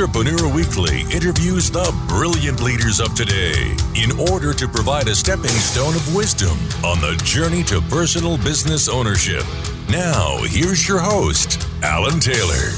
Entrepreneur 0.00 0.54
Weekly 0.54 1.00
interviews 1.12 1.72
the 1.72 1.92
brilliant 2.06 2.60
leaders 2.60 3.00
of 3.00 3.16
today 3.16 3.74
in 3.96 4.12
order 4.30 4.54
to 4.54 4.68
provide 4.68 5.08
a 5.08 5.14
stepping 5.16 5.50
stone 5.50 5.96
of 5.96 6.14
wisdom 6.14 6.56
on 6.84 7.00
the 7.00 7.20
journey 7.24 7.64
to 7.64 7.80
personal 7.90 8.36
business 8.36 8.88
ownership. 8.88 9.42
Now, 9.90 10.38
here's 10.44 10.86
your 10.86 11.00
host, 11.00 11.68
Alan 11.82 12.20
Taylor. 12.20 12.70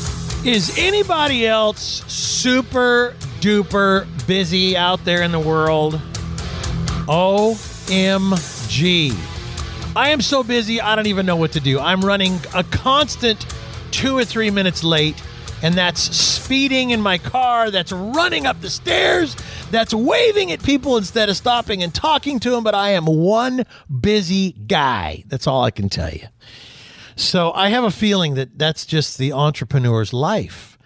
Is 0.46 0.74
anybody 0.78 1.46
else 1.46 2.02
super 2.10 3.14
duper 3.40 4.06
busy 4.26 4.74
out 4.74 5.04
there 5.04 5.20
in 5.20 5.30
the 5.30 5.40
world? 5.40 6.00
OMG. 7.06 7.54
I 9.94 10.08
am 10.08 10.22
so 10.22 10.42
busy, 10.42 10.80
I 10.80 10.96
don't 10.96 11.06
even 11.06 11.26
know 11.26 11.36
what 11.36 11.52
to 11.52 11.60
do. 11.60 11.78
I'm 11.78 12.00
running 12.00 12.40
a 12.54 12.64
constant 12.64 13.44
two 13.90 14.16
or 14.16 14.24
three 14.24 14.50
minutes 14.50 14.82
late, 14.82 15.22
and 15.62 15.74
that's 15.74 16.00
speeding 16.16 16.90
in 16.90 17.00
my 17.00 17.18
car, 17.18 17.70
that's 17.70 17.92
running 17.92 18.46
up 18.46 18.60
the 18.60 18.70
stairs, 18.70 19.36
that's 19.70 19.92
waving 19.92 20.52
at 20.52 20.62
people 20.62 20.96
instead 20.96 21.28
of 21.28 21.36
stopping 21.36 21.82
and 21.82 21.94
talking 21.94 22.40
to 22.40 22.50
them. 22.50 22.64
But 22.64 22.74
I 22.74 22.90
am 22.90 23.06
one 23.06 23.64
busy 24.00 24.52
guy. 24.52 25.24
That's 25.26 25.46
all 25.46 25.62
I 25.62 25.70
can 25.70 25.88
tell 25.88 26.10
you. 26.10 26.26
So 27.16 27.52
I 27.52 27.68
have 27.68 27.84
a 27.84 27.90
feeling 27.90 28.34
that 28.34 28.58
that's 28.58 28.86
just 28.86 29.18
the 29.18 29.32
entrepreneur's 29.32 30.12
life. 30.12 30.78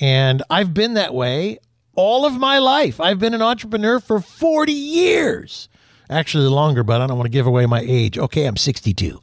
And 0.00 0.42
I've 0.50 0.74
been 0.74 0.94
that 0.94 1.14
way 1.14 1.58
all 1.94 2.26
of 2.26 2.34
my 2.34 2.58
life. 2.58 3.00
I've 3.00 3.18
been 3.18 3.34
an 3.34 3.42
entrepreneur 3.42 4.00
for 4.00 4.20
40 4.20 4.72
years. 4.72 5.68
Actually, 6.08 6.46
longer, 6.46 6.84
but 6.84 7.00
I 7.00 7.06
don't 7.06 7.16
want 7.16 7.26
to 7.26 7.32
give 7.32 7.46
away 7.46 7.66
my 7.66 7.80
age. 7.80 8.18
Okay, 8.18 8.44
I'm 8.44 8.56
62. 8.56 9.20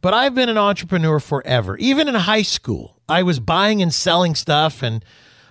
But 0.00 0.12
I've 0.12 0.34
been 0.34 0.50
an 0.50 0.58
entrepreneur 0.58 1.18
forever. 1.18 1.78
Even 1.78 2.08
in 2.08 2.14
high 2.14 2.42
school, 2.42 2.93
I 3.08 3.22
was 3.22 3.40
buying 3.40 3.82
and 3.82 3.92
selling 3.92 4.34
stuff. 4.34 4.82
And 4.82 5.04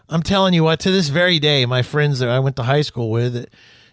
I'm 0.10 0.24
telling 0.24 0.54
you 0.54 0.64
what, 0.64 0.80
to 0.82 0.92
this 0.92 1.10
very 1.10 1.40
day, 1.40 1.66
my 1.66 1.82
friends 1.82 2.20
that 2.20 2.30
I 2.30 2.40
went 2.40 2.56
to 2.58 2.64
high 2.64 2.82
school 2.82 3.10
with, 3.12 3.48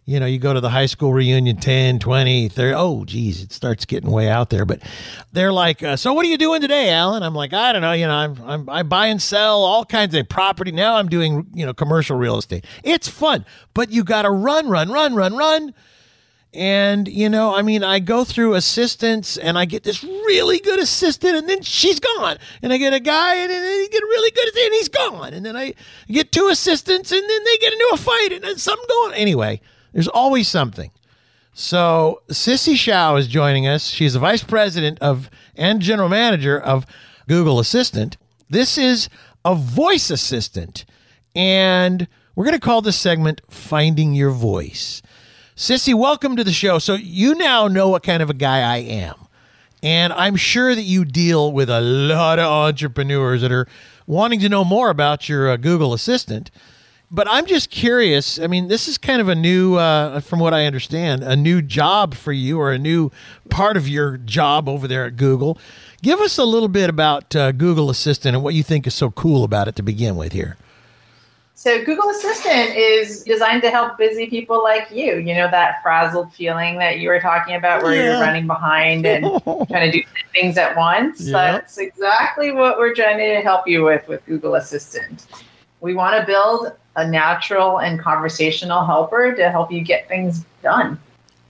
you 0.05 0.19
know, 0.19 0.27
you 0.27 0.39
go 0.39 0.53
to 0.53 0.61
the 0.61 0.71
high 0.71 0.87
school 0.87 1.13
reunion 1.13 1.57
10, 1.57 1.99
20, 1.99 2.49
30. 2.49 2.75
Oh, 2.75 3.05
geez, 3.05 3.43
it 3.43 3.53
starts 3.53 3.85
getting 3.85 4.11
way 4.11 4.29
out 4.29 4.51
there. 4.51 4.65
But 4.65 4.83
they're 5.33 5.53
like, 5.53 5.83
uh, 5.83 5.97
So 5.97 6.13
what 6.13 6.25
are 6.25 6.29
you 6.29 6.39
doing 6.39 6.61
today, 6.61 6.91
Alan? 6.91 7.23
I'm 7.23 7.35
like, 7.35 7.53
I 7.53 7.73
don't 7.73 7.83
know. 7.83 7.93
You 7.93 8.07
know, 8.07 8.15
I'm, 8.15 8.43
I'm, 8.43 8.69
I 8.69 8.83
buy 8.83 9.07
and 9.07 9.21
sell 9.23 9.63
all 9.63 9.85
kinds 9.85 10.15
of 10.15 10.29
property. 10.29 10.73
Now 10.73 10.97
I'm 10.97 11.09
doing, 11.09 11.47
you 11.55 11.65
know, 11.65 11.75
commercial 11.75 12.17
real 12.17 12.39
estate. 12.39 12.65
It's 12.83 13.09
fun, 13.09 13.45
but 13.75 13.91
you 13.91 14.03
got 14.03 14.23
to 14.23 14.31
run, 14.31 14.69
run, 14.69 14.91
run, 14.91 15.15
run, 15.15 15.37
run 15.37 15.75
and, 16.53 17.07
you 17.07 17.29
know, 17.29 17.55
I 17.55 17.63
mean, 17.63 17.85
I 17.85 18.01
go 18.01 18.25
through 18.25 18.55
assistants 18.55 19.37
and 19.37 19.57
I 19.57 19.67
get 19.67 19.85
this 19.85 20.03
really 20.03 20.59
good 20.59 20.81
assistant 20.81 21.37
and 21.37 21.49
then 21.49 21.63
she's 21.63 22.01
gone. 22.01 22.39
And 22.61 22.73
I 22.73 22.77
get 22.77 22.93
a 22.93 22.99
guy 22.99 23.37
and 23.37 23.51
then 23.51 23.63
I 23.63 23.89
get 23.91 24.03
really 24.03 24.31
good 24.33 24.49
and 24.49 24.75
he's 24.75 24.89
gone. 24.89 25.33
And 25.33 25.47
then 25.47 25.57
I 25.57 25.75
get 26.09 26.33
two 26.33 26.49
assistants 26.49 27.13
and 27.13 27.23
then 27.23 27.45
they 27.45 27.57
get 27.59 27.73
into 27.73 27.91
a 27.93 27.97
fight 27.97 28.33
and 28.33 28.43
then 28.43 28.57
something 28.57 28.87
going. 28.89 29.15
Anyway, 29.15 29.61
there's 29.93 30.09
always 30.09 30.49
something. 30.49 30.91
So 31.53 32.23
Sissie 32.29 32.75
Hsiao 32.75 33.19
is 33.19 33.29
joining 33.29 33.69
us. 33.69 33.87
She's 33.87 34.15
the 34.15 34.19
vice 34.19 34.43
president 34.43 34.99
of 35.01 35.31
and 35.55 35.81
general 35.81 36.09
manager 36.09 36.59
of 36.59 36.85
Google 37.29 37.61
Assistant. 37.61 38.17
This 38.49 38.77
is 38.77 39.09
a 39.45 39.55
voice 39.55 40.11
assistant. 40.11 40.85
And 41.37 42.09
we're 42.35 42.45
going 42.45 42.59
to 42.59 42.61
call 42.61 42.83
this 42.83 42.99
segment 42.99 43.41
Finding 43.49 44.15
Your 44.15 44.31
Voice. 44.31 45.01
Sissie, 45.61 45.93
welcome 45.93 46.37
to 46.37 46.43
the 46.43 46.55
show. 46.55 46.79
So 46.79 46.95
you 46.95 47.35
now 47.35 47.69
know 47.69 47.91
what 47.91 48.03
kind 48.03 48.23
of 48.23 48.31
a 48.31 48.35
guy 48.35 48.61
I 48.63 48.79
am. 48.79 49.15
And 49.83 50.11
I'm 50.11 50.35
sure 50.35 50.75
that 50.75 50.85
you 50.85 51.05
deal 51.05 51.53
with 51.53 51.69
a 51.69 51.83
lot 51.83 52.39
of 52.39 52.47
entrepreneurs 52.47 53.43
that 53.43 53.53
are 53.53 53.69
wanting 54.07 54.41
to 54.41 54.49
know 54.49 54.65
more 54.65 54.89
about 54.89 55.29
your 55.29 55.51
uh, 55.51 55.59
Google 55.59 55.93
Assistant. 55.93 56.51
But 57.11 57.29
I'm 57.29 57.45
just 57.45 57.71
curious. 57.71 58.39
I 58.39 58.47
mean, 58.47 58.69
this 58.69 58.89
is 58.89 58.97
kind 58.97 59.21
of 59.21 59.29
a 59.29 59.35
new, 59.35 59.75
uh, 59.75 60.21
from 60.21 60.39
what 60.39 60.55
I 60.55 60.65
understand, 60.65 61.23
a 61.23 61.37
new 61.37 61.61
job 61.61 62.15
for 62.15 62.33
you 62.33 62.59
or 62.59 62.73
a 62.73 62.79
new 62.79 63.11
part 63.51 63.77
of 63.77 63.87
your 63.87 64.17
job 64.17 64.67
over 64.67 64.89
there 64.89 65.05
at 65.05 65.19
Google. 65.19 65.59
Give 66.01 66.21
us 66.21 66.39
a 66.39 66.45
little 66.45 66.69
bit 66.69 66.89
about 66.89 67.37
uh, 67.37 67.53
Google 67.53 67.91
Assistant 67.91 68.35
and 68.35 68.43
what 68.43 68.55
you 68.55 68.63
think 68.63 68.87
is 68.87 68.95
so 68.95 69.11
cool 69.11 69.45
about 69.45 69.69
it 69.69 69.77
to 69.77 69.83
begin 69.83 70.17
with 70.17 70.33
here. 70.33 70.57
So 71.61 71.85
Google 71.85 72.09
Assistant 72.09 72.75
is 72.75 73.23
designed 73.23 73.61
to 73.65 73.71
help 73.71 73.99
busy 73.99 74.31
people 74.31 74.63
like 74.63 74.91
you. 74.91 75.19
You 75.19 75.35
know 75.35 75.51
that 75.51 75.83
frazzled 75.83 76.33
feeling 76.33 76.79
that 76.79 77.01
you 77.01 77.11
were 77.11 77.21
talking 77.21 77.55
about 77.55 77.83
where 77.83 77.95
yeah. 77.95 78.13
you're 78.13 78.21
running 78.23 78.47
behind 78.47 79.05
and 79.05 79.27
trying 79.45 79.93
to 79.93 79.93
do 79.93 80.03
things 80.33 80.57
at 80.57 80.75
once. 80.75 81.21
Yeah. 81.21 81.33
That's 81.33 81.77
exactly 81.77 82.51
what 82.51 82.79
we're 82.79 82.95
trying 82.95 83.19
to 83.19 83.43
help 83.43 83.69
you 83.69 83.85
with 83.85 84.09
with 84.09 84.25
Google 84.25 84.55
Assistant. 84.55 85.27
We 85.83 85.93
want 85.93 86.19
to 86.19 86.27
build 86.27 86.73
a 86.97 87.07
natural 87.07 87.81
and 87.81 88.01
conversational 88.01 88.83
helper 88.87 89.35
to 89.35 89.51
help 89.51 89.71
you 89.71 89.83
get 89.83 90.09
things 90.09 90.47
done. 90.63 90.99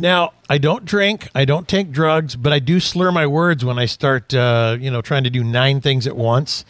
Now, 0.01 0.33
I 0.49 0.59
don't 0.59 0.85
drink, 0.85 1.29
I 1.37 1.45
don't 1.45 1.69
take 1.69 1.93
drugs, 1.93 2.35
but 2.35 2.53
I 2.53 2.59
do 2.59 2.81
slur 2.81 3.13
my 3.13 3.29
words 3.29 3.65
when 3.65 3.79
I 3.79 3.87
start, 3.87 4.35
uh, 4.35 4.77
you 4.81 4.91
know, 4.91 5.03
trying 5.03 5.23
to 5.23 5.31
do 5.31 5.45
nine 5.45 5.81
things 5.81 6.09
at 6.09 6.17
once. 6.17 6.65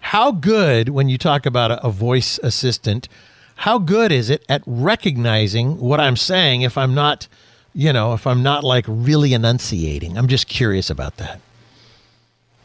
How 0.00 0.32
good, 0.32 0.90
when 0.90 1.08
you 1.08 1.18
talk 1.18 1.46
about 1.46 1.70
a, 1.70 1.86
a 1.86 1.90
voice 1.90 2.38
assistant, 2.42 3.08
how 3.56 3.78
good 3.78 4.10
is 4.10 4.30
it 4.30 4.44
at 4.48 4.62
recognizing 4.66 5.78
what 5.78 6.00
I'm 6.00 6.16
saying 6.16 6.62
if 6.62 6.78
I'm 6.78 6.94
not, 6.94 7.28
you 7.74 7.92
know, 7.92 8.14
if 8.14 8.26
I'm 8.26 8.42
not 8.42 8.64
like 8.64 8.84
really 8.88 9.34
enunciating? 9.34 10.16
I'm 10.16 10.28
just 10.28 10.48
curious 10.48 10.90
about 10.90 11.18
that. 11.18 11.40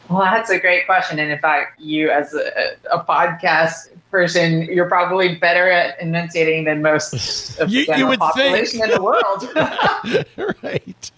Well, 0.08 0.20
that's 0.20 0.50
a 0.50 0.58
great 0.58 0.86
question. 0.86 1.18
And 1.18 1.30
in 1.30 1.38
fact, 1.38 1.80
you 1.80 2.10
as 2.10 2.32
a, 2.32 2.76
a 2.92 3.04
podcast 3.04 3.88
person, 4.10 4.62
you're 4.62 4.88
probably 4.88 5.34
better 5.34 5.70
at 5.70 6.00
enunciating 6.00 6.64
than 6.64 6.80
most 6.80 7.58
of 7.58 7.68
you, 7.70 7.86
the 7.86 7.98
you 7.98 8.06
would 8.06 8.18
population 8.18 8.80
think. 8.80 8.92
in 8.92 8.96
the 8.96 9.02
world. 9.02 10.56
right. 10.62 11.10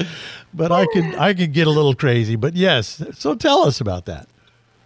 But 0.55 0.73
I 0.73 0.87
could 0.87 1.15
I 1.17 1.34
could 1.34 1.53
get 1.53 1.67
a 1.67 1.71
little 1.71 1.95
crazy. 1.95 2.37
But 2.37 2.55
yes. 2.55 3.03
So 3.15 3.34
tell 3.34 3.62
us 3.65 3.81
about 3.81 4.07
that. 4.07 4.28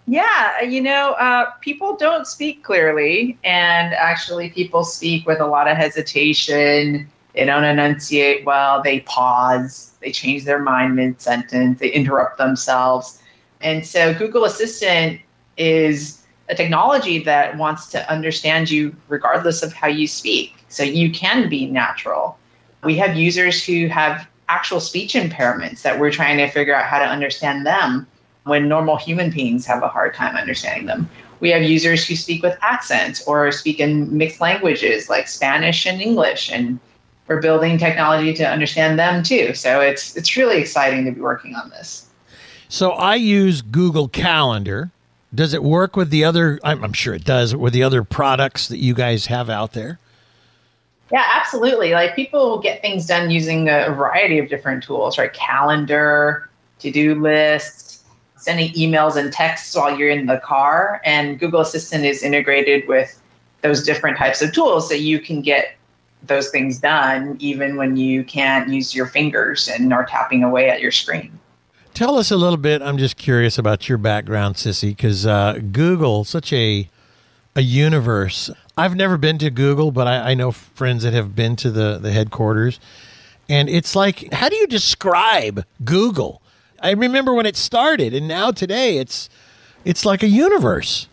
Yeah, 0.07 0.63
you 0.63 0.81
know, 0.81 1.13
uh, 1.13 1.51
people 1.61 1.97
don't 1.97 2.27
speak 2.27 2.65
clearly, 2.65 3.39
and 3.45 3.95
actually, 3.95 4.51
people 4.51 4.85
speak 4.85 5.27
with 5.27 5.41
a 5.41 5.47
lot 5.47 5.69
of 5.69 5.77
hesitation. 5.77 7.09
They 7.35 7.45
don't 7.45 7.65
enunciate 7.65 8.45
well. 8.45 8.83
They 8.83 9.01
pause. 9.01 9.93
They 10.01 10.11
change 10.11 10.45
their 10.45 10.59
mind 10.59 10.97
mid 10.97 11.21
sentence. 11.21 11.79
They 11.79 11.91
interrupt 11.91 12.37
themselves. 12.37 13.23
And 13.61 13.87
so, 13.87 14.13
Google 14.13 14.45
Assistant 14.45 15.21
is 15.57 16.23
a 16.49 16.55
technology 16.57 17.21
that 17.21 17.57
wants 17.57 17.87
to 17.93 18.11
understand 18.11 18.71
you 18.71 18.95
regardless 19.09 19.63
of 19.63 19.73
how 19.73 19.87
you 19.87 20.09
speak. 20.09 20.53
So, 20.69 20.83
you 20.83 21.13
can 21.13 21.49
be 21.49 21.67
natural. 21.67 22.37
We 22.83 22.97
have 22.97 23.17
users 23.17 23.65
who 23.65 23.87
have 23.87 24.29
actual 24.49 24.81
speech 24.81 25.15
impairments 25.15 25.83
that 25.83 26.01
we're 26.01 26.11
trying 26.11 26.39
to 26.39 26.49
figure 26.49 26.75
out 26.75 26.87
how 26.87 26.99
to 26.99 27.07
understand 27.07 27.65
them 27.65 28.09
when 28.45 28.69
normal 28.69 28.97
human 28.97 29.31
beings 29.31 29.67
have 29.67 29.83
a 29.83 29.89
hard 29.89 30.15
time 30.15 30.37
understanding 30.37 30.87
them. 30.87 31.09
We 31.41 31.51
have 31.51 31.63
users 31.63 32.07
who 32.07 32.15
speak 32.15 32.43
with 32.43 32.57
accents 32.63 33.27
or 33.27 33.51
speak 33.51 33.81
in 33.81 34.17
mixed 34.17 34.41
languages 34.41 35.09
like 35.09 35.29
Spanish 35.29 35.87
and 35.87 36.01
English, 36.01 36.51
and 36.51 36.79
we're 37.27 37.41
building 37.41 37.79
technology 37.79 38.33
to 38.35 38.49
understand 38.49 38.99
them 38.99 39.23
too. 39.23 39.55
So 39.55 39.81
it's 39.81 40.17
it's 40.17 40.37
really 40.37 40.59
exciting 40.59 41.05
to 41.05 41.13
be 41.13 41.21
working 41.21 41.55
on 41.55 41.71
this. 41.71 42.09
So 42.69 42.93
I 42.93 43.17
use 43.17 43.61
Google 43.61 44.09
Calendar. 44.09 44.91
Does 45.35 45.55
it 45.55 45.63
work 45.63 45.97
with 45.97 46.11
the 46.11 46.25
other? 46.25 46.61
I'm, 46.63 46.85
I'm 46.85 46.93
sure 46.93 47.15
it 47.15 47.25
does. 47.25 47.57
With 47.57 47.73
the 47.73 47.83
other 47.83 48.05
products 48.05 48.69
that 48.69 48.79
you 48.79 48.95
guys 48.95 49.27
have 49.27 49.51
out 49.51 49.73
there. 49.73 49.99
Yeah, 51.11 51.27
absolutely. 51.35 51.93
Like 51.93 52.17
people 52.17 52.59
get 52.61 52.81
things 52.81 53.07
done 53.07 53.31
using 53.31 53.69
a 53.69 53.91
variety 53.91 54.39
of 54.39 54.49
different 54.49 54.83
tools, 54.83 55.19
right? 55.19 55.33
Calendar, 55.33 56.49
to 56.79 56.91
do 56.91 57.15
lists, 57.15 57.92
sending 58.43 58.73
emails 58.73 59.17
and 59.17 59.33
texts 59.33 59.77
while 59.77 59.97
you're 59.97 60.11
in 60.11 60.27
the 60.27 60.39
car. 60.39 61.01
And 61.05 61.39
Google 61.39 61.61
Assistant 61.61 62.05
is 62.05 62.23
integrated 62.23 62.89
with 62.89 63.21
those 63.63 63.85
different 63.85 64.19
types 64.19 64.43
of 64.43 64.53
tools 64.53 64.89
so 64.89 64.95
you 64.95 65.21
can 65.21 65.41
get 65.43 65.77
those 66.25 66.51
things 66.51 66.79
done 66.79 67.37
even 67.39 67.77
when 67.77 67.97
you 67.97 68.25
can't 68.25 68.69
use 68.69 68.95
your 68.95 69.07
fingers 69.07 69.69
and 69.69 69.93
are 69.93 70.05
tapping 70.05 70.43
away 70.43 70.69
at 70.69 70.81
your 70.81 70.91
screen. 70.91 71.39
Tell 71.95 72.19
us 72.19 72.31
a 72.31 72.37
little 72.37 72.57
bit. 72.57 72.83
I'm 72.83 72.99
just 72.99 73.17
curious 73.17 73.59
about 73.59 73.89
your 73.89 73.99
background, 73.99 74.57
Sissie, 74.57 74.91
because 74.91 75.25
uh, 75.27 75.61
Google, 75.71 76.25
such 76.25 76.53
a 76.53 76.89
a 77.55 77.61
universe. 77.61 78.51
I've 78.79 78.97
never 78.97 79.19
been 79.19 79.37
to 79.39 79.51
Google, 79.51 79.93
but 79.93 80.07
I, 80.09 80.31
I 80.31 80.35
know 80.35 80.53
friends 80.53 81.03
that 81.03 81.13
have 81.13 81.37
been 81.37 81.55
to 81.57 81.71
the 81.71 81.99
the 81.99 82.11
headquarters, 82.11 82.81
and 83.49 83.69
it's 83.69 83.95
like, 83.95 84.33
how 84.33 84.49
do 84.49 84.57
you 84.57 84.67
describe 84.67 85.65
Google? 85.85 86.42
I 86.83 86.91
remember 86.91 87.33
when 87.33 87.47
it 87.47 87.57
started, 87.57 88.13
and 88.13 88.27
now 88.27 88.51
today 88.51 88.99
it's 88.99 89.29
it's 89.85 90.05
like 90.05 90.23
a 90.23 90.29
universe. 90.29 91.07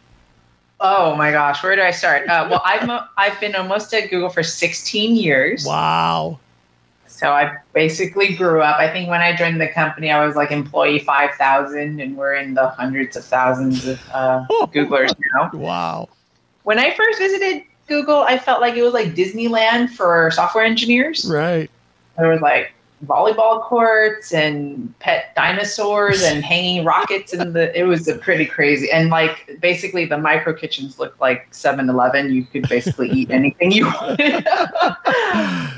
Oh 0.82 1.16
my 1.16 1.32
gosh, 1.32 1.62
where 1.62 1.76
do 1.76 1.82
I 1.82 1.92
start? 1.92 2.28
Uh, 2.28 2.48
well, 2.50 2.62
I've 2.66 2.90
I've 3.18 3.40
been 3.40 3.56
almost 3.56 3.94
at 3.94 4.10
Google 4.10 4.30
for 4.30 4.44
16 4.44 5.16
years. 5.16 5.66
Wow. 5.66 6.40
So 7.08 7.32
I 7.32 7.58
basically 7.74 8.34
grew 8.34 8.62
up. 8.62 8.80
I 8.80 8.90
think 8.90 9.10
when 9.10 9.20
I 9.20 9.36
joined 9.36 9.60
the 9.60 9.68
company, 9.68 10.10
I 10.10 10.26
was 10.26 10.38
like 10.38 10.52
employee 10.52 11.00
5,000, 11.00 12.00
and 12.00 12.16
we're 12.16 12.36
in 12.36 12.54
the 12.54 12.70
hundreds 12.70 13.18
of 13.18 13.26
thousands 13.26 13.86
of 13.86 14.00
uh, 14.14 14.46
Googlers 14.68 15.14
now. 15.36 15.52
Wow. 15.54 16.08
When 16.64 16.80
I 16.80 16.96
first 16.96 17.20
visited 17.20 17.64
Google, 17.88 18.20
I 18.20 18.38
felt 18.38 18.62
like 18.62 18.76
it 18.76 18.84
was 18.84 18.94
like 18.94 19.16
Disneyland 19.16 19.90
for 19.90 20.32
software 20.32 20.64
engineers. 20.64 21.26
Right. 21.30 21.70
There 22.18 22.30
was 22.30 22.40
like 22.40 22.72
volleyball 23.06 23.62
courts 23.62 24.34
and 24.34 24.94
pet 25.00 25.34
dinosaurs 25.36 26.22
and 26.24 26.44
hanging 26.44 26.84
rockets 26.84 27.32
and 27.34 27.54
the 27.54 27.78
it 27.78 27.84
was 27.84 28.08
a 28.08 28.18
pretty 28.18 28.46
crazy 28.46 28.92
and 28.92 29.10
like 29.10 29.58
basically 29.62 30.06
the 30.06 30.18
micro 30.18 30.54
kitchens 30.54 31.00
looked 31.00 31.20
like 31.22 31.50
7-Eleven 31.52 32.34
you 32.34 32.44
could 32.44 32.68
basically 32.68 33.10
eat 33.10 33.32
anything 33.32 33.72
you 33.72 33.86
wanted 33.86 34.44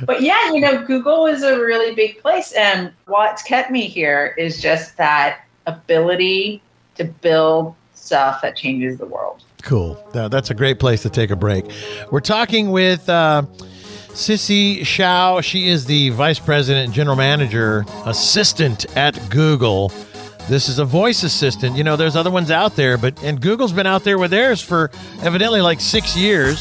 but 0.05 0.21
yeah 0.21 0.51
you 0.51 0.59
know 0.59 0.83
Google 0.85 1.27
is 1.27 1.43
a 1.43 1.59
really 1.59 1.93
big 1.93 2.19
place 2.19 2.51
and 2.53 2.91
what's 3.05 3.43
kept 3.43 3.69
me 3.69 3.87
here 3.87 4.33
is 4.37 4.59
just 4.61 4.97
that 4.97 5.45
ability 5.67 6.61
to 6.95 7.05
build 7.05 7.75
stuff 7.93 8.41
that 8.41 8.55
changes 8.55 8.97
the 8.97 9.05
world. 9.05 9.43
Cool. 9.63 10.03
That's 10.11 10.49
a 10.49 10.53
great 10.53 10.79
place 10.79 11.03
to 11.03 11.09
take 11.09 11.29
a 11.29 11.35
break. 11.35 11.65
We're 12.11 12.19
talking 12.19 12.71
with 12.71 13.07
uh, 13.07 13.43
Sissie 14.13 14.81
Hsiao, 14.81 15.41
she 15.41 15.69
is 15.69 15.85
the 15.85 16.09
Vice 16.09 16.37
President 16.37 16.93
General 16.93 17.15
Manager 17.15 17.85
Assistant 18.05 18.85
at 18.97 19.17
Google. 19.29 19.91
This 20.49 20.67
is 20.67 20.79
a 20.79 20.85
voice 20.85 21.23
assistant. 21.23 21.77
You 21.77 21.83
know, 21.85 21.95
there's 21.95 22.17
other 22.17 22.29
ones 22.29 22.51
out 22.51 22.75
there, 22.75 22.97
but 22.97 23.21
and 23.23 23.39
Google's 23.39 23.71
been 23.71 23.87
out 23.87 24.03
there 24.03 24.19
with 24.19 24.31
theirs 24.31 24.61
for 24.61 24.91
evidently 25.23 25.61
like 25.61 25.79
six 25.79 26.15
years. 26.15 26.59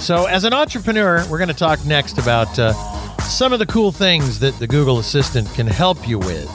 So, 0.00 0.26
as 0.26 0.42
an 0.42 0.52
entrepreneur, 0.52 1.24
we're 1.30 1.38
going 1.38 1.48
to 1.48 1.54
talk 1.54 1.84
next 1.86 2.18
about 2.18 2.58
uh, 2.58 2.72
some 3.20 3.52
of 3.52 3.60
the 3.60 3.66
cool 3.66 3.92
things 3.92 4.40
that 4.40 4.58
the 4.58 4.66
Google 4.66 4.98
Assistant 4.98 5.48
can 5.54 5.68
help 5.68 6.08
you 6.08 6.18
with, 6.18 6.50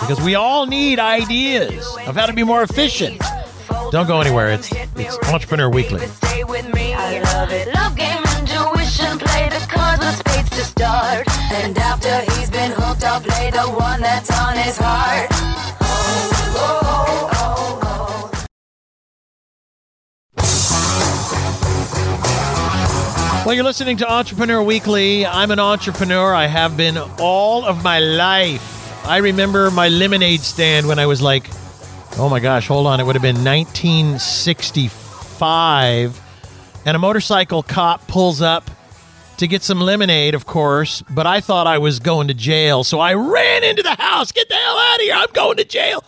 because 0.00 0.20
we 0.24 0.34
all 0.34 0.66
need 0.66 0.98
ideas 0.98 1.86
of 2.06 2.16
how 2.16 2.26
to 2.26 2.32
be 2.32 2.42
more 2.42 2.62
efficient. 2.62 3.22
Don't 3.92 4.08
go 4.08 4.20
anywhere. 4.20 4.50
It's 4.50 4.72
it's 4.96 5.16
Entrepreneur 5.28 5.70
Weekly 5.70 6.08
play 8.98 9.48
the 9.48 9.64
cards 9.68 10.04
with 10.04 10.16
spades 10.16 10.50
to 10.50 10.64
start. 10.64 11.26
And 11.52 11.78
after 11.78 12.20
he's 12.32 12.50
been 12.50 12.72
hooked, 12.72 13.04
I'll 13.04 13.20
play 13.20 13.50
the 13.50 13.62
one 13.62 14.00
that's 14.00 14.30
on 14.30 14.56
his 14.56 14.76
heart. 14.76 15.28
Oh, 15.80 16.50
oh, 16.56 17.30
oh, 17.32 18.30
well, 23.46 23.54
you're 23.54 23.62
listening 23.64 23.96
to 23.98 24.10
Entrepreneur 24.10 24.60
Weekly. 24.62 25.24
I'm 25.24 25.50
an 25.52 25.60
entrepreneur. 25.60 26.34
I 26.34 26.46
have 26.46 26.76
been 26.76 26.98
all 27.18 27.64
of 27.64 27.84
my 27.84 28.00
life. 28.00 28.74
I 29.06 29.18
remember 29.18 29.70
my 29.70 29.88
lemonade 29.88 30.40
stand 30.40 30.86
when 30.88 30.98
I 30.98 31.06
was 31.06 31.22
like, 31.22 31.48
oh 32.18 32.28
my 32.28 32.40
gosh, 32.40 32.66
hold 32.66 32.86
on, 32.86 33.00
it 33.00 33.04
would 33.04 33.14
have 33.14 33.22
been 33.22 33.44
1965. 33.44 36.20
And 36.84 36.96
a 36.96 36.98
motorcycle 36.98 37.62
cop 37.62 38.06
pulls 38.08 38.42
up 38.42 38.68
to 39.38 39.46
get 39.46 39.62
some 39.62 39.80
lemonade, 39.80 40.34
of 40.34 40.46
course, 40.46 41.02
but 41.10 41.26
I 41.26 41.40
thought 41.40 41.66
I 41.66 41.78
was 41.78 41.98
going 42.00 42.28
to 42.28 42.34
jail. 42.34 42.84
So 42.84 43.00
I 43.00 43.14
ran 43.14 43.64
into 43.64 43.82
the 43.82 43.94
house. 43.94 44.32
Get 44.32 44.48
the 44.48 44.54
hell 44.54 44.78
out 44.78 44.96
of 44.96 45.00
here. 45.00 45.14
I'm 45.14 45.32
going 45.32 45.56
to 45.56 45.64
jail. 45.64 46.04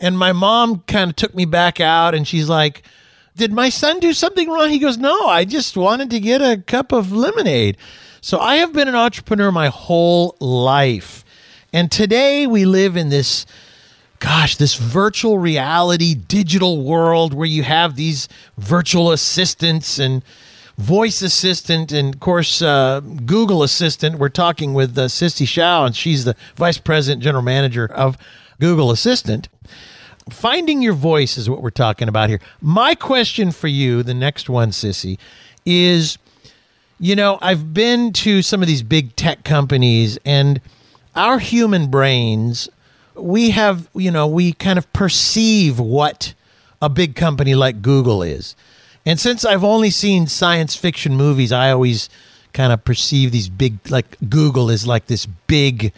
And 0.00 0.18
my 0.18 0.32
mom 0.32 0.80
kind 0.86 1.10
of 1.10 1.16
took 1.16 1.34
me 1.34 1.44
back 1.44 1.80
out 1.80 2.14
and 2.14 2.26
she's 2.26 2.48
like, 2.48 2.82
Did 3.36 3.52
my 3.52 3.68
son 3.68 4.00
do 4.00 4.12
something 4.12 4.48
wrong? 4.48 4.70
He 4.70 4.78
goes, 4.78 4.98
No, 4.98 5.26
I 5.26 5.44
just 5.44 5.76
wanted 5.76 6.10
to 6.10 6.20
get 6.20 6.40
a 6.40 6.62
cup 6.62 6.92
of 6.92 7.12
lemonade. 7.12 7.76
So 8.22 8.38
I 8.38 8.56
have 8.56 8.72
been 8.72 8.88
an 8.88 8.94
entrepreneur 8.94 9.52
my 9.52 9.68
whole 9.68 10.36
life. 10.40 11.24
And 11.72 11.90
today 11.90 12.46
we 12.46 12.64
live 12.64 12.96
in 12.96 13.10
this 13.10 13.46
gosh, 14.18 14.56
this 14.56 14.74
virtual 14.74 15.38
reality 15.38 16.14
digital 16.14 16.82
world 16.84 17.32
where 17.32 17.46
you 17.46 17.62
have 17.62 17.96
these 17.96 18.28
virtual 18.58 19.12
assistants 19.12 19.98
and 19.98 20.22
voice 20.80 21.20
assistant 21.20 21.92
and 21.92 22.14
of 22.14 22.20
course 22.20 22.62
uh, 22.62 23.00
google 23.00 23.62
assistant. 23.62 24.18
We're 24.18 24.30
talking 24.30 24.72
with 24.72 24.96
uh, 24.96 25.06
sissie 25.06 25.46
hsiao 25.46 25.86
and 25.86 25.94
she's 25.94 26.24
the 26.24 26.34
vice 26.56 26.78
president 26.78 27.22
general 27.22 27.42
manager 27.42 27.86
of 27.86 28.16
google 28.58 28.90
assistant. 28.90 29.48
Finding 30.30 30.80
your 30.80 30.94
voice 30.94 31.36
is 31.36 31.50
what 31.50 31.60
we're 31.60 31.70
talking 31.70 32.08
about 32.08 32.28
here. 32.28 32.40
My 32.60 32.94
question 32.94 33.50
for 33.50 33.68
you 33.68 34.02
the 34.02 34.14
next 34.14 34.48
one 34.48 34.70
sissie 34.70 35.18
is 35.66 36.16
you 36.98 37.14
know 37.14 37.38
i've 37.42 37.74
been 37.74 38.12
to 38.12 38.40
some 38.40 38.62
of 38.62 38.68
these 38.68 38.82
big 38.82 39.14
tech 39.16 39.44
companies 39.44 40.18
and 40.24 40.60
our 41.14 41.38
human 41.38 41.90
brains 41.90 42.68
we 43.14 43.50
have 43.50 43.88
you 43.94 44.10
know 44.10 44.26
we 44.26 44.52
kind 44.54 44.78
of 44.78 44.90
perceive 44.94 45.78
what 45.78 46.32
a 46.80 46.88
big 46.88 47.14
company 47.14 47.54
like 47.54 47.82
google 47.82 48.22
is 48.22 48.56
and 49.06 49.18
since 49.18 49.44
I've 49.44 49.64
only 49.64 49.90
seen 49.90 50.26
science 50.26 50.76
fiction 50.76 51.16
movies, 51.16 51.52
I 51.52 51.70
always 51.70 52.08
kind 52.52 52.72
of 52.72 52.84
perceive 52.84 53.32
these 53.32 53.48
big, 53.48 53.78
like 53.90 54.16
Google 54.28 54.70
is 54.70 54.86
like 54.86 55.06
this 55.06 55.26
big, 55.26 55.92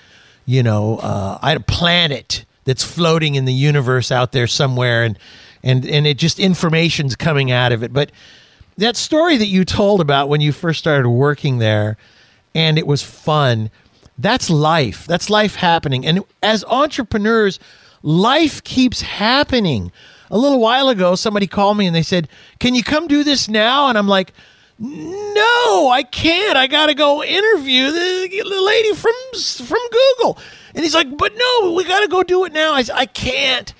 you 0.46 0.62
know, 0.62 0.99
uh, 0.99 1.58
planet 1.60 2.44
that's 2.64 2.84
floating 2.84 3.34
in 3.34 3.44
the 3.44 3.52
universe 3.52 4.12
out 4.12 4.32
there 4.32 4.46
somewhere, 4.46 5.04
and 5.04 5.19
and 5.62 5.84
and 5.84 6.06
it 6.06 6.16
just 6.19 6.38
information's 6.38 7.16
coming 7.16 7.50
out 7.50 7.72
of 7.72 7.82
it. 7.82 7.93
But 7.93 8.12
that 8.78 8.96
story 8.96 9.37
that 9.37 9.46
you 9.46 9.64
told 9.64 10.00
about 10.00 10.28
when 10.28 10.40
you 10.40 10.52
first 10.52 10.78
started 10.78 11.08
working 11.08 11.58
there, 11.58 11.96
and 12.54 12.78
it 12.78 12.87
was 12.87 13.02
fun. 13.02 13.70
That's 14.19 14.49
life. 14.50 15.06
That's 15.06 15.31
life 15.31 15.56
happening. 15.56 16.06
And 16.06 16.20
as 16.43 16.64
entrepreneurs, 16.64 17.58
life 18.02 18.62
keeps 18.62 19.00
happening 19.00 19.90
a 20.32 20.38
little 20.38 20.58
while 20.58 20.88
ago, 20.88 21.14
somebody 21.14 21.46
called 21.46 21.76
me 21.76 21.87
and 21.87 21.94
they 21.94 22.02
said, 22.02 22.29
Can 22.58 22.75
you 22.75 22.82
come 22.82 23.06
do 23.06 23.23
this 23.23 23.49
now? 23.49 23.88
And 23.88 23.99
I'm 23.99 24.08
like, 24.08 24.32
No, 24.79 25.90
I 25.90 26.02
can't. 26.11 26.56
I 26.56 26.67
got 26.67 26.87
to 26.87 26.94
go 26.94 27.23
interview 27.23 27.93
the, 27.93 28.43
the 28.43 28.62
lady 28.62 28.94
from, 28.94 29.12
from 29.67 29.81
Google. 29.93 30.38
And 30.75 30.82
he's 30.82 30.94
like, 30.94 31.17
But 31.17 31.34
no, 31.37 31.73
we 31.73 31.84
got 31.84 32.00
to 32.00 32.08
go 32.08 32.23
do 32.23 32.44
it 32.46 32.52
now. 32.52 32.73
I 32.73 32.82
said, 32.82 32.96
I 32.96 33.06
can't. 33.06 33.73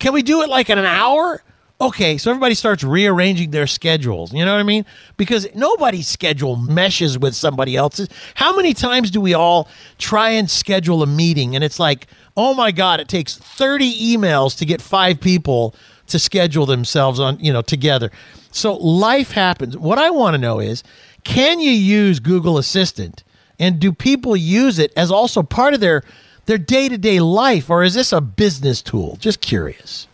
Can 0.00 0.12
we 0.12 0.22
do 0.22 0.42
it 0.42 0.48
like 0.48 0.68
in 0.68 0.78
an 0.78 0.84
hour? 0.84 1.42
Okay, 1.80 2.18
so 2.18 2.30
everybody 2.30 2.54
starts 2.54 2.84
rearranging 2.84 3.52
their 3.52 3.66
schedules. 3.66 4.34
You 4.34 4.44
know 4.44 4.52
what 4.52 4.60
I 4.60 4.64
mean? 4.64 4.84
Because 5.16 5.48
nobody's 5.54 6.08
schedule 6.08 6.56
meshes 6.56 7.18
with 7.18 7.34
somebody 7.34 7.74
else's. 7.74 8.08
How 8.34 8.54
many 8.54 8.74
times 8.74 9.10
do 9.10 9.18
we 9.18 9.32
all 9.32 9.66
try 9.96 10.30
and 10.30 10.50
schedule 10.50 11.02
a 11.02 11.06
meeting 11.06 11.54
and 11.54 11.64
it's 11.64 11.78
like, 11.78 12.06
oh 12.36 12.52
my 12.52 12.70
God, 12.70 13.00
it 13.00 13.08
takes 13.08 13.36
30 13.36 14.14
emails 14.14 14.58
to 14.58 14.66
get 14.66 14.82
five 14.82 15.20
people 15.20 15.74
to 16.10 16.18
schedule 16.18 16.66
themselves 16.66 17.18
on, 17.18 17.38
you 17.40 17.52
know, 17.52 17.62
together. 17.62 18.10
So 18.50 18.74
life 18.74 19.32
happens. 19.32 19.76
What 19.76 19.98
I 19.98 20.10
want 20.10 20.34
to 20.34 20.38
know 20.38 20.60
is 20.60 20.82
can 21.24 21.60
you 21.60 21.70
use 21.70 22.20
Google 22.20 22.58
Assistant 22.58 23.24
and 23.58 23.78
do 23.78 23.92
people 23.92 24.36
use 24.36 24.78
it 24.78 24.92
as 24.96 25.10
also 25.10 25.42
part 25.42 25.74
of 25.74 25.80
their 25.80 26.02
their 26.46 26.58
day-to-day 26.58 27.20
life 27.20 27.70
or 27.70 27.84
is 27.84 27.94
this 27.94 28.12
a 28.12 28.20
business 28.20 28.82
tool? 28.82 29.16
Just 29.20 29.40
curious. 29.40 30.08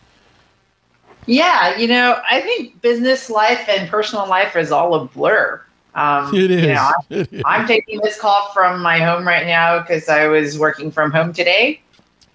Yeah, 1.25 1.77
you 1.77 1.87
know, 1.87 2.21
I 2.29 2.41
think 2.41 2.81
business 2.81 3.29
life 3.29 3.67
and 3.67 3.89
personal 3.89 4.27
life 4.27 4.55
is 4.55 4.71
all 4.71 4.95
a 4.95 5.05
blur. 5.05 5.61
Um, 5.95 6.33
it 6.33 6.51
is. 6.51 6.61
You 6.61 6.73
know, 6.73 6.91
I'm, 7.11 7.41
I'm 7.61 7.67
taking 7.67 7.99
this 8.01 8.19
call 8.19 8.49
from 8.53 8.81
my 8.81 8.99
home 8.99 9.27
right 9.27 9.45
now 9.45 9.79
because 9.79 10.07
I 10.07 10.27
was 10.27 10.57
working 10.57 10.91
from 10.91 11.11
home 11.11 11.33
today. 11.33 11.81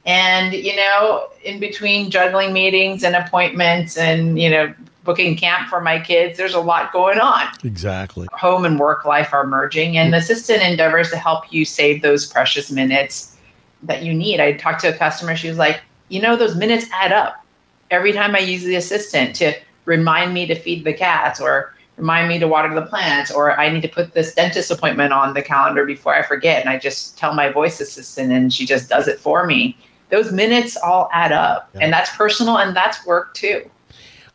And, 0.04 0.52
you 0.52 0.74
know, 0.74 1.28
in 1.44 1.60
between 1.60 2.10
juggling 2.10 2.52
meetings 2.52 3.04
and 3.04 3.14
appointments 3.14 3.96
and, 3.96 4.38
you 4.38 4.50
know, 4.50 4.74
booking 5.04 5.36
camp 5.36 5.68
for 5.68 5.80
my 5.80 6.00
kids, 6.00 6.38
there's 6.38 6.54
a 6.54 6.60
lot 6.60 6.92
going 6.92 7.20
on. 7.20 7.46
Exactly. 7.64 8.26
Home 8.32 8.64
and 8.64 8.78
work 8.78 9.04
life 9.04 9.32
are 9.32 9.46
merging, 9.46 9.96
and 9.96 10.12
the 10.12 10.18
assistant 10.18 10.62
endeavors 10.62 11.10
to 11.10 11.16
help 11.16 11.52
you 11.52 11.64
save 11.64 12.02
those 12.02 12.26
precious 12.26 12.70
minutes 12.70 13.36
that 13.82 14.02
you 14.02 14.14
need. 14.14 14.40
I 14.40 14.52
talked 14.52 14.80
to 14.82 14.94
a 14.94 14.96
customer, 14.96 15.36
she 15.36 15.48
was 15.48 15.58
like, 15.58 15.80
you 16.08 16.20
know, 16.20 16.36
those 16.36 16.56
minutes 16.56 16.86
add 16.92 17.12
up. 17.12 17.44
Every 17.90 18.12
time 18.12 18.34
I 18.34 18.38
use 18.40 18.62
the 18.62 18.76
assistant 18.76 19.34
to 19.36 19.54
remind 19.84 20.34
me 20.34 20.46
to 20.46 20.54
feed 20.54 20.84
the 20.84 20.94
cats 20.94 21.40
or 21.40 21.74
remind 21.96 22.28
me 22.28 22.38
to 22.38 22.48
water 22.48 22.72
the 22.74 22.82
plants 22.86 23.30
or 23.30 23.58
I 23.58 23.68
need 23.68 23.82
to 23.82 23.88
put 23.88 24.14
this 24.14 24.34
dentist 24.34 24.70
appointment 24.70 25.12
on 25.12 25.34
the 25.34 25.42
calendar 25.42 25.84
before 25.84 26.14
I 26.14 26.22
forget. 26.22 26.60
And 26.60 26.70
I 26.70 26.78
just 26.78 27.18
tell 27.18 27.34
my 27.34 27.50
voice 27.50 27.80
assistant 27.80 28.32
and 28.32 28.52
she 28.52 28.64
just 28.64 28.88
does 28.88 29.08
it 29.08 29.18
for 29.18 29.46
me 29.46 29.76
those 30.12 30.30
minutes 30.30 30.76
all 30.76 31.08
add 31.12 31.32
up. 31.32 31.70
Yeah. 31.74 31.80
And 31.80 31.92
that's 31.92 32.14
personal 32.14 32.58
and 32.58 32.76
that's 32.76 33.04
work 33.04 33.34
too. 33.34 33.68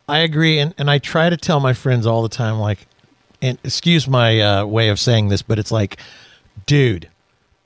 I 0.08 0.18
agree. 0.18 0.58
And, 0.58 0.74
and 0.76 0.90
I 0.90 0.98
try 0.98 1.30
to 1.30 1.36
tell 1.36 1.60
my 1.60 1.72
friends 1.72 2.06
all 2.06 2.22
the 2.22 2.28
time, 2.28 2.58
like, 2.58 2.86
and 3.40 3.56
excuse 3.62 4.08
my 4.08 4.40
uh, 4.40 4.64
way 4.66 4.88
of 4.88 4.98
saying 4.98 5.28
this, 5.28 5.40
but 5.40 5.58
it's 5.58 5.70
like, 5.70 5.98
dude, 6.66 7.08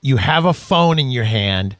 you 0.02 0.18
have 0.18 0.44
a 0.44 0.52
phone 0.52 0.98
in 0.98 1.10
your 1.10 1.24
hand, 1.24 1.74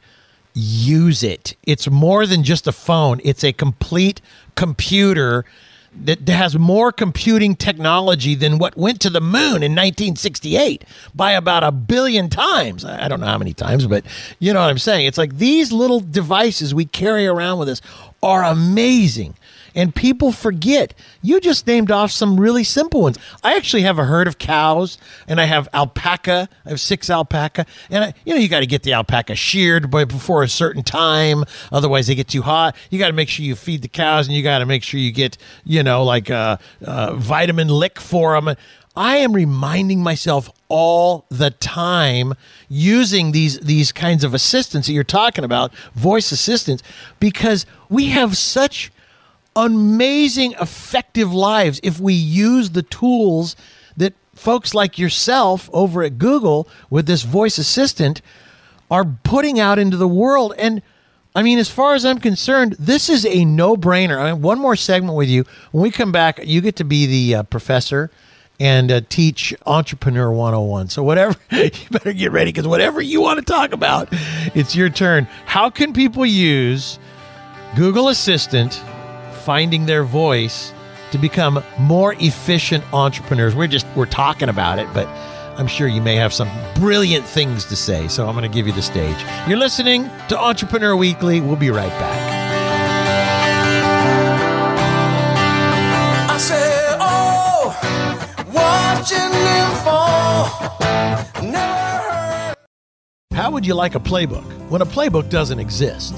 use 0.55 1.21
it. 1.21 1.55
It's 1.63 1.87
more 1.89 2.25
than 2.25 2.43
just 2.43 2.65
a 2.65 2.71
phone, 2.71 3.21
it's 3.23 3.43
a 3.43 3.53
complete 3.53 4.19
computer 4.55 5.45
that 5.95 6.27
has 6.27 6.57
more 6.57 6.91
computing 6.91 7.55
technology 7.55 8.35
than 8.35 8.57
what 8.57 8.75
went 8.75 8.99
to 9.01 9.09
the 9.09 9.21
moon 9.21 9.61
in 9.63 9.71
1968 9.73 10.83
by 11.13 11.31
about 11.31 11.63
a 11.63 11.71
billion 11.71 12.29
times. 12.29 12.83
I 12.83 13.07
don't 13.07 13.19
know 13.19 13.27
how 13.27 13.37
many 13.37 13.53
times, 13.53 13.87
but 13.87 14.03
you 14.39 14.53
know 14.53 14.59
what 14.59 14.69
I'm 14.69 14.77
saying. 14.77 15.05
It's 15.05 15.17
like 15.17 15.37
these 15.37 15.71
little 15.71 15.99
devices 15.99 16.73
we 16.73 16.85
carry 16.85 17.27
around 17.27 17.59
with 17.59 17.69
us 17.69 17.81
are 18.21 18.43
amazing. 18.43 19.35
And 19.75 19.93
people 19.93 20.31
forget. 20.31 20.93
You 21.21 21.39
just 21.39 21.65
named 21.65 21.91
off 21.91 22.11
some 22.11 22.39
really 22.39 22.63
simple 22.63 23.01
ones. 23.01 23.17
I 23.43 23.55
actually 23.55 23.81
have 23.83 23.97
a 23.97 24.05
herd 24.05 24.27
of 24.27 24.37
cows 24.37 24.97
and 25.27 25.41
I 25.41 25.45
have 25.45 25.67
alpaca. 25.73 26.47
I 26.65 26.69
have 26.69 26.79
six 26.79 27.09
alpaca. 27.09 27.65
And, 27.89 28.03
I, 28.03 28.13
you 28.25 28.33
know, 28.33 28.39
you 28.39 28.47
got 28.47 28.59
to 28.59 28.67
get 28.67 28.83
the 28.83 28.93
alpaca 28.93 29.35
sheared 29.35 29.89
before 29.89 30.43
a 30.43 30.47
certain 30.47 30.83
time. 30.83 31.43
Otherwise, 31.71 32.07
they 32.07 32.15
get 32.15 32.27
too 32.27 32.43
hot. 32.43 32.75
You 32.89 32.99
got 32.99 33.07
to 33.07 33.13
make 33.13 33.29
sure 33.29 33.45
you 33.45 33.55
feed 33.55 33.81
the 33.81 33.87
cows 33.87 34.27
and 34.27 34.35
you 34.35 34.43
got 34.43 34.59
to 34.59 34.65
make 34.65 34.83
sure 34.83 34.99
you 34.99 35.11
get, 35.11 35.37
you 35.63 35.81
know, 35.81 36.03
like 36.03 36.29
a, 36.29 36.59
a 36.81 37.15
vitamin 37.15 37.67
lick 37.67 37.99
for 37.99 38.39
them. 38.39 38.55
I 38.95 39.17
am 39.17 39.33
reminding 39.33 40.03
myself 40.03 40.51
all 40.67 41.25
the 41.29 41.49
time 41.49 42.35
using 42.69 43.31
these 43.31 43.59
these 43.59 43.91
kinds 43.91 44.23
of 44.23 44.35
assistants 44.35 44.87
that 44.87 44.93
you're 44.93 45.03
talking 45.03 45.43
about, 45.43 45.73
voice 45.95 46.31
assistants, 46.31 46.83
because 47.19 47.65
we 47.89 48.09
have 48.09 48.37
such 48.37 48.91
amazing 49.55 50.53
effective 50.59 51.33
lives 51.33 51.79
if 51.83 51.99
we 51.99 52.13
use 52.13 52.71
the 52.71 52.83
tools 52.83 53.55
that 53.97 54.13
folks 54.35 54.73
like 54.73 54.97
yourself 54.97 55.69
over 55.73 56.03
at 56.03 56.17
Google 56.17 56.67
with 56.89 57.05
this 57.05 57.23
voice 57.23 57.57
assistant 57.57 58.21
are 58.89 59.05
putting 59.23 59.59
out 59.59 59.79
into 59.79 59.97
the 59.97 60.07
world 60.07 60.53
and 60.57 60.81
I 61.35 61.41
mean, 61.41 61.57
as 61.57 61.67
far 61.67 61.95
as 61.95 62.05
I'm 62.05 62.19
concerned, 62.19 62.75
this 62.77 63.09
is 63.09 63.25
a 63.25 63.43
no-brainer. 63.43 64.19
I 64.19 64.31
mean, 64.31 64.43
one 64.43 64.59
more 64.59 64.75
segment 64.75 65.17
with 65.17 65.29
you. 65.29 65.45
When 65.71 65.81
we 65.81 65.89
come 65.89 66.11
back, 66.11 66.39
you 66.45 66.61
get 66.61 66.75
to 66.75 66.83
be 66.83 67.07
the 67.07 67.39
uh, 67.39 67.43
professor 67.43 68.11
and 68.59 68.91
uh, 68.91 69.01
teach 69.09 69.53
Entrepreneur 69.65 70.31
101. 70.31 70.89
So, 70.89 71.01
whatever, 71.01 71.35
you 71.51 71.71
better 71.89 72.13
get 72.13 72.31
ready 72.31 72.51
because 72.51 72.67
whatever 72.67 73.01
you 73.01 73.19
want 73.19 73.39
to 73.39 73.45
talk 73.45 73.73
about, 73.73 74.09
it's 74.53 74.75
your 74.75 74.89
turn. 74.89 75.25
How 75.45 75.71
can 75.71 75.91
people 75.91 76.23
use 76.23 76.99
Google 77.75 78.09
Assistant, 78.09 78.79
finding 79.43 79.85
their 79.85 80.03
voice, 80.03 80.73
to 81.11 81.17
become 81.17 81.63
more 81.79 82.15
efficient 82.19 82.83
entrepreneurs? 82.93 83.55
We're 83.55 83.67
just, 83.67 83.85
we're 83.95 84.05
talking 84.05 84.49
about 84.49 84.79
it, 84.79 84.87
but 84.93 85.07
I'm 85.59 85.67
sure 85.67 85.87
you 85.87 86.01
may 86.01 86.15
have 86.15 86.33
some 86.33 86.49
brilliant 86.75 87.25
things 87.25 87.65
to 87.65 87.75
say. 87.75 88.07
So, 88.07 88.27
I'm 88.27 88.35
going 88.35 88.49
to 88.49 88.53
give 88.53 88.65
you 88.65 88.73
the 88.73 88.81
stage. 88.81 89.17
You're 89.47 89.59
listening 89.59 90.09
to 90.29 90.39
Entrepreneur 90.39 90.95
Weekly. 90.95 91.41
We'll 91.41 91.55
be 91.55 91.69
right 91.69 91.89
back. 91.99 92.43
How 103.33 103.51
would 103.51 103.65
you 103.65 103.73
like 103.73 103.95
a 103.95 103.99
playbook 103.99 104.45
when 104.69 104.81
a 104.81 104.85
playbook 104.85 105.29
doesn't 105.29 105.59
exist? 105.59 106.15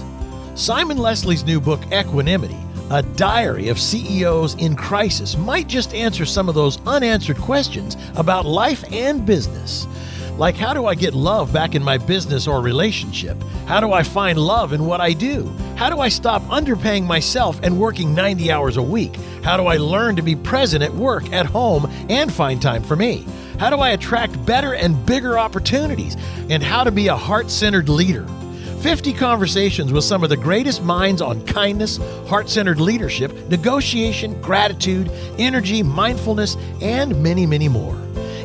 Simon 0.53 0.97
Leslie's 0.97 1.43
new 1.43 1.59
book, 1.59 1.81
Equanimity, 1.91 2.59
a 2.91 3.01
diary 3.01 3.69
of 3.69 3.79
CEOs 3.79 4.55
in 4.55 4.75
crisis, 4.75 5.37
might 5.37 5.67
just 5.67 5.93
answer 5.93 6.25
some 6.25 6.49
of 6.49 6.55
those 6.55 6.79
unanswered 6.85 7.37
questions 7.37 7.97
about 8.15 8.45
life 8.45 8.83
and 8.91 9.25
business. 9.25 9.87
Like, 10.37 10.55
how 10.55 10.73
do 10.73 10.85
I 10.85 10.95
get 10.95 11.13
love 11.13 11.53
back 11.53 11.75
in 11.75 11.83
my 11.83 11.97
business 11.97 12.45
or 12.45 12.61
relationship? 12.61 13.41
How 13.67 13.79
do 13.79 13.93
I 13.93 14.03
find 14.03 14.37
love 14.37 14.73
in 14.73 14.85
what 14.85 14.99
I 14.99 15.13
do? 15.13 15.45
How 15.77 15.89
do 15.89 16.01
I 16.01 16.09
stop 16.09 16.41
underpaying 16.43 17.05
myself 17.05 17.57
and 17.63 17.79
working 17.79 18.13
90 18.13 18.51
hours 18.51 18.75
a 18.75 18.81
week? 18.81 19.15
How 19.43 19.55
do 19.55 19.67
I 19.67 19.77
learn 19.77 20.17
to 20.17 20.21
be 20.21 20.35
present 20.35 20.83
at 20.83 20.93
work, 20.93 21.31
at 21.31 21.45
home, 21.45 21.89
and 22.09 22.31
find 22.33 22.61
time 22.61 22.83
for 22.83 22.97
me? 22.97 23.25
How 23.59 23.69
do 23.69 23.77
I 23.77 23.91
attract 23.91 24.45
better 24.45 24.73
and 24.73 25.05
bigger 25.05 25.39
opportunities? 25.39 26.17
And 26.49 26.61
how 26.61 26.83
to 26.83 26.91
be 26.91 27.07
a 27.07 27.15
heart 27.15 27.49
centered 27.49 27.87
leader. 27.87 28.27
50 28.85 29.13
conversations 29.13 29.91
with 29.91 30.03
some 30.03 30.23
of 30.23 30.29
the 30.29 30.37
greatest 30.37 30.83
minds 30.83 31.19
on 31.19 31.43
kindness, 31.47 31.97
heart 32.27 32.47
centered 32.47 32.79
leadership, 32.79 33.33
negotiation, 33.49 34.39
gratitude, 34.43 35.09
energy, 35.39 35.81
mindfulness, 35.81 36.55
and 36.81 37.19
many, 37.23 37.47
many 37.47 37.67
more. 37.67 37.99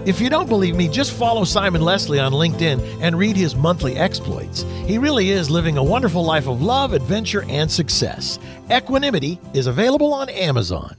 If 0.06 0.18
you 0.18 0.30
don't 0.30 0.48
believe 0.48 0.76
me, 0.76 0.88
just 0.88 1.12
follow 1.12 1.44
Simon 1.44 1.82
Leslie 1.82 2.18
on 2.18 2.32
LinkedIn 2.32 3.02
and 3.02 3.18
read 3.18 3.36
his 3.36 3.54
monthly 3.54 3.96
exploits. 3.98 4.62
He 4.86 4.96
really 4.96 5.28
is 5.28 5.50
living 5.50 5.76
a 5.76 5.84
wonderful 5.84 6.24
life 6.24 6.48
of 6.48 6.62
love, 6.62 6.94
adventure, 6.94 7.44
and 7.50 7.70
success. 7.70 8.38
Equanimity 8.70 9.38
is 9.52 9.66
available 9.66 10.14
on 10.14 10.30
Amazon. 10.30 10.96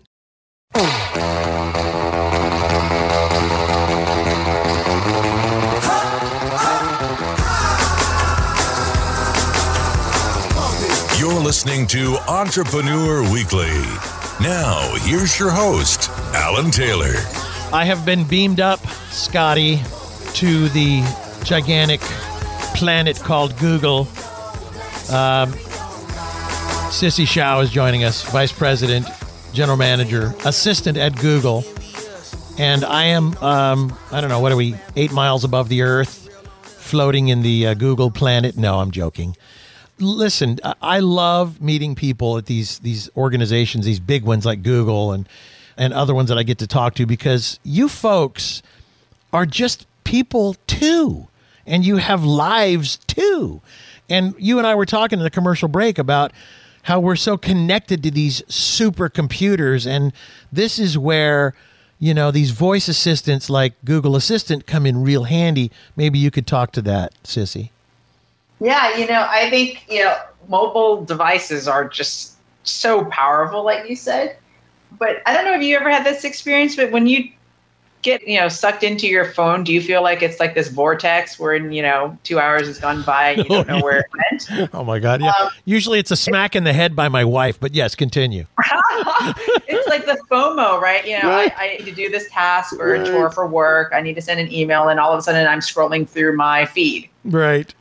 Listening 11.52 11.86
to 11.88 12.16
Entrepreneur 12.30 13.30
Weekly. 13.30 13.68
Now, 14.40 14.96
here's 15.02 15.38
your 15.38 15.50
host, 15.50 16.10
Alan 16.34 16.72
Taylor. 16.72 17.12
I 17.74 17.84
have 17.84 18.06
been 18.06 18.24
beamed 18.24 18.62
up, 18.62 18.80
Scotty, 19.10 19.82
to 20.36 20.70
the 20.70 21.04
gigantic 21.44 22.00
planet 22.74 23.20
called 23.20 23.60
Google. 23.60 24.08
Um, 25.12 25.52
Sissie 26.88 27.26
Hsiao 27.26 27.62
is 27.62 27.70
joining 27.70 28.06
us, 28.06 28.24
Vice 28.32 28.54
President, 28.54 29.06
General 29.52 29.78
Manager, 29.78 30.34
Assistant 30.46 30.98
at 30.98 31.18
Google. 31.18 31.66
And 32.58 32.86
I 32.86 33.08
am, 33.08 33.36
um, 33.40 33.94
I 34.10 34.22
don't 34.22 34.30
know, 34.30 34.40
what 34.40 34.54
are 34.54 34.58
we, 34.58 34.76
eight 34.96 35.12
miles 35.12 35.44
above 35.44 35.68
the 35.68 35.82
Earth, 35.82 36.30
floating 36.64 37.28
in 37.28 37.42
the 37.42 37.68
uh, 37.68 37.74
Google 37.74 38.10
planet? 38.10 38.56
No, 38.56 38.80
I'm 38.80 38.92
joking 38.92 39.36
listen, 40.02 40.60
I 40.82 41.00
love 41.00 41.62
meeting 41.62 41.96
people 41.96 42.38
at 42.38 42.46
these 42.46 42.80
these 42.80 43.10
organizations, 43.16 43.86
these 43.86 44.00
big 44.00 44.24
ones 44.24 44.46
like 44.46 44.64
Google 44.64 45.12
and 45.12 45.28
and 45.78 45.94
other 45.94 46.14
ones 46.14 46.30
that 46.30 46.38
I 46.38 46.44
get 46.44 46.58
to 46.60 46.68
talk 46.68 46.96
to 46.96 47.06
because 47.06 47.60
you 47.64 47.88
folks 47.88 48.62
are 49.34 49.46
just 49.46 49.88
people 50.04 50.56
too, 50.68 51.28
and 51.66 51.86
you 51.86 51.98
have 51.98 52.24
lives 52.24 52.98
too. 53.08 53.62
And 54.10 54.36
you 54.38 54.58
and 54.58 54.68
I 54.68 54.76
were 54.76 54.86
talking 54.86 55.20
in 55.20 55.24
the 55.24 55.30
commercial 55.30 55.70
break 55.70 55.98
about 55.98 56.34
how 56.84 57.00
we're 57.00 57.16
so 57.16 57.38
connected 57.38 58.04
to 58.04 58.12
these 58.12 58.42
supercomputers, 58.44 59.88
and 59.88 60.14
this 60.52 60.80
is 60.80 60.98
where 60.98 61.54
you 62.00 62.14
know 62.14 62.32
these 62.32 62.52
voice 62.52 62.88
assistants 62.88 63.50
like 63.50 63.74
Google 63.86 64.16
Assistant 64.16 64.66
come 64.66 64.86
in 64.86 65.04
real 65.04 65.24
handy. 65.26 65.72
Maybe 65.96 66.20
you 66.20 66.32
could 66.32 66.48
talk 66.48 66.72
to 66.74 66.82
that, 66.82 67.14
Sissie. 67.24 67.70
Yeah, 68.62 68.96
you 68.96 69.08
know, 69.08 69.26
I 69.28 69.50
think, 69.50 69.84
you 69.90 70.04
know, 70.04 70.16
mobile 70.48 71.04
devices 71.04 71.68
are 71.68 71.90
just 71.90 72.36
so 72.64 73.06
powerful, 73.06 73.64
like 73.64 73.90
you 73.90 73.96
said. 73.96 74.38
But 75.00 75.24
I 75.26 75.34
don't 75.34 75.46
know 75.46 75.56
if 75.56 75.64
you 75.64 75.76
ever 75.76 75.90
had 75.90 76.06
this 76.06 76.24
experience, 76.24 76.76
but 76.76 76.92
when 76.92 77.08
you 77.08 77.32
get, 78.04 78.28
you 78.28 78.40
know, 78.40 78.50
sucked 78.50 78.84
into 78.84 79.08
your 79.08 79.26
phone, 79.26 79.64
do 79.64 79.74
you 79.74 79.82
feel 79.82 80.04
like 80.04 80.22
it's 80.22 80.40
like 80.40 80.54
this 80.54 80.68
vortex 80.68 81.40
where, 81.40 81.56
in 81.56 81.72
you 81.72 81.82
know, 81.82 82.16
two 82.24 82.40
hours 82.40 82.68
has 82.68 82.78
gone 82.78 83.02
by 83.02 83.32
and 83.32 83.38
you 83.40 83.50
don't 83.50 83.68
know 83.68 83.80
where 83.84 84.02
it 84.02 84.06
went? 84.52 84.70
Oh 84.76 84.84
my 84.84 85.00
God. 85.00 85.22
Yeah. 85.22 85.34
Um, 85.42 85.50
Usually 85.66 85.98
it's 85.98 86.12
a 86.12 86.16
smack 86.16 86.56
in 86.56 86.64
the 86.64 86.74
head 86.74 86.96
by 86.96 87.10
my 87.10 87.26
wife, 87.26 87.60
but 87.60 87.74
yes, 87.74 87.96
continue. 87.96 88.46
it's 89.68 89.88
like 89.88 90.06
the 90.06 90.22
FOMO, 90.30 90.80
right? 90.80 91.04
You 91.04 91.20
know, 91.20 91.30
right. 91.30 91.52
I, 91.58 91.66
I, 91.66 91.78
need 91.78 91.86
to 91.86 91.92
do 91.92 92.10
this 92.10 92.30
task 92.30 92.74
or 92.74 92.92
right. 92.92 93.02
a 93.02 93.06
chore 93.06 93.32
for 93.32 93.48
work. 93.48 93.92
I 93.92 94.02
need 94.02 94.14
to 94.16 94.22
send 94.22 94.40
an 94.40 94.52
email, 94.52 94.88
and 94.88 95.00
all 95.00 95.12
of 95.12 95.18
a 95.18 95.22
sudden 95.24 95.48
I'm 95.48 95.62
scrolling 95.62 96.08
through 96.08 96.36
my 96.36 96.66
feed. 96.66 97.10
Right. 97.26 97.74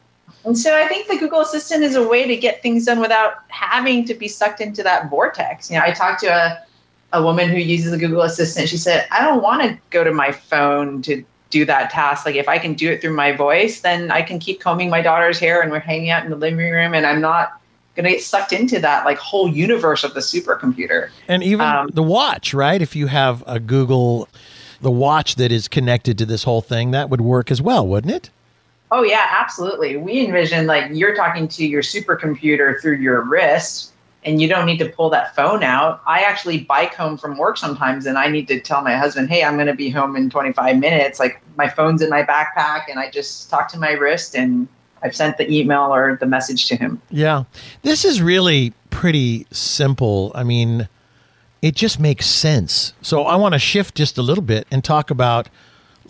And 0.45 0.57
so 0.57 0.75
I 0.75 0.87
think 0.89 1.09
the 1.09 1.19
Google 1.19 1.41
Assistant 1.41 1.83
is 1.83 1.97
a 1.97 2.07
way 2.07 2.27
to 2.27 2.37
get 2.37 2.63
things 2.63 2.87
done 2.87 3.01
without 3.01 3.35
having 3.49 4.05
to 4.07 4.15
be 4.15 4.29
sucked 4.29 4.61
into 4.61 4.83
that 4.83 5.11
vortex. 5.11 5.71
You 5.71 5.79
know, 5.79 5.85
I 5.85 5.93
talked 5.93 6.21
to 6.21 6.29
a, 6.29 6.65
a 7.13 7.23
woman 7.23 7.49
who 7.51 7.59
uses 7.59 7.91
the 7.91 7.99
Google 7.99 8.23
Assistant. 8.23 8.69
She 8.69 8.79
said, 8.79 9.07
I 9.11 9.21
don't 9.21 9.43
want 9.43 9.63
to 9.63 9.79
go 9.91 10.03
to 10.03 10.13
my 10.13 10.33
phone 10.33 11.03
to 11.03 11.23
do 11.51 11.65
that 11.67 11.91
task. 11.91 12.25
Like 12.25 12.37
if 12.37 12.49
I 12.49 12.59
can 12.59 12.75
do 12.75 12.91
it 12.91 13.01
through 13.01 13.15
my 13.15 13.33
voice, 13.33 13.81
then 13.81 14.11
I 14.11 14.23
can 14.23 14.39
keep 14.39 14.61
combing 14.61 14.89
my 14.89 15.03
daughter's 15.03 15.39
hair 15.39 15.61
and 15.61 15.71
we're 15.71 15.81
hanging 15.81 16.11
out 16.11 16.25
in 16.25 16.31
the 16.31 16.37
living 16.37 16.71
room 16.71 16.95
and 16.95 17.05
I'm 17.05 17.21
not 17.21 17.61
going 17.97 18.05
to 18.05 18.11
get 18.11 18.23
sucked 18.23 18.53
into 18.53 18.79
that 18.81 19.05
like 19.05 19.19
whole 19.19 19.49
universe 19.49 20.05
of 20.05 20.15
the 20.15 20.21
supercomputer. 20.21 21.11
And 21.29 21.43
even 21.43 21.67
um, 21.67 21.89
the 21.93 22.05
watch, 22.05 22.55
right? 22.55 22.81
If 22.81 22.97
you 22.97 23.09
have 23.09 23.45
a 23.47 23.61
Google 23.61 24.29
the 24.81 24.91
watch 24.91 25.35
that 25.35 25.53
is 25.53 25.69
connected 25.69 26.17
to 26.19 26.25
this 26.27 26.45
whole 26.45 26.63
thing, 26.63 26.93
that 26.93 27.11
would 27.11 27.21
work 27.21 27.51
as 27.51 27.61
well, 27.61 27.87
wouldn't 27.87 28.15
it? 28.15 28.31
Oh 28.93 29.03
yeah, 29.03 29.27
absolutely. 29.31 29.97
We 29.97 30.25
envision 30.25 30.67
like 30.67 30.91
you're 30.93 31.15
talking 31.15 31.49
to 31.49 31.67
your 31.67 31.83
supercomputer 31.83 32.81
through 32.81 32.97
your 32.97 33.23
wrist 33.23 33.93
and 34.25 34.41
you 34.41 34.49
don't 34.49 34.67
need 34.67 34.79
to 34.79 34.89
pull 34.89 35.09
that 35.11 35.35
phone 35.35 35.63
out. 35.63 36.03
I 36.07 36.21
actually 36.21 36.59
bike 36.65 36.95
home 36.95 37.17
from 37.17 37.39
work 37.39 37.57
sometimes 37.57 38.05
and 38.07 38.19
I 38.19 38.29
need 38.29 38.49
to 38.49 38.61
tell 38.61 38.83
my 38.83 38.97
husband, 38.97 39.31
"Hey, 39.31 39.45
I'm 39.45 39.55
going 39.55 39.69
to 39.69 39.75
be 39.75 39.91
home 39.91 40.17
in 40.17 40.29
25 40.29 40.79
minutes." 40.79 41.21
Like 41.21 41.41
my 41.57 41.69
phone's 41.69 42.03
in 42.03 42.11
my 42.11 42.23
backpack 42.23 42.83
and 42.91 42.99
I 42.99 43.11
just 43.11 43.49
talk 43.49 43.69
to 43.73 43.79
my 43.79 43.93
wrist 43.93 44.35
and 44.35 44.69
I've 45.03 45.17
sent 45.17 45.39
the 45.39 45.51
email 45.51 45.95
or 45.95 46.17
the 46.17 46.27
message 46.27 46.67
to 46.67 46.77
him. 46.77 47.01
Yeah. 47.11 47.45
This 47.83 48.05
is 48.05 48.21
really 48.21 48.75
pretty 48.91 49.47
simple. 49.51 50.33
I 50.35 50.43
mean, 50.43 50.89
it 51.63 51.75
just 51.75 51.99
makes 51.99 52.27
sense. 52.27 52.93
So 53.03 53.23
I 53.23 53.37
want 53.37 53.55
to 53.55 53.59
shift 53.59 53.95
just 53.95 54.19
a 54.19 54.23
little 54.23 54.45
bit 54.45 54.67
and 54.71 54.83
talk 54.83 55.11
about 55.11 55.49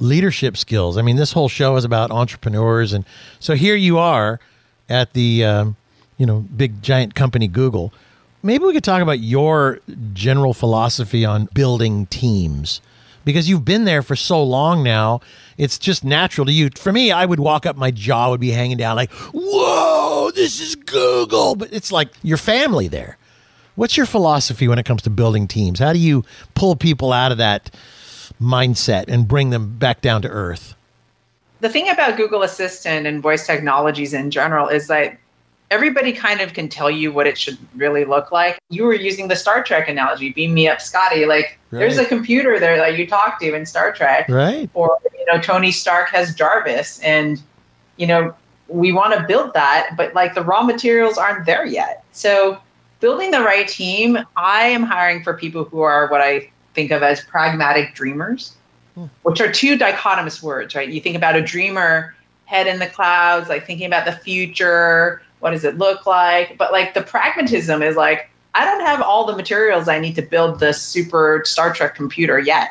leadership 0.01 0.57
skills. 0.57 0.97
I 0.97 1.03
mean, 1.03 1.17
this 1.17 1.33
whole 1.33 1.49
show 1.49 1.77
is 1.77 1.85
about 1.85 2.11
entrepreneurs, 2.11 2.93
and 2.93 3.05
so 3.39 3.55
here 3.55 3.77
you 3.77 3.99
are 3.99 4.41
at 4.89 5.13
the 5.13 5.45
um, 5.45 5.77
you 6.17 6.27
know 6.27 6.41
big 6.57 6.83
giant 6.83 7.15
company 7.15 7.47
Google. 7.49 7.93
maybe 8.43 8.65
we 8.65 8.73
could 8.73 8.85
talk 8.85 9.03
about 9.03 9.21
your 9.21 9.81
general 10.13 10.55
philosophy 10.55 11.25
on 11.25 11.49
building 11.55 12.07
teams 12.07 12.81
because 13.25 13.49
you've 13.49 13.65
been 13.65 13.85
there 13.85 14.03
for 14.03 14.17
so 14.17 14.43
long 14.43 14.83
now. 14.83 15.21
It's 15.59 15.79
just 15.79 16.05
natural 16.05 16.47
to 16.47 16.53
you. 16.53 16.71
For 16.75 16.93
me, 16.93 17.13
I 17.13 17.27
would 17.27 17.41
walk 17.41 17.67
up, 17.67 17.77
my 17.77 17.91
jaw 17.91 18.31
would 18.31 18.41
be 18.41 18.51
hanging 18.51 18.79
down, 18.79 18.97
like, 18.97 19.13
whoa, 19.33 20.31
this 20.35 20.61
is 20.61 20.75
Google. 20.75 21.55
But 21.55 21.73
it's 21.73 21.93
like 21.93 22.09
your 22.23 22.39
family 22.39 22.89
there. 22.89 23.19
What's 23.77 23.97
your 23.97 24.07
philosophy 24.07 24.69
when 24.69 24.79
it 24.79 24.85
comes 24.85 25.03
to 25.03 25.11
building 25.11 25.47
teams? 25.47 25.79
How 25.79 25.93
do 25.93 25.99
you 25.99 26.25
pull 26.55 26.77
people 26.77 27.13
out 27.13 27.33
of 27.33 27.39
that 27.39 27.71
mindset 28.41 29.05
and 29.09 29.29
bring 29.29 29.51
them 29.51 29.77
back 29.79 30.01
down 30.01 30.23
to 30.23 30.29
earth? 30.29 30.75
The 31.61 31.69
thing 31.69 31.89
about 31.91 32.17
Google 32.17 32.43
Assistant 32.43 33.07
and 33.07 33.23
voice 33.23 33.47
technologies 33.47 34.15
in 34.15 34.31
general 34.31 34.69
is 34.69 34.87
that 34.87 35.19
everybody 35.71 36.13
kind 36.13 36.41
of 36.41 36.53
can 36.53 36.69
tell 36.69 36.91
you 36.91 37.13
what 37.13 37.27
it 37.27 37.39
should 37.39 37.59
really 37.77 38.05
look 38.05 38.33
like. 38.33 38.59
You 38.71 38.85
were 38.85 38.95
using 38.95 39.29
the 39.29 39.37
Star 39.37 39.63
Trek 39.63 39.89
analogy, 39.89 40.33
beam 40.33 40.55
me 40.55 40.69
up, 40.69 40.81
Scotty. 40.81 41.27
Like 41.27 41.59
right. 41.71 41.81
there's 41.81 41.99
a 41.99 42.05
computer 42.05 42.59
there 42.59 42.77
that 42.77 42.99
you 42.99 43.07
talk 43.07 43.39
to 43.41 43.55
in 43.55 43.67
Star 43.67 43.93
Trek. 43.93 44.29
Right. 44.29 44.69
Or, 44.75 44.99
you 45.17 45.25
know, 45.27 45.41
Tony 45.41 45.71
Stark 45.71 46.09
has 46.11 46.35
Jarvis. 46.35 46.99
And, 47.01 47.41
you 47.99 48.07
know, 48.07 48.35
we 48.69 48.93
want 48.93 49.15
to 49.15 49.25
build 49.27 49.53
that, 49.55 49.95
but 49.97 50.15
like 50.15 50.35
the 50.35 50.43
raw 50.43 50.63
materials 50.63 51.19
aren't 51.19 51.47
there 51.47 51.67
yet. 51.67 52.05
So 52.13 52.59
building 53.01 53.31
the 53.31 53.41
right 53.41 53.69
team, 53.69 54.19
I 54.37 54.67
am 54.67 54.83
hiring 54.83 55.23
for 55.23 55.35
people 55.35 55.65
who 55.65 55.81
are 55.81 56.09
what 56.09 56.21
I 56.21 56.51
think 56.81 56.93
of 56.93 57.03
as 57.03 57.21
pragmatic 57.21 57.95
dreamers, 57.95 58.57
hmm. 58.95 59.07
which 59.23 59.41
are 59.41 59.53
two 59.53 59.77
dichotomous 59.77 60.43
words, 60.43 60.75
right? 60.75 60.89
You 60.89 61.01
think 61.01 61.15
about 61.15 61.37
a 61.37 61.43
dreamer 61.43 62.15
head 62.47 62.67
in 62.67 62.79
the 62.79 62.87
clouds, 62.87 63.51
like 63.51 63.67
thinking 63.67 63.87
about 63.87 64.07
the 64.07 64.13
future, 64.13 65.21
what 65.41 65.51
does 65.51 65.65
it 65.65 65.77
look 65.77 66.07
like? 66.07 66.57
But 66.57 66.73
like 66.73 66.95
the 66.95 67.03
pragmatism 67.03 67.83
is 67.83 67.97
like, 67.97 68.31
I 68.55 68.65
don't 68.65 68.81
have 68.81 69.03
all 69.03 69.27
the 69.27 69.37
materials 69.37 69.89
I 69.89 70.01
need 70.01 70.15
to 70.17 70.23
build 70.23 70.59
this 70.59 70.81
super 70.81 71.43
Star 71.45 71.73
Trek 71.73 71.95
computer 71.95 72.39
yet. 72.39 72.71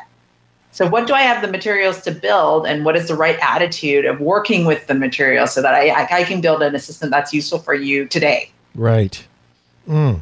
So, 0.72 0.88
what 0.88 1.06
do 1.06 1.14
I 1.14 1.22
have 1.22 1.42
the 1.42 1.50
materials 1.50 2.00
to 2.02 2.12
build, 2.12 2.64
and 2.64 2.84
what 2.84 2.94
is 2.94 3.08
the 3.08 3.16
right 3.16 3.36
attitude 3.42 4.04
of 4.04 4.20
working 4.20 4.66
with 4.66 4.86
the 4.86 4.94
material 4.94 5.48
so 5.48 5.62
that 5.62 5.74
I, 5.74 6.06
I 6.08 6.22
can 6.22 6.40
build 6.40 6.62
an 6.62 6.76
assistant 6.76 7.10
that's 7.10 7.32
useful 7.32 7.58
for 7.58 7.74
you 7.74 8.06
today? 8.06 8.50
Right. 8.76 9.26
Mm. 9.88 10.20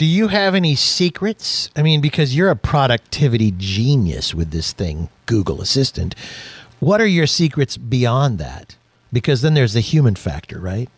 Do 0.00 0.06
you 0.06 0.28
have 0.28 0.54
any 0.54 0.76
secrets? 0.76 1.68
I 1.76 1.82
mean, 1.82 2.00
because 2.00 2.34
you're 2.34 2.48
a 2.48 2.56
productivity 2.56 3.52
genius 3.58 4.34
with 4.34 4.50
this 4.50 4.72
thing, 4.72 5.10
Google 5.26 5.60
Assistant. 5.60 6.14
What 6.78 7.02
are 7.02 7.06
your 7.06 7.26
secrets 7.26 7.76
beyond 7.76 8.38
that? 8.38 8.76
Because 9.12 9.42
then 9.42 9.52
there's 9.52 9.74
the 9.74 9.80
human 9.80 10.14
factor, 10.14 10.58
right? 10.58 10.88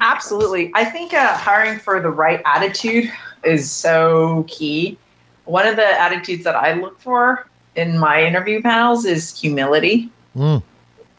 Absolutely. 0.00 0.72
I 0.74 0.86
think 0.86 1.12
uh, 1.12 1.36
hiring 1.36 1.78
for 1.78 2.00
the 2.00 2.08
right 2.08 2.40
attitude 2.46 3.12
is 3.44 3.70
so 3.70 4.46
key. 4.48 4.96
One 5.44 5.66
of 5.66 5.76
the 5.76 5.86
attitudes 5.86 6.44
that 6.44 6.56
I 6.56 6.72
look 6.72 6.98
for 6.98 7.46
in 7.76 7.98
my 7.98 8.24
interview 8.24 8.62
panels 8.62 9.04
is 9.04 9.38
humility. 9.38 10.10
Mm. 10.34 10.62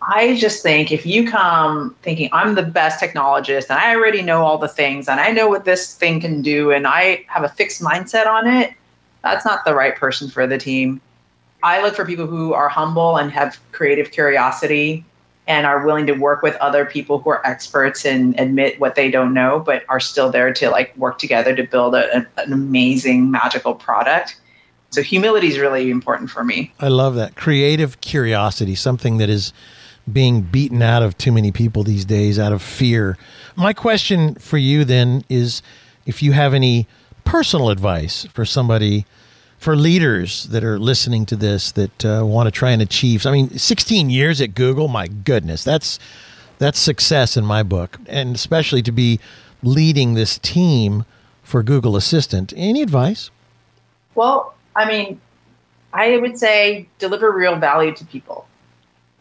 I 0.07 0.35
just 0.35 0.63
think 0.63 0.91
if 0.91 1.05
you 1.05 1.29
come 1.29 1.95
thinking 2.01 2.29
I'm 2.33 2.55
the 2.55 2.63
best 2.63 3.01
technologist 3.01 3.69
and 3.69 3.79
I 3.79 3.95
already 3.95 4.21
know 4.21 4.43
all 4.43 4.57
the 4.57 4.67
things 4.67 5.07
and 5.07 5.19
I 5.19 5.31
know 5.31 5.47
what 5.47 5.65
this 5.65 5.95
thing 5.95 6.19
can 6.19 6.41
do 6.41 6.71
and 6.71 6.87
I 6.87 7.25
have 7.27 7.43
a 7.43 7.49
fixed 7.49 7.81
mindset 7.81 8.27
on 8.27 8.47
it, 8.47 8.73
that's 9.23 9.45
not 9.45 9.63
the 9.65 9.73
right 9.73 9.95
person 9.95 10.29
for 10.29 10.45
the 10.45 10.57
team. 10.57 10.99
I 11.63 11.81
look 11.81 11.95
for 11.95 12.05
people 12.05 12.27
who 12.27 12.53
are 12.53 12.67
humble 12.67 13.17
and 13.17 13.31
have 13.31 13.57
creative 13.71 14.11
curiosity 14.11 15.05
and 15.47 15.65
are 15.65 15.85
willing 15.85 16.05
to 16.07 16.13
work 16.13 16.41
with 16.41 16.55
other 16.57 16.85
people 16.85 17.19
who 17.19 17.29
are 17.29 17.45
experts 17.45 18.05
and 18.05 18.37
admit 18.39 18.79
what 18.79 18.95
they 18.95 19.09
don't 19.09 19.33
know, 19.33 19.59
but 19.59 19.83
are 19.89 19.99
still 19.99 20.29
there 20.29 20.53
to 20.53 20.69
like 20.69 20.95
work 20.97 21.17
together 21.17 21.55
to 21.55 21.63
build 21.63 21.95
a, 21.95 22.13
an, 22.13 22.27
an 22.37 22.53
amazing, 22.53 23.31
magical 23.31 23.75
product. 23.75 24.39
So 24.91 25.01
humility 25.01 25.47
is 25.47 25.57
really 25.57 25.89
important 25.89 26.29
for 26.29 26.43
me. 26.43 26.73
I 26.79 26.87
love 26.89 27.15
that 27.15 27.35
creative 27.35 27.99
curiosity, 27.99 28.75
something 28.75 29.17
that 29.17 29.29
is 29.29 29.53
being 30.11 30.41
beaten 30.41 30.81
out 30.81 31.01
of 31.01 31.17
too 31.17 31.31
many 31.31 31.51
people 31.51 31.83
these 31.83 32.05
days 32.05 32.37
out 32.37 32.51
of 32.51 32.61
fear. 32.61 33.17
My 33.55 33.73
question 33.73 34.35
for 34.35 34.57
you 34.57 34.83
then 34.83 35.23
is 35.29 35.61
if 36.05 36.21
you 36.21 36.33
have 36.33 36.53
any 36.53 36.87
personal 37.23 37.69
advice 37.69 38.25
for 38.33 38.45
somebody 38.45 39.05
for 39.57 39.77
leaders 39.77 40.43
that 40.45 40.61
are 40.63 40.77
listening 40.77 41.25
to 41.25 41.37
this 41.37 41.71
that 41.71 42.05
uh, 42.05 42.21
want 42.25 42.47
to 42.47 42.51
try 42.51 42.71
and 42.71 42.81
achieve. 42.81 43.25
I 43.25 43.31
mean, 43.31 43.57
16 43.57 44.09
years 44.09 44.41
at 44.41 44.55
Google, 44.55 44.89
my 44.89 45.07
goodness, 45.07 45.63
that's 45.63 45.99
that's 46.59 46.77
success 46.77 47.35
in 47.37 47.45
my 47.45 47.63
book, 47.63 47.97
and 48.07 48.35
especially 48.35 48.81
to 48.83 48.91
be 48.91 49.19
leading 49.63 50.13
this 50.13 50.37
team 50.39 51.05
for 51.41 51.63
Google 51.63 51.95
Assistant. 51.95 52.53
Any 52.55 52.81
advice? 52.81 53.31
Well, 54.15 54.53
I 54.75 54.85
mean, 54.85 55.21
I 55.93 56.17
would 56.17 56.37
say 56.37 56.87
deliver 56.99 57.31
real 57.31 57.55
value 57.55 57.93
to 57.95 58.05
people. 58.05 58.45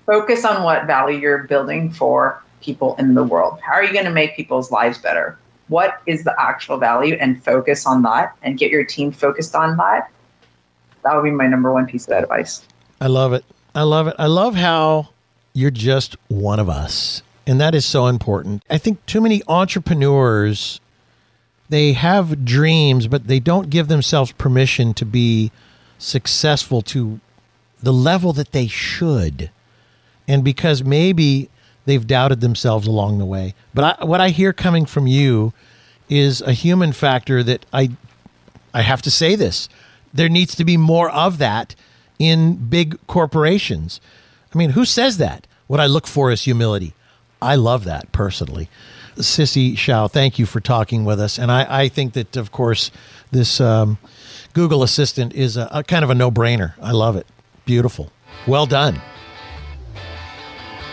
Focus 0.07 0.45
on 0.45 0.63
what 0.63 0.87
value 0.87 1.19
you're 1.19 1.45
building 1.45 1.93
for 1.93 2.43
people 2.61 2.97
in 2.97 3.15
the 3.15 3.25
world. 3.25 3.61
How 3.61 3.75
are 3.75 3.85
you 3.85 3.93
going 3.93 4.05
to 4.05 4.11
make 4.11 4.37
people's 4.37 4.71
lives 4.71 4.99
better? 4.99 5.39
What 5.69 6.01
is 6.07 6.25
the 6.25 6.35
actual 6.39 6.77
value 6.77 7.17
and 7.21 7.43
focus 7.43 7.87
on 7.87 8.03
that 8.03 8.37
and 8.43 8.59
get 8.59 8.71
your 8.71 8.85
team 8.85 9.13
focused 9.13 9.55
on 9.55 9.77
that 9.77 10.11
that 11.03 11.15
would 11.15 11.25
be 11.25 11.31
my 11.31 11.47
number 11.47 11.73
one 11.73 11.87
piece 11.87 12.07
of 12.07 12.15
advice. 12.15 12.67
I 13.01 13.09
love 13.09 13.33
it. 13.33 13.45
I 13.75 13.83
love 13.83 14.07
it. 14.07 14.17
I 14.19 14.27
love 14.27 14.55
how 14.55 15.09
you're 15.53 15.71
just 15.71 16.17
one 16.29 16.61
of 16.61 16.69
us. 16.69 17.23
And 17.47 17.61
that 17.61 17.75
is 17.75 17.85
so 17.85 18.07
important. 18.07 18.63
I 18.71 18.79
think 18.79 19.05
too 19.07 19.21
many 19.21 19.43
entrepreneurs 19.49 20.81
they 21.69 21.95
have 21.95 22.45
dreams 22.45 23.09
but 23.09 23.29
they 23.29 23.41
don't 23.41 23.71
give 23.71 23.89
themselves 23.89 24.33
permission 24.33 24.93
to 24.93 25.07
be 25.07 25.51
successful 25.99 26.83
to 26.83 27.19
the 27.83 27.93
level 27.93 28.33
that 28.35 28.53
they 28.53 28.67
should. 28.67 29.51
And 30.29 30.45
because 30.45 30.85
maybe 30.85 31.51
they've 31.85 32.07
doubted 32.07 32.41
themselves 32.41 32.87
along 32.87 33.19
the 33.19 33.25
way. 33.25 33.55
But 33.75 34.01
I, 34.01 34.05
what 34.05 34.21
I 34.21 34.31
hear 34.31 34.53
coming 34.53 34.87
from 34.87 35.07
you 35.07 35.53
is 36.09 36.41
a 36.43 36.53
human 36.53 36.93
factor 36.93 37.43
that 37.43 37.67
I 37.73 37.91
I 38.75 38.83
have 38.83 39.03
to 39.03 39.11
say 39.11 39.35
this 39.35 39.69
there 40.15 40.29
needs 40.29 40.55
to 40.57 40.65
be 40.65 40.77
more 40.77 41.11
of 41.11 41.39
that 41.39 41.75
in 42.19 42.57
big 42.69 42.99
corporations. 43.07 44.01
I 44.55 44.59
mean, 44.59 44.71
who 44.71 44.85
says 44.85 45.19
that? 45.19 45.47
What 45.67 45.81
I 45.81 45.87
look 45.87 46.07
for 46.07 46.31
is 46.31 46.43
humility. 46.43 46.95
I 47.41 47.57
love 47.57 47.85
that 47.85 48.13
personally. 48.13 48.69
Sissie 49.17 49.73
Hsiao, 49.73 50.11
thank 50.11 50.39
you 50.39 50.47
for 50.47 50.61
talking 50.61 51.05
with 51.05 51.21
us. 51.21 51.39
And 51.39 51.51
I, 51.51 51.83
I 51.85 51.89
think 51.89 52.13
that, 52.13 52.37
of 52.37 52.53
course, 52.53 52.91
this 53.31 53.61
um, 53.61 53.99
Google 54.53 54.83
Assistant 54.83 55.35
is 55.35 55.57
a, 55.57 55.69
a 55.73 55.83
kind 55.83 56.05
of 56.05 56.11
a 56.11 56.15
no 56.15 56.31
brainer. 56.31 56.75
I 56.81 56.93
love 56.93 57.17
it. 57.17 57.27
Beautiful. 57.65 58.13
Well 58.47 58.67
done. 58.67 59.01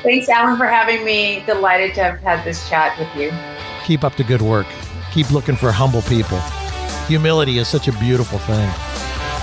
Thanks, 0.03 0.29
Alan, 0.29 0.57
for 0.57 0.67
having 0.67 1.03
me. 1.03 1.43
Delighted 1.45 1.93
to 1.95 2.03
have 2.03 2.19
had 2.19 2.45
this 2.45 2.67
chat 2.69 2.97
with 2.97 3.13
you. 3.15 3.31
Keep 3.85 4.03
up 4.03 4.15
the 4.15 4.23
good 4.23 4.41
work. 4.41 4.67
Keep 5.11 5.31
looking 5.31 5.55
for 5.55 5.71
humble 5.71 6.01
people. 6.03 6.39
Humility 7.07 7.57
is 7.57 7.67
such 7.67 7.87
a 7.87 7.91
beautiful 7.93 8.37
thing. 8.39 8.69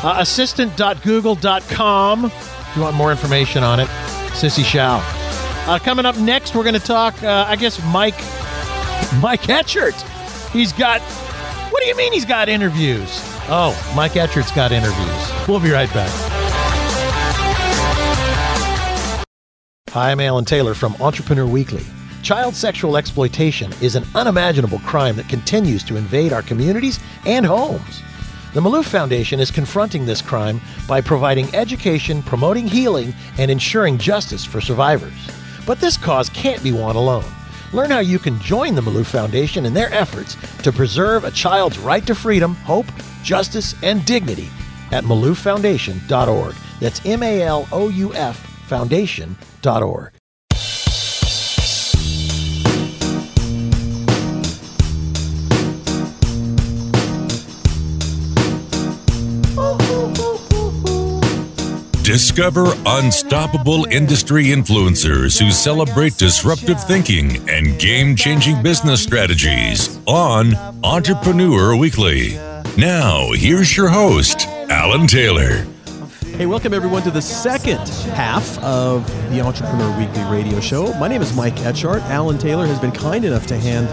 Uh, 0.03 0.17
assistant.google.com 0.19 2.25
if 2.27 2.73
you 2.77 2.83
want 2.83 2.95
more 2.97 3.11
information 3.11 3.65
on 3.65 3.81
it. 3.81 3.89
Sissie 4.33 4.63
Hsiao. 4.63 5.01
Uh, 5.67 5.79
coming 5.79 6.07
up 6.07 6.17
next, 6.19 6.55
we're 6.55 6.63
going 6.63 6.75
to 6.75 6.81
talk, 6.81 7.21
uh, 7.23 7.45
I 7.49 7.57
guess, 7.57 7.83
Mike 7.87 8.19
Mike 9.21 9.43
Etchart. 9.43 9.95
He's 10.51 10.73
got, 10.73 11.01
what 11.73 11.83
do 11.83 11.89
you 11.89 11.97
mean 11.97 12.13
he's 12.13 12.25
got 12.25 12.49
interviews? 12.49 13.09
Oh, 13.49 13.75
Mike 13.97 14.13
Etchart's 14.13 14.53
got 14.53 14.73
interviews. 14.73 15.49
We'll 15.49 15.61
be 15.61 15.71
right 15.71 15.93
back. 15.93 16.36
Hi, 19.97 20.11
I'm 20.11 20.21
Alan 20.21 20.45
Taylor 20.45 20.75
from 20.75 20.95
Entrepreneur 21.01 21.47
Weekly. 21.47 21.83
Child 22.23 22.55
sexual 22.55 22.99
exploitation 22.99 23.73
is 23.81 23.97
an 23.97 24.05
unimaginable 24.15 24.81
crime 24.81 25.17
that 25.17 25.27
continues 25.31 25.83
to 25.85 25.97
invade 25.97 26.35
our 26.35 26.43
communities 26.43 27.01
and 27.25 27.47
homes. 27.47 28.03
The 28.53 28.61
Malouf 28.61 28.85
Foundation 28.85 29.41
is 29.41 29.51
confronting 29.51 30.05
this 30.05 30.21
crime 30.21 30.61
by 30.87 31.01
providing 31.01 31.47
education, 31.55 32.23
promoting 32.23 32.67
healing, 32.67 33.15
and 33.39 33.51
ensuring 33.51 33.97
justice 33.97 34.45
for 34.45 34.61
survivors. 34.61 35.31
But 35.65 35.81
this 35.81 35.97
cause 35.97 36.29
can't 36.29 36.63
be 36.63 36.73
won 36.73 36.97
alone. 36.97 37.25
Learn 37.73 37.91
how 37.91 38.01
you 38.01 38.19
can 38.19 38.39
join 38.41 38.75
the 38.75 38.83
Malouf 38.83 39.07
Foundation 39.07 39.65
in 39.65 39.73
their 39.73 39.91
efforts 39.95 40.37
to 40.59 40.73
preserve 40.73 41.25
a 41.25 41.31
child's 41.31 41.79
right 41.79 42.07
to 42.07 42.15
freedom, 42.15 42.55
hope, 42.57 42.85
justice, 43.23 43.75
and 43.83 44.05
dignity 44.05 44.51
at 44.93 45.05
malouffoundation.org. 45.05 46.55
That's 46.81 47.07
M 47.07 47.23
A 47.23 47.41
L 47.41 47.67
O 47.73 47.89
U 47.89 48.13
F 48.13 48.37
foundation.org. 48.67 49.56
Discover 62.03 62.73
unstoppable 62.87 63.85
industry 63.87 64.45
influencers 64.45 65.39
who 65.39 65.51
celebrate 65.51 66.17
disruptive 66.17 66.83
thinking 66.85 67.47
and 67.49 67.79
game 67.81 68.15
changing 68.15 68.63
business 68.63 69.03
strategies 69.03 69.99
on 70.07 70.55
Entrepreneur 70.85 71.77
Weekly. 71.77 72.37
Now, 72.79 73.33
here's 73.33 73.77
your 73.77 73.89
host, 73.89 74.47
Alan 74.71 75.09
Taylor. 75.09 75.67
Hey, 76.37 76.45
welcome 76.45 76.75
everyone 76.75 77.01
to 77.05 77.11
the 77.11 77.23
second 77.23 77.89
half 78.13 78.63
of 78.63 79.07
the 79.31 79.41
Entrepreneur 79.41 79.99
Weekly 79.99 80.23
radio 80.25 80.61
show. 80.61 80.93
My 80.99 81.09
name 81.09 81.23
is 81.23 81.35
Mike 81.35 81.57
Etchart. 81.57 82.03
Alan 82.11 82.37
Taylor 82.37 82.67
has 82.67 82.79
been 82.79 82.93
kind 82.93 83.25
enough 83.25 83.47
to 83.47 83.57
hand 83.57 83.89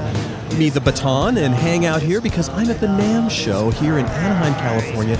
me 0.59 0.69
the 0.69 0.81
baton 0.81 1.37
and 1.37 1.53
hang 1.53 1.85
out 1.85 2.01
here 2.01 2.19
because 2.19 2.49
I'm 2.49 2.69
at 2.69 2.81
the 2.81 2.87
NAMM 2.87 3.31
show 3.31 3.69
here 3.69 3.97
in 3.97 4.05
Anaheim, 4.05 4.55
California. 4.55 5.15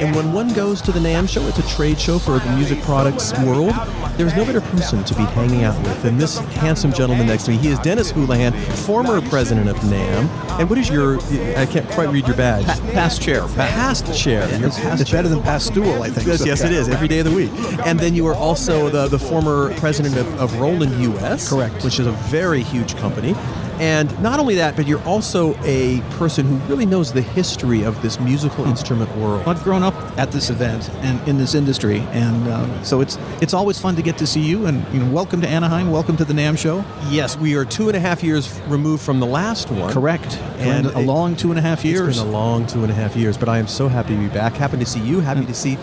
And 0.00 0.16
when 0.16 0.32
one 0.32 0.52
goes 0.54 0.80
to 0.82 0.92
the 0.92 0.98
NAMM 0.98 1.28
show, 1.28 1.42
it's 1.46 1.58
a 1.58 1.68
trade 1.76 2.00
show 2.00 2.18
for 2.18 2.38
the 2.38 2.50
music 2.56 2.80
products 2.82 3.32
world. 3.40 3.72
There's 4.16 4.34
no 4.34 4.44
better 4.46 4.60
person 4.62 5.04
to 5.04 5.14
be 5.14 5.22
hanging 5.24 5.64
out 5.64 5.76
with 5.82 6.02
than 6.02 6.16
this 6.16 6.38
handsome 6.38 6.92
gentleman 6.92 7.26
next 7.26 7.44
to 7.44 7.50
me. 7.50 7.58
He 7.58 7.68
is 7.68 7.78
Dennis 7.80 8.10
Houlihan, 8.10 8.52
former 8.76 9.20
president 9.28 9.68
of 9.68 9.76
NAMM. 9.76 10.58
And 10.58 10.70
what 10.70 10.78
is 10.78 10.88
your, 10.88 11.18
I 11.58 11.66
can't 11.66 11.88
quite 11.90 12.08
read 12.08 12.26
your 12.26 12.36
badge. 12.36 12.64
Pa- 12.66 12.90
past 12.92 13.20
chair. 13.20 13.46
Past 13.48 14.14
chair. 14.18 14.48
Yeah, 14.48 14.58
You're 14.58 14.68
it's, 14.68 14.78
past 14.80 15.00
it's 15.02 15.10
better 15.10 15.28
than 15.28 15.42
past 15.42 15.66
stool, 15.66 16.02
I 16.02 16.08
think. 16.08 16.26
Yes, 16.26 16.38
So, 16.40 16.44
yes, 16.46 16.64
it 16.64 16.72
is 16.72 16.88
every 16.88 17.08
day 17.08 17.18
of 17.18 17.26
the 17.26 17.34
week. 17.34 17.50
And 17.86 17.98
then 18.00 18.14
you 18.14 18.26
are 18.26 18.34
also 18.34 18.88
the, 18.88 19.06
the 19.08 19.18
former 19.18 19.74
president 19.74 20.16
of, 20.16 20.26
of 20.40 20.58
Roland 20.58 20.94
US, 21.14 21.48
Correct. 21.50 21.84
which 21.84 22.00
is 22.00 22.06
a 22.06 22.12
very 22.12 22.62
huge 22.62 22.96
company. 22.96 23.34
And 23.80 24.20
not 24.22 24.38
only 24.40 24.56
that, 24.56 24.76
but 24.76 24.86
you're 24.86 25.02
also 25.04 25.54
a 25.64 26.02
person 26.18 26.44
who 26.46 26.56
really 26.70 26.84
knows 26.84 27.14
the 27.14 27.22
history 27.22 27.82
of 27.82 28.00
this 28.02 28.20
musical 28.20 28.66
instrument 28.66 29.10
world. 29.16 29.42
I've 29.48 29.64
grown 29.64 29.82
up 29.82 29.94
at 30.18 30.30
this 30.32 30.50
event 30.50 30.90
and 30.96 31.26
in 31.26 31.38
this 31.38 31.54
industry, 31.54 32.00
and 32.12 32.46
um, 32.48 32.84
so 32.84 33.00
it's 33.00 33.16
it's 33.40 33.54
always 33.54 33.78
fun 33.80 33.96
to 33.96 34.02
get 34.02 34.18
to 34.18 34.26
see 34.26 34.42
you. 34.42 34.66
And 34.66 34.84
you 34.92 35.00
know, 35.00 35.10
welcome 35.10 35.40
to 35.40 35.48
Anaheim, 35.48 35.90
welcome 35.90 36.18
to 36.18 36.26
the 36.26 36.34
NAMM 36.34 36.58
show. 36.58 36.84
Yes, 37.08 37.38
we 37.38 37.54
are 37.56 37.64
two 37.64 37.88
and 37.88 37.96
a 37.96 38.00
half 38.00 38.22
years 38.22 38.60
removed 38.68 39.02
from 39.02 39.18
the 39.18 39.26
last 39.26 39.70
one. 39.70 39.90
Correct, 39.90 40.36
And 40.58 40.86
and 40.86 40.96
a 40.96 41.00
it- 41.00 41.06
long 41.06 41.34
two 41.34 41.48
and 41.48 41.58
a 41.58 41.62
half 41.62 41.82
years. 41.82 42.06
It's 42.08 42.18
been 42.18 42.28
a 42.28 42.30
long 42.30 42.66
two 42.66 42.82
and 42.82 42.90
a 42.92 42.94
half 42.94 43.16
years, 43.16 43.38
but 43.38 43.48
I 43.48 43.56
am 43.56 43.66
so 43.66 43.88
happy 43.88 44.14
to 44.14 44.20
be 44.20 44.28
back. 44.28 44.52
Happy 44.54 44.76
to 44.76 44.84
see 44.86 45.00
you. 45.00 45.20
Happy 45.20 45.46
to 45.46 45.54
see 45.54 45.78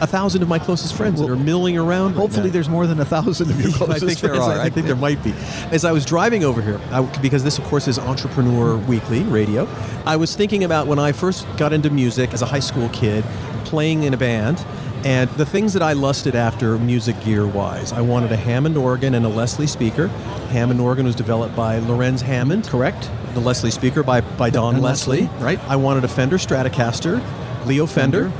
a 0.00 0.06
thousand 0.06 0.42
of 0.42 0.48
my 0.48 0.58
closest 0.58 0.94
friends 0.94 1.20
that 1.20 1.28
are 1.28 1.36
milling 1.36 1.76
around. 1.76 2.14
Hopefully, 2.14 2.46
now. 2.46 2.52
there's 2.52 2.68
more 2.68 2.86
than 2.86 3.00
a 3.00 3.04
thousand 3.04 3.50
of 3.50 3.60
your 3.60 3.70
I 3.74 3.76
closest 3.76 4.06
think 4.06 4.18
there 4.20 4.30
friends. 4.30 4.44
are. 4.44 4.60
I 4.60 4.70
think 4.70 4.86
there 4.86 4.96
might 4.96 5.22
be. 5.22 5.32
As 5.70 5.84
I 5.84 5.92
was 5.92 6.04
driving 6.04 6.44
over 6.44 6.62
here, 6.62 6.80
I, 6.90 7.02
because 7.20 7.44
this, 7.44 7.58
of 7.58 7.64
course, 7.64 7.86
is 7.88 7.98
Entrepreneur 7.98 8.76
Weekly 8.76 9.22
radio, 9.24 9.68
I 10.06 10.16
was 10.16 10.34
thinking 10.34 10.64
about 10.64 10.86
when 10.86 10.98
I 10.98 11.12
first 11.12 11.46
got 11.56 11.72
into 11.72 11.90
music 11.90 12.32
as 12.32 12.42
a 12.42 12.46
high 12.46 12.60
school 12.60 12.88
kid, 12.90 13.24
playing 13.64 14.04
in 14.04 14.14
a 14.14 14.16
band, 14.16 14.64
and 15.04 15.30
the 15.30 15.46
things 15.46 15.72
that 15.72 15.82
I 15.82 15.94
lusted 15.94 16.34
after 16.34 16.78
music 16.78 17.18
gear 17.24 17.46
wise. 17.46 17.92
I 17.92 18.00
wanted 18.00 18.32
a 18.32 18.36
Hammond 18.36 18.76
organ 18.76 19.14
and 19.14 19.24
a 19.24 19.28
Leslie 19.28 19.66
speaker. 19.66 20.08
Hammond 20.48 20.80
organ 20.80 21.06
was 21.06 21.14
developed 21.14 21.56
by 21.56 21.78
Laurens 21.78 22.20
Hammond. 22.20 22.66
Correct. 22.66 23.10
The 23.34 23.40
Leslie 23.40 23.70
speaker 23.70 24.02
by, 24.02 24.20
by 24.20 24.50
Don 24.50 24.74
Don 24.74 24.82
Leslie. 24.82 25.22
Leslie, 25.22 25.44
right. 25.44 25.58
I 25.68 25.76
wanted 25.76 26.04
a 26.04 26.08
Fender 26.08 26.36
Stratocaster, 26.36 27.22
Leo 27.66 27.86
Fender. 27.86 28.30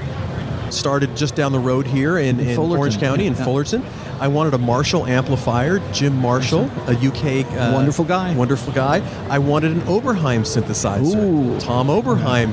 Started 0.71 1.17
just 1.17 1.35
down 1.35 1.53
the 1.53 1.59
road 1.59 1.87
here 1.87 2.19
in, 2.19 2.41
In 2.41 2.49
in 2.51 2.59
Orange 2.59 2.99
County, 2.99 3.27
in 3.27 3.35
yeah. 3.35 3.45
Fullerton. 3.45 3.85
I 4.21 4.29
wanted 4.29 4.55
a 4.55 4.59
Marshall 4.59 5.07
amplifier, 5.07 5.79
Jim 5.93 6.15
Marshall, 6.17 6.71
a 6.87 6.93
UK 6.93 7.47
uh, 7.53 7.73
Wonderful 7.73 8.05
guy. 8.05 8.35
wonderful 8.35 8.73
guy. 8.73 9.03
I 9.29 9.39
wanted 9.39 9.73
an 9.73 9.81
Oberheim 9.83 10.41
synthesizer, 10.43 11.17
Ooh. 11.17 11.59
Tom 11.61 11.89
Oberheim. 11.89 12.53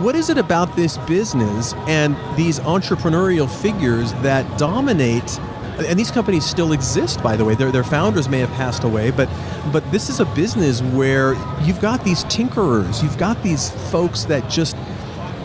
What 0.00 0.14
is 0.14 0.30
it 0.30 0.38
about 0.38 0.76
this 0.76 0.96
business 0.98 1.74
and 1.88 2.16
these 2.36 2.60
entrepreneurial 2.60 3.50
figures 3.50 4.12
that 4.22 4.46
dominate? 4.58 5.38
And 5.88 5.98
these 5.98 6.10
companies 6.12 6.44
still 6.44 6.72
exist, 6.72 7.20
by 7.22 7.34
the 7.34 7.44
way. 7.44 7.56
Their, 7.56 7.72
their 7.72 7.82
founders 7.82 8.28
may 8.28 8.38
have 8.38 8.50
passed 8.50 8.84
away, 8.84 9.10
but 9.10 9.28
but 9.72 9.82
this 9.90 10.08
is 10.08 10.20
a 10.20 10.24
business 10.26 10.82
where 10.82 11.34
you've 11.62 11.80
got 11.80 12.04
these 12.04 12.24
tinkerers, 12.24 13.02
you've 13.02 13.18
got 13.18 13.42
these 13.42 13.70
folks 13.90 14.24
that 14.24 14.48
just 14.48 14.76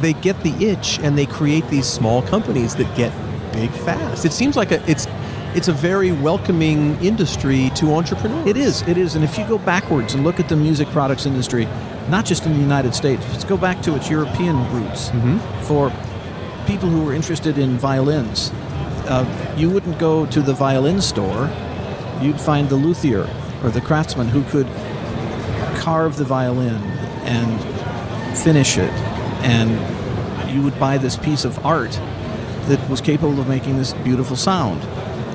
they 0.02 0.14
get 0.14 0.42
the 0.44 0.54
itch 0.66 1.00
and 1.00 1.18
they 1.18 1.26
create 1.26 1.68
these 1.70 1.88
small 1.88 2.22
companies 2.22 2.76
that 2.76 2.96
get 2.96 3.12
big 3.54 3.72
fast. 3.72 4.26
It 4.26 4.32
seems 4.32 4.56
like 4.56 4.72
a, 4.72 4.90
it's 4.90 5.08
it's 5.56 5.70
a 5.70 5.74
very 5.74 6.12
welcoming 6.12 7.02
industry 7.02 7.72
to 7.76 7.94
entrepreneurs. 7.94 8.48
It 8.48 8.58
is. 8.58 8.82
It 8.84 8.98
is. 8.98 9.16
And 9.16 9.24
if 9.24 9.38
you 9.38 9.48
go 9.48 9.58
backwards 9.58 10.14
and 10.14 10.24
look 10.24 10.40
at 10.40 10.50
the 10.50 10.56
music 10.56 10.88
products 10.90 11.26
industry, 11.26 11.66
not 12.10 12.26
just 12.26 12.46
in 12.46 12.54
the 12.54 12.60
United 12.60 12.94
States, 12.94 13.26
let's 13.32 13.44
go 13.44 13.58
back 13.58 13.82
to 13.84 13.96
its 13.96 14.10
European 14.10 14.56
roots. 14.72 15.10
For 15.68 15.92
people 16.68 16.90
who 16.90 17.04
were 17.04 17.14
interested 17.14 17.58
in 17.58 17.78
violins, 17.78 18.52
uh, 19.08 19.56
you 19.58 19.70
wouldn't 19.70 19.98
go 19.98 20.26
to 20.28 20.42
the 20.42 20.54
violin 20.54 21.02
store. 21.02 21.50
You'd 22.22 22.40
find 22.40 22.70
the 22.70 22.76
luthier 22.76 23.28
or 23.64 23.70
the 23.70 23.82
craftsman 23.82 24.28
who 24.28 24.44
could 24.44 24.68
carve 25.80 26.18
the 26.18 26.26
violin 26.26 26.76
and 27.24 28.38
finish 28.38 28.78
it, 28.78 28.92
and 29.44 30.52
you 30.54 30.62
would 30.62 30.80
buy 30.80 30.98
this 30.98 31.16
piece 31.18 31.46
of 31.46 31.66
art 31.66 31.92
that 32.68 32.90
was 32.90 33.02
capable 33.02 33.40
of 33.40 33.48
making 33.48 33.78
this 33.78 33.94
beautiful 33.94 34.36
sound. 34.36 34.82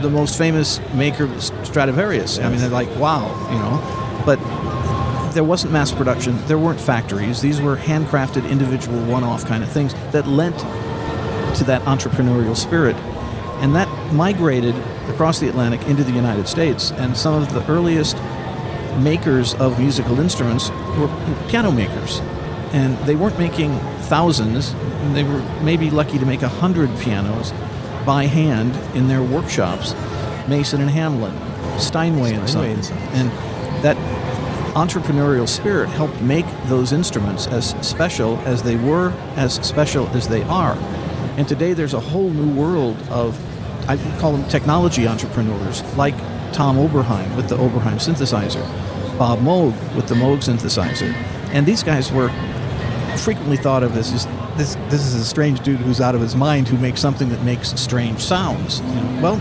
The 0.02 0.10
most 0.10 0.36
famous 0.36 0.80
maker 0.94 1.28
Stradivarius. 1.40 2.38
I 2.38 2.48
mean, 2.48 2.58
they're 2.58 2.68
like, 2.68 2.88
wow, 2.96 3.28
you 3.50 3.58
know. 3.58 4.22
But 4.26 4.38
there 5.32 5.44
wasn't 5.44 5.72
mass 5.72 5.92
production. 5.92 6.38
There 6.46 6.58
weren't 6.58 6.80
factories. 6.80 7.40
These 7.40 7.60
were 7.60 7.76
handcrafted, 7.76 8.48
individual, 8.50 9.00
one-off 9.06 9.46
kind 9.46 9.62
of 9.62 9.70
things 9.70 9.94
that 10.12 10.26
lent 10.26 10.58
to 11.56 11.64
that 11.64 11.82
entrepreneurial 11.82 12.56
spirit, 12.56 12.96
and 13.60 13.74
that 13.74 13.88
migrated 14.12 14.74
across 15.08 15.38
the 15.38 15.48
Atlantic 15.48 15.86
into 15.86 16.02
the 16.02 16.12
United 16.12 16.48
States. 16.48 16.90
And 16.92 17.16
some 17.16 17.34
of 17.34 17.52
the 17.54 17.64
earliest 17.70 18.16
makers 18.98 19.54
of 19.54 19.78
musical 19.78 20.18
instruments 20.20 20.70
were 20.98 21.08
piano 21.48 21.70
makers, 21.70 22.20
and 22.72 22.96
they 23.06 23.14
weren't 23.14 23.38
making 23.38 23.78
thousands. 24.02 24.74
They 25.14 25.24
were 25.24 25.42
maybe 25.62 25.90
lucky 25.90 26.18
to 26.18 26.26
make 26.26 26.42
a 26.42 26.48
hundred 26.48 26.90
pianos 26.98 27.52
by 28.06 28.24
hand 28.24 28.74
in 28.96 29.08
their 29.08 29.22
workshops. 29.22 29.94
Mason 30.48 30.80
and 30.80 30.90
Hamlin, 30.90 31.32
Steinway 31.78 32.34
and 32.34 32.48
Steinway 32.48 32.48
Son, 32.48 32.64
and 32.66 32.84
Son. 32.84 32.98
and 33.12 33.30
that 33.82 33.96
entrepreneurial 34.74 35.48
spirit 35.48 35.88
helped 35.88 36.20
make 36.22 36.46
those 36.66 36.92
instruments 36.92 37.46
as 37.46 37.70
special 37.86 38.38
as 38.38 38.62
they 38.62 38.76
were, 38.76 39.10
as 39.36 39.54
special 39.66 40.08
as 40.08 40.28
they 40.28 40.42
are. 40.44 40.76
And 41.36 41.46
today 41.46 41.74
there's 41.74 41.94
a 41.94 42.00
whole 42.00 42.30
new 42.30 42.54
world 42.54 42.96
of, 43.10 43.38
I 43.88 43.96
call 44.18 44.32
them 44.32 44.48
technology 44.48 45.06
entrepreneurs, 45.06 45.82
like 45.96 46.16
Tom 46.52 46.76
Oberheim 46.76 47.34
with 47.36 47.48
the 47.48 47.56
Oberheim 47.56 47.94
synthesizer, 47.94 48.66
Bob 49.18 49.40
Moog 49.40 49.72
with 49.94 50.08
the 50.08 50.14
Moog 50.14 50.38
synthesizer. 50.38 51.12
And 51.52 51.66
these 51.66 51.82
guys 51.82 52.10
were 52.10 52.28
frequently 53.22 53.56
thought 53.56 53.82
of 53.82 53.96
as 53.96 54.10
just, 54.10 54.28
this, 54.56 54.74
this 54.90 55.06
is 55.06 55.14
a 55.14 55.24
strange 55.24 55.60
dude 55.60 55.80
who's 55.80 56.00
out 56.00 56.14
of 56.14 56.20
his 56.20 56.34
mind 56.34 56.68
who 56.68 56.76
makes 56.78 57.00
something 57.00 57.28
that 57.30 57.42
makes 57.42 57.68
strange 57.80 58.20
sounds. 58.20 58.80
You 58.80 58.86
know, 58.86 59.20
well, 59.22 59.36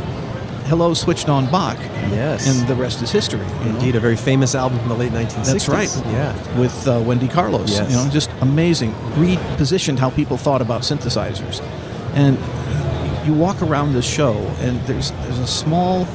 hello, 0.65 0.94
switched 0.94 1.30
on 1.30 1.50
Bach. 1.50 1.78
Yes. 2.12 2.48
And 2.48 2.67
the 2.67 2.76
rest 2.76 3.02
is 3.02 3.12
history. 3.12 3.39
you 3.39 3.46
know? 3.46 3.76
Indeed, 3.80 3.96
a 3.96 4.00
very 4.00 4.15
famous 4.15 4.56
album 4.56 4.80
from 4.80 4.89
the 4.89 4.96
late 4.96 5.12
1960s. 5.12 5.46
That's 5.46 5.70
right. 5.70 6.06
Yeah. 6.08 6.60
With 6.60 6.88
uh, 6.88 7.02
Wendy 7.06 7.28
Carlos. 7.28 7.72
Yes. 7.72 7.89
You 7.89 7.98
know, 7.98 8.10
just 8.10 8.30
amazing. 8.41 8.94
Repositioned 9.15 10.00
how 10.00 10.10
people 10.10 10.38
thought 10.38 10.62
about 10.62 10.82
synthesizers. 10.82 11.62
And 12.13 12.38
you 13.28 13.34
walk 13.34 13.62
around 13.62 13.94
this 13.94 14.06
show, 14.06 14.34
and 14.60 14.80
there's 14.82 15.12
there's 15.12 15.39
a 15.39 15.48
small 15.48 16.06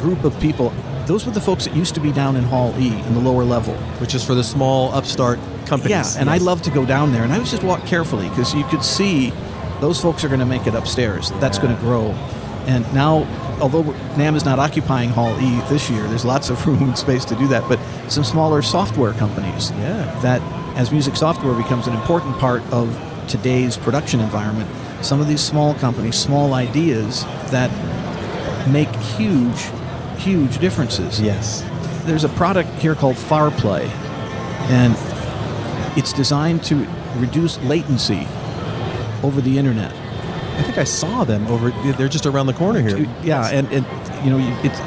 group 0.00 0.24
of 0.24 0.38
people. 0.40 0.70
Those 1.06 1.24
were 1.24 1.32
the 1.32 1.40
folks 1.40 1.64
that 1.66 1.74
used 1.76 1.94
to 1.94 2.00
be 2.00 2.12
down 2.12 2.36
in 2.36 2.44
Hall 2.44 2.74
E 2.78 2.88
in 2.88 3.14
the 3.14 3.20
lower 3.20 3.44
level. 3.44 3.74
Which 4.00 4.14
is 4.14 4.24
for 4.24 4.34
the 4.34 4.44
small 4.44 4.92
upstart 4.92 5.38
companies. 5.66 5.90
Yeah, 6.14 6.20
and 6.20 6.30
I 6.30 6.38
love 6.38 6.62
to 6.62 6.70
go 6.70 6.84
down 6.86 7.12
there, 7.12 7.24
and 7.24 7.32
I 7.32 7.38
was 7.38 7.50
just 7.50 7.62
walk 7.62 7.84
carefully 7.86 8.28
because 8.28 8.54
you 8.54 8.64
could 8.64 8.82
see 8.84 9.32
those 9.80 10.00
folks 10.00 10.24
are 10.24 10.28
going 10.28 10.40
to 10.40 10.46
make 10.46 10.66
it 10.66 10.74
upstairs. 10.74 11.30
That's 11.40 11.58
going 11.58 11.74
to 11.74 11.80
grow, 11.82 12.12
and 12.66 12.82
now, 12.94 13.26
although 13.60 13.82
NAMM 14.14 14.36
is 14.36 14.44
not 14.44 14.58
occupying 14.58 15.10
Hall 15.10 15.38
E 15.40 15.60
this 15.68 15.88
year, 15.90 16.06
there's 16.08 16.24
lots 16.24 16.48
of 16.50 16.64
room 16.66 16.82
and 16.82 16.98
space 16.98 17.24
to 17.26 17.34
do 17.36 17.46
that. 17.48 17.68
But 17.68 17.78
some 18.10 18.24
smaller 18.24 18.62
software 18.62 19.12
companies, 19.12 19.70
Yeah. 19.72 20.18
that 20.22 20.40
as 20.76 20.90
music 20.92 21.16
software 21.16 21.54
becomes 21.54 21.86
an 21.86 21.94
important 21.94 22.36
part 22.38 22.62
of 22.72 22.88
today's 23.28 23.76
production 23.76 24.20
environment, 24.20 24.68
some 25.02 25.20
of 25.20 25.26
these 25.28 25.40
small 25.40 25.74
companies, 25.74 26.16
small 26.16 26.54
ideas 26.54 27.24
that 27.50 27.70
make 28.70 28.88
huge, 29.16 29.66
huge 30.18 30.58
differences 30.58 31.20
Yes. 31.20 31.62
there's 32.04 32.24
a 32.24 32.28
product 32.30 32.68
here 32.80 32.94
called 32.94 33.16
FarPlay, 33.16 33.88
and 34.70 34.94
it's 35.96 36.12
designed 36.12 36.62
to 36.64 36.86
reduce 37.16 37.58
latency 37.62 38.26
over 39.22 39.40
the 39.40 39.58
internet. 39.58 39.92
I 39.92 40.62
think 40.62 40.78
I 40.78 40.84
saw 40.84 41.24
them 41.24 41.46
over. 41.48 41.70
They're 41.92 42.08
just 42.08 42.26
around 42.26 42.46
the 42.46 42.54
corner 42.54 42.80
here. 42.80 43.06
Yeah, 43.22 43.46
and, 43.48 43.66
and 43.72 43.84
you 44.24 44.30
know, 44.30 44.60
it's 44.62 44.78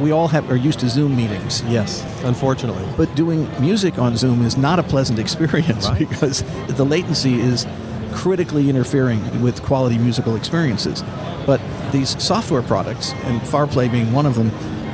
we 0.00 0.10
all 0.12 0.28
have 0.28 0.50
are 0.50 0.56
used 0.56 0.80
to 0.80 0.88
Zoom 0.88 1.14
meetings. 1.16 1.62
Yes, 1.64 2.02
unfortunately. 2.24 2.84
But 2.96 3.14
doing 3.14 3.48
music 3.60 3.98
on 3.98 4.16
Zoom 4.16 4.42
is 4.44 4.56
not 4.56 4.78
a 4.78 4.82
pleasant 4.82 5.18
experience 5.18 5.88
Right. 5.88 6.08
because 6.08 6.42
the 6.68 6.84
latency 6.84 7.38
is 7.40 7.66
critically 8.12 8.68
interfering 8.70 9.42
with 9.42 9.62
quality 9.62 9.98
musical 9.98 10.34
experiences. 10.36 11.02
But 11.46 11.60
these 11.92 12.20
software 12.22 12.62
products, 12.62 13.12
and 13.24 13.40
FarPlay 13.42 13.90
being 13.92 14.12
one 14.12 14.26
of 14.26 14.34
them, 14.34 14.50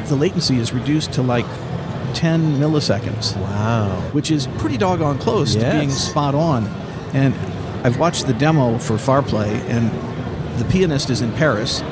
the 0.07 0.17
latency 0.17 0.59
is 0.59 0.73
reduced 0.73 1.13
to 1.15 1.23
like 1.23 1.47
10 2.17 2.59
milliseconds 2.59 3.37
Wow. 3.37 4.01
which 4.13 4.31
is 4.31 4.47
pretty 4.59 4.79
doggone 4.79 5.19
close 5.19 5.55
to 5.55 5.61
being 5.71 5.91
spot 5.91 6.35
on. 6.35 6.67
And 7.13 7.35
I've 7.85 7.99
watched 7.99 8.27
the 8.27 8.33
demo 8.33 8.79
for 8.79 8.95
Farplay, 8.95 9.53
and 9.69 9.91
the 10.59 10.65
pianist 10.65 11.11
is 11.11 11.21
in 11.21 11.31
Paris, 11.33 11.83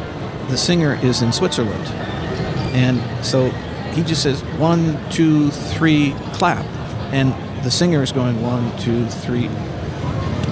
the 0.49 0.57
singer 0.57 0.99
is 1.03 1.21
in 1.21 1.31
Switzerland. 1.31 1.87
And 2.75 3.01
so 3.25 3.51
he 3.93 4.03
just 4.03 4.23
says 4.23 4.41
one, 4.59 4.99
two, 5.11 5.51
three, 5.51 6.15
clap. 6.33 6.65
And 7.13 7.33
the 7.63 7.71
singer 7.71 8.03
is 8.03 8.11
going 8.11 8.41
one, 8.43 8.77
two, 8.79 9.07
three, 9.07 9.49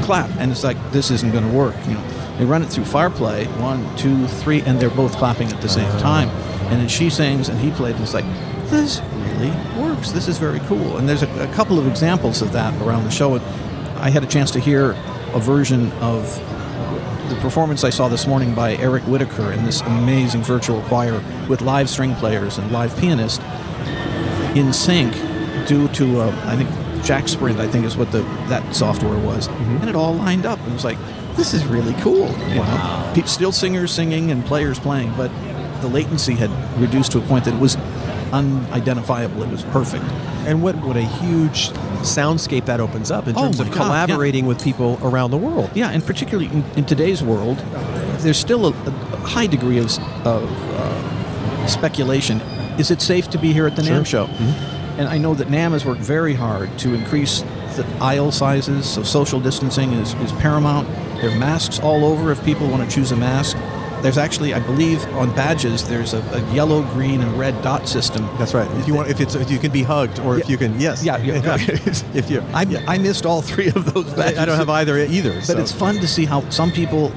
clap. 0.02 0.30
And 0.38 0.52
it's 0.52 0.64
like, 0.64 0.76
this 0.92 1.10
isn't 1.10 1.32
going 1.32 1.48
to 1.50 1.56
work. 1.56 1.74
You 1.88 1.94
know, 1.94 2.36
they 2.38 2.44
run 2.44 2.62
it 2.62 2.68
through 2.68 2.84
Farplay, 2.84 3.46
one, 3.58 3.96
two, 3.96 4.26
three, 4.26 4.60
and 4.60 4.78
they're 4.78 4.90
both 4.90 5.16
clapping 5.16 5.48
at 5.48 5.62
the 5.62 5.68
same 5.68 5.90
oh. 5.96 5.98
time. 5.98 6.28
And 6.70 6.80
then 6.80 6.88
she 6.88 7.08
sings 7.10 7.48
and 7.48 7.58
he 7.58 7.70
plays, 7.70 7.94
and 7.94 8.04
it's 8.04 8.14
like, 8.14 8.26
this 8.68 9.00
really 9.42 9.80
works. 9.80 10.10
This 10.10 10.28
is 10.28 10.38
very 10.38 10.60
cool. 10.60 10.96
And 10.96 11.08
there's 11.08 11.22
a, 11.22 11.42
a 11.42 11.52
couple 11.54 11.78
of 11.78 11.86
examples 11.86 12.42
of 12.42 12.52
that 12.52 12.80
around 12.82 13.04
the 13.04 13.10
show. 13.10 13.36
I 13.96 14.10
had 14.10 14.22
a 14.22 14.26
chance 14.26 14.50
to 14.52 14.60
hear 14.60 14.92
a 15.32 15.40
version 15.40 15.90
of 15.92 16.22
the 17.28 17.36
performance 17.36 17.84
I 17.84 17.90
saw 17.90 18.08
this 18.08 18.26
morning 18.26 18.54
by 18.54 18.74
Eric 18.76 19.04
Whitacre 19.04 19.52
in 19.52 19.64
this 19.64 19.80
amazing 19.82 20.42
virtual 20.42 20.82
choir 20.82 21.22
with 21.48 21.62
live 21.62 21.88
string 21.88 22.14
players 22.16 22.58
and 22.58 22.70
live 22.72 22.96
pianist 22.98 23.40
in 24.56 24.72
sync 24.72 25.14
due 25.66 25.88
to 25.88 26.20
uh, 26.20 26.42
I 26.46 26.56
think 26.56 27.04
Jack 27.04 27.28
Sprint 27.28 27.58
I 27.58 27.66
think 27.68 27.86
is 27.86 27.96
what 27.96 28.12
the 28.12 28.22
that 28.48 28.74
software 28.74 29.18
was, 29.18 29.46
and 29.48 29.88
it 29.88 29.96
all 29.96 30.14
lined 30.14 30.44
up. 30.44 30.58
And 30.60 30.70
it 30.70 30.74
was 30.74 30.84
like, 30.84 30.98
this 31.36 31.54
is 31.54 31.64
really 31.64 31.94
cool. 32.02 32.28
you 32.48 32.56
know? 32.56 33.22
Still 33.26 33.52
singers 33.52 33.92
singing 33.92 34.30
and 34.30 34.44
players 34.44 34.78
playing, 34.78 35.14
but 35.16 35.30
the 35.80 35.88
latency 35.88 36.34
had 36.34 36.50
reduced 36.80 37.12
to 37.12 37.18
a 37.18 37.22
point 37.22 37.44
that 37.46 37.54
it 37.54 37.60
was 37.60 37.76
unidentifiable. 38.32 39.42
It 39.42 39.50
was 39.50 39.62
perfect. 39.64 40.04
And 40.46 40.62
what, 40.62 40.74
what 40.76 40.96
a 40.96 41.02
huge 41.02 41.68
soundscape 42.02 42.66
that 42.66 42.80
opens 42.80 43.10
up 43.10 43.28
in 43.28 43.36
Oh 43.36 43.42
terms 43.42 43.58
my 43.58 43.64
of 43.66 43.70
God, 43.70 43.76
yeah. 43.76 43.84
collaborating 44.06 44.46
with 44.46 44.62
people 44.62 44.98
around 45.02 45.30
the 45.30 45.36
world. 45.38 45.70
Yeah, 45.74 45.90
and 45.90 46.04
particularly 46.04 46.46
in, 46.50 46.64
in 46.76 46.84
today's 46.84 47.22
world, 47.22 47.58
there's 48.18 48.38
still 48.38 48.66
a, 48.66 48.70
a 48.70 48.90
high 49.18 49.46
degree 49.46 49.78
of, 49.78 49.86
of 50.26 50.50
uh, 50.50 51.66
speculation. 51.66 52.40
Is 52.78 52.90
it 52.90 53.00
safe 53.00 53.28
to 53.30 53.38
be 53.38 53.52
here 53.52 53.66
at 53.66 53.76
the 53.76 53.82
NAMM 53.82 54.06
show? 54.06 54.24
And 54.98 55.08
I 55.08 55.16
know 55.18 55.34
that 55.34 55.48
NAMM 55.48 55.72
has 55.72 55.84
worked 55.84 56.00
very 56.00 56.34
hard 56.34 56.76
to 56.80 56.94
increase 56.94 57.42
the 57.76 57.86
aisle 58.00 58.30
sizes, 58.32 58.86
so 58.86 59.02
social 59.02 59.40
distancing 59.40 59.92
is, 59.92 60.14
is 60.14 60.32
paramount. 60.32 60.88
There 61.20 61.30
are 61.30 61.38
masks 61.38 61.78
all 61.80 62.04
over 62.04 62.30
if 62.32 62.44
people 62.44 62.68
want 62.68 62.88
to 62.88 62.94
choose 62.94 63.12
a 63.12 63.16
mask. 63.16 63.56
There's 64.02 64.18
actually, 64.18 64.52
I 64.52 64.60
believe, 64.60 65.04
on 65.14 65.34
badges, 65.34 65.86
there's 65.86 66.12
a, 66.12 66.18
a 66.18 66.54
yellow, 66.54 66.82
green, 66.92 67.20
and 67.20 67.38
red 67.38 67.60
dot 67.62 67.88
system. 67.88 68.28
That's 68.38 68.52
right. 68.52 68.70
If 68.78 68.88
you 68.88 68.94
want, 68.94 69.08
if 69.08 69.20
it's 69.20 69.34
if 69.34 69.50
you 69.50 69.58
can 69.58 69.70
be 69.70 69.82
hugged, 69.82 70.18
or 70.20 70.38
if 70.38 70.48
you 70.48 70.58
can, 70.58 70.78
yes. 70.80 71.04
Yeah, 71.04 71.18
yeah. 71.18 71.56
if 72.14 72.30
you, 72.30 72.40
I, 72.52 72.62
yeah. 72.62 72.84
I 72.88 72.98
missed 72.98 73.24
all 73.24 73.42
three 73.42 73.68
of 73.68 73.94
those 73.94 74.12
badges. 74.14 74.38
I 74.38 74.44
don't 74.44 74.58
have 74.58 74.68
either 74.68 74.98
either. 74.98 75.34
But 75.34 75.44
so. 75.44 75.58
it's 75.58 75.72
fun 75.72 75.96
to 75.96 76.08
see 76.08 76.24
how 76.24 76.48
some 76.50 76.72
people 76.72 77.12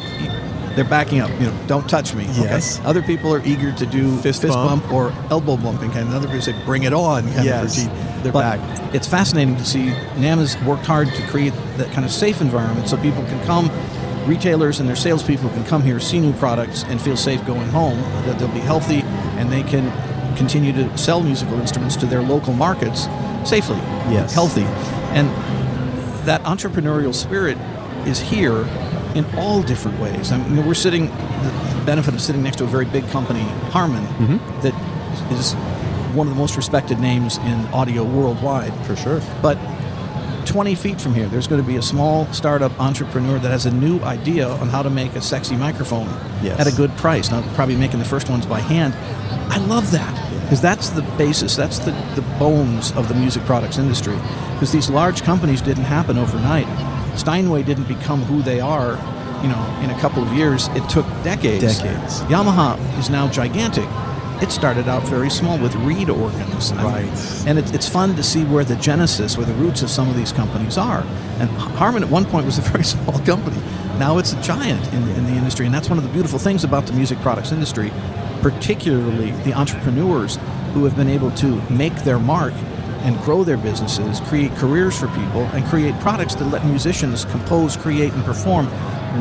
they're 0.76 0.84
backing 0.84 1.22
up. 1.22 1.30
You 1.40 1.48
know, 1.48 1.58
don't 1.68 1.90
touch 1.90 2.14
me. 2.14 2.24
okay? 2.32 2.42
Yes. 2.42 2.82
Other 2.84 3.02
people 3.02 3.34
are 3.34 3.44
eager 3.46 3.72
to 3.72 3.86
do 3.86 4.18
Fist 4.18 4.42
fist, 4.42 4.54
bump. 4.54 4.84
bump. 4.84 4.94
or 4.94 5.12
elbow 5.32 5.58
bumping 5.58 5.92
kind. 5.92 6.08
of. 6.10 6.16
Other 6.16 6.28
people 6.28 6.42
say, 6.42 6.66
"Bring 6.66 6.84
it 6.84 6.94
on." 6.94 7.24
Kind 7.24 7.40
of 7.40 7.46
Yes. 7.46 7.88
They're 8.22 8.32
But 8.32 8.58
back. 8.58 8.94
It's 8.94 9.08
fascinating 9.08 9.56
to 9.58 9.66
see 9.66 9.88
NAMM 10.16 10.40
has 10.40 10.62
worked 10.64 10.86
hard 10.86 11.08
to 11.08 11.28
create 11.28 11.54
that 11.78 11.92
kind 11.92 12.06
of 12.06 12.12
safe 12.12 12.42
environment 12.42 12.90
so 12.90 12.98
people 12.98 13.24
can 13.24 13.44
come. 13.46 13.70
Retailers 14.26 14.80
and 14.80 14.90
their 14.90 14.96
salespeople 14.96 15.50
can 15.50 15.64
come 15.66 15.84
here, 15.84 16.00
see 16.00 16.20
new 16.20 16.34
products, 16.34 16.84
and 16.86 17.00
feel 17.00 17.16
safe 17.18 17.46
going 17.46 17.68
home. 17.70 18.00
That 18.26 18.40
they'll 18.40 18.48
be 18.54 18.60
healthy 18.60 19.02
and 19.38 19.52
they 19.52 19.64
can 19.64 19.92
continue 20.36 20.74
to 20.74 20.98
sell 20.98 21.22
musical 21.22 21.60
instruments 21.60 21.96
to 21.98 22.06
their 22.06 22.22
local 22.22 22.54
markets 22.54 23.08
safely, 23.46 23.78
Yes. 24.10 24.34
healthy, 24.34 24.64
and 25.14 25.30
that 26.26 26.42
entrepreneurial 26.44 27.14
spirit 27.14 27.58
is 28.06 28.20
here 28.20 28.68
in 29.14 29.26
all 29.38 29.62
different 29.62 30.00
ways. 30.00 30.32
I 30.32 30.38
mean, 30.38 30.66
we're 30.66 30.74
sitting, 30.74 31.08
the 31.08 31.84
benefit 31.86 32.14
of 32.14 32.22
sitting 32.22 32.44
next 32.44 32.58
to 32.58 32.64
a 32.66 32.68
very 32.68 32.86
big 32.86 33.08
company, 33.10 33.44
Harman, 33.72 34.04
mm-hmm. 34.04 34.62
that 34.62 34.74
is 35.32 35.54
one 36.16 36.28
of 36.28 36.34
the 36.34 36.40
most 36.40 36.58
respected 36.58 37.00
names 37.00 37.38
in 37.38 37.66
audio 37.68 38.04
worldwide. 38.04 38.74
for 38.86 38.96
sure. 38.96 39.22
But 39.42 39.58
20 40.46 40.76
feet 40.76 41.02
from 41.02 41.14
here, 41.14 41.28
there's 41.28 41.48
going 41.48 41.62
to 41.62 41.68
be 41.68 41.76
a 41.78 41.82
small 41.82 42.26
startup 42.34 42.80
entrepreneur 42.80 43.40
that 43.40 43.50
has 43.50 43.66
a 43.66 43.72
new 43.72 44.00
idea 44.02 44.48
on 44.48 44.70
how 44.70 44.82
to 44.82 44.90
make 44.90 45.16
a 45.16 45.22
sexy 45.22 45.56
microphone 45.56 46.08
Yes. 46.44 46.60
at 46.60 46.68
a 46.68 46.72
good 46.76 46.96
price. 46.98 47.32
Now, 47.32 47.42
probably 47.56 47.76
making 47.76 48.00
the 48.00 48.06
first 48.06 48.30
ones 48.30 48.46
by 48.46 48.60
hand. 48.60 48.94
I 49.52 49.58
love 49.66 49.92
that 49.92 50.14
because 50.44 50.62
that's 50.62 50.90
the 50.90 51.02
basis, 51.18 51.56
that's 51.56 51.80
the, 51.80 51.92
the 52.16 52.22
bones 52.40 52.92
of 52.94 53.08
the 53.08 53.16
music 53.16 53.44
products 53.46 53.78
industry. 53.78 54.16
Because 54.54 54.72
these 54.72 54.90
large 54.90 55.24
companies 55.24 55.62
didn't 55.62 55.86
happen 55.86 56.18
overnight. 56.18 56.68
Steinway 57.18 57.64
didn't 57.64 57.88
become 57.88 58.22
who 58.24 58.42
they 58.42 58.60
are, 58.60 58.92
you 59.42 59.48
know, 59.50 59.80
in 59.84 59.90
a 59.90 60.00
couple 60.00 60.22
of 60.22 60.32
years. 60.34 60.68
It 60.70 60.88
took 60.90 61.06
decades. 61.24 61.80
Decades. 61.80 62.22
Yamaha 62.24 62.78
is 63.00 63.10
now 63.10 63.28
gigantic. 63.30 63.88
It 64.42 64.52
started 64.52 64.90
out 64.90 65.04
very 65.04 65.30
small 65.30 65.58
with 65.58 65.74
reed 65.76 66.10
organs. 66.10 66.72
I 66.74 67.04
mean, 67.04 67.14
and 67.48 67.58
it, 67.58 67.74
it's 67.74 67.88
fun 67.88 68.16
to 68.16 68.24
see 68.24 68.44
where 68.44 68.66
the 68.66 68.76
genesis, 68.76 69.38
where 69.38 69.46
the 69.46 69.54
roots 69.54 69.82
of 69.82 69.90
some 69.90 70.10
of 70.10 70.16
these 70.18 70.34
companies 70.34 70.78
are. 70.78 71.02
And 71.40 71.50
Harman 71.50 72.04
at 72.04 72.10
one 72.10 72.26
point 72.26 72.46
was 72.46 72.58
a 72.58 72.62
very 72.74 72.84
small 72.84 73.18
company. 73.20 73.62
Now 73.98 74.18
it's 74.18 74.34
a 74.34 74.42
giant 74.42 74.86
in, 74.94 75.08
in 75.10 75.26
the 75.26 75.34
industry. 75.34 75.66
And 75.66 75.74
that's 75.74 75.90
one 75.90 75.98
of 75.98 76.04
the 76.04 76.10
beautiful 76.12 76.38
things 76.38 76.64
about 76.66 76.86
the 76.86 76.94
music 76.94 77.18
products 77.20 77.54
industry, 77.54 77.92
particularly 78.42 79.32
the 79.44 79.54
entrepreneurs 79.54 80.38
who 80.74 80.84
have 80.84 80.98
been 80.98 81.10
able 81.10 81.32
to 81.32 81.62
make 81.72 81.96
their 82.04 82.20
mark 82.20 82.54
and 83.06 83.18
grow 83.20 83.44
their 83.44 83.58
businesses, 83.58 84.20
create 84.22 84.52
careers 84.56 85.00
for 85.00 85.08
people, 85.10 85.44
and 85.54 85.64
create 85.66 85.98
products 86.00 86.36
that 86.36 86.46
let 86.46 86.66
musicians 86.66 87.24
compose, 87.26 87.78
create, 87.78 88.12
and 88.12 88.26
perform 88.26 88.68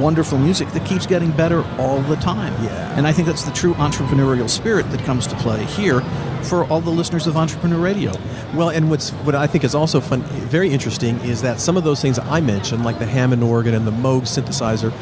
wonderful 0.01 0.39
music 0.39 0.69
that 0.73 0.87
keeps 0.87 1.07
getting 1.07 1.31
better 1.31 1.65
all 1.79 2.01
the 2.03 2.17
time. 2.17 2.53
Yeah. 2.65 2.97
And 2.97 3.07
I 3.07 3.13
think 3.13 3.27
that's 3.27 3.45
the 3.45 3.53
true 3.53 3.75
entrepreneurial 3.75 4.49
spirit 4.49 4.91
that 4.91 5.01
comes 5.01 5.27
to 5.29 5.37
play 5.37 5.65
here 5.65 6.01
for 6.43 6.65
all 6.67 6.81
the 6.81 6.91
listeners 6.91 7.27
of 7.27 7.37
Entrepreneur 7.37 7.79
Radio. 7.79 8.13
Well, 8.55 8.71
and 8.71 8.91
what's 8.91 9.11
what 9.11 9.35
I 9.35 9.47
think 9.47 9.65
is 9.65 9.75
also 9.75 10.01
fun, 10.01 10.23
very 10.23 10.71
interesting, 10.71 11.19
is 11.21 11.43
that 11.43 11.61
some 11.61 11.77
of 11.77 11.85
those 11.85 12.03
things 12.03 12.19
I 12.19 12.41
mentioned, 12.41 12.85
like 12.85 12.99
the 12.99 13.07
Hammond 13.07 13.43
organ 13.43 13.75
and 13.75 13.87
the 13.87 13.93
Moog 13.93 14.23
synthesizer, 14.23 14.93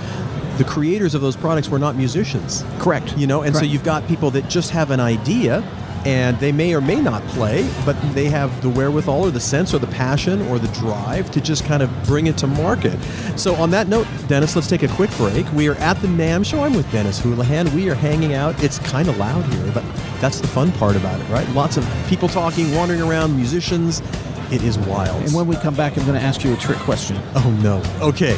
the 0.59 0.64
creators 0.64 1.14
of 1.14 1.20
those 1.20 1.37
products 1.37 1.68
were 1.68 1.78
not 1.78 1.96
musicians. 1.96 2.64
Correct. 2.78 3.16
You 3.16 3.26
know, 3.26 3.42
and 3.42 3.57
so 3.57 3.64
you've 3.64 3.85
got 3.85 4.07
people 4.07 4.31
that 4.33 4.48
just 4.48 4.70
have 4.70 4.90
an 4.90 5.00
idea 5.00 5.62
and 6.05 6.38
they 6.38 6.53
may 6.53 6.75
or 6.75 6.81
may 6.81 7.01
not 7.01 7.23
play, 7.29 7.69
but 7.85 7.95
they 8.15 8.27
have 8.27 8.61
the 8.62 8.69
wherewithal 8.69 9.23
or 9.23 9.31
the 9.31 9.41
sense 9.41 9.73
or 9.73 9.79
the 9.79 9.87
passion 9.88 10.43
or 10.49 10.59
the 10.59 10.69
drive 10.69 11.31
to 11.31 11.41
just 11.41 11.65
kind 11.65 11.83
of 11.83 11.91
bring 12.05 12.27
it 12.27 12.37
to 12.38 12.47
market. 12.47 13.01
So, 13.37 13.55
on 13.55 13.71
that 13.71 13.88
note, 13.88 14.07
Dennis, 14.27 14.57
let's 14.57 14.69
take 14.69 14.83
a 14.83 14.88
quick 14.88 15.11
break. 15.17 15.51
We 15.53 15.69
are 15.69 15.75
at 15.77 16.01
the 16.01 16.09
NAMM 16.09 16.45
show. 16.45 16.62
I'm 16.62 16.75
with 16.75 16.91
Dennis 16.91 17.21
Houlihan. 17.21 17.73
We 17.75 17.88
are 17.91 17.95
hanging 17.95 18.35
out. 18.35 18.62
It's 18.62 18.79
kind 18.81 19.09
of 19.09 19.17
loud 19.19 19.45
here, 19.53 19.73
but 19.73 19.85
that's 20.21 20.41
the 20.41 20.49
fun 20.49 20.73
part 20.73 20.97
about 20.97 21.21
it, 21.21 21.29
right? 21.29 21.49
Lots 21.51 21.77
of 21.77 21.88
people 22.09 22.29
talking, 22.29 22.75
wandering 22.75 23.03
around, 23.03 23.37
musicians. 23.37 24.03
It 24.51 24.62
is 24.62 24.79
wild. 24.81 25.23
And 25.23 25.33
when 25.33 25.47
we 25.47 25.57
come 25.57 25.75
back, 25.75 25.97
I'm 25.97 26.05
going 26.05 26.19
to 26.19 26.25
ask 26.25 26.45
you 26.45 26.53
a 26.53 26.57
trick 26.57 26.79
question. 26.79 27.19
Oh 27.37 27.59
no. 27.62 27.83
Okay. 28.07 28.37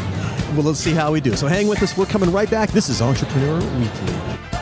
Well, 0.53 0.63
let's 0.63 0.79
see 0.79 0.93
how 0.93 1.11
we 1.11 1.21
do. 1.21 1.35
So 1.35 1.49
hang 1.49 1.67
with 1.67 1.83
us. 1.83 1.97
We're 1.97 2.07
coming 2.07 2.31
right 2.31 2.49
back. 2.49 2.71
This 2.71 2.89
is 2.89 3.03
Entrepreneur 3.03 3.59
Weekly. 3.79 4.54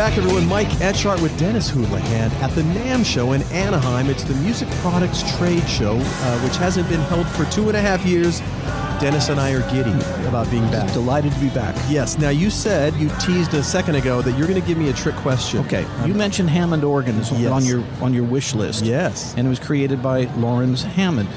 Back, 0.00 0.16
everyone. 0.16 0.46
Mike 0.46 0.68
Etchart 0.78 1.20
with 1.20 1.38
Dennis 1.38 1.68
Houlihan 1.68 2.30
at 2.40 2.50
the 2.52 2.62
NAMM 2.62 3.04
show 3.04 3.32
in 3.32 3.42
Anaheim. 3.52 4.08
It's 4.08 4.24
the 4.24 4.32
Music 4.36 4.66
Products 4.80 5.22
Trade 5.36 5.68
Show, 5.68 5.98
uh, 5.98 6.40
which 6.40 6.56
hasn't 6.56 6.88
been 6.88 7.00
held 7.00 7.26
for 7.28 7.44
two 7.52 7.68
and 7.68 7.76
a 7.76 7.82
half 7.82 8.06
years. 8.06 8.40
Dennis 8.98 9.28
and 9.28 9.38
I 9.38 9.52
are 9.52 9.60
giddy 9.70 9.92
about 10.26 10.50
being 10.50 10.64
back. 10.70 10.90
Delighted 10.94 11.32
to 11.32 11.38
be 11.38 11.50
back. 11.50 11.76
Yes. 11.90 12.16
Now 12.16 12.30
you 12.30 12.48
said 12.48 12.94
you 12.94 13.10
teased 13.20 13.52
a 13.52 13.62
second 13.62 13.94
ago 13.96 14.22
that 14.22 14.38
you're 14.38 14.48
going 14.48 14.58
to 14.58 14.66
give 14.66 14.78
me 14.78 14.88
a 14.88 14.94
trick 14.94 15.16
question. 15.16 15.60
Okay, 15.66 15.86
you 16.06 16.14
mentioned 16.14 16.48
Hammond 16.48 16.82
organ 16.82 17.16
is 17.16 17.30
Yes. 17.32 17.52
on 17.52 17.66
your 17.66 17.84
on 18.00 18.14
your 18.14 18.24
wish 18.24 18.54
list. 18.54 18.86
Yes. 18.86 19.34
and 19.36 19.46
it 19.46 19.50
was 19.50 19.60
created 19.60 20.02
by 20.02 20.24
Laurens 20.38 20.82
Hammond. 20.82 21.28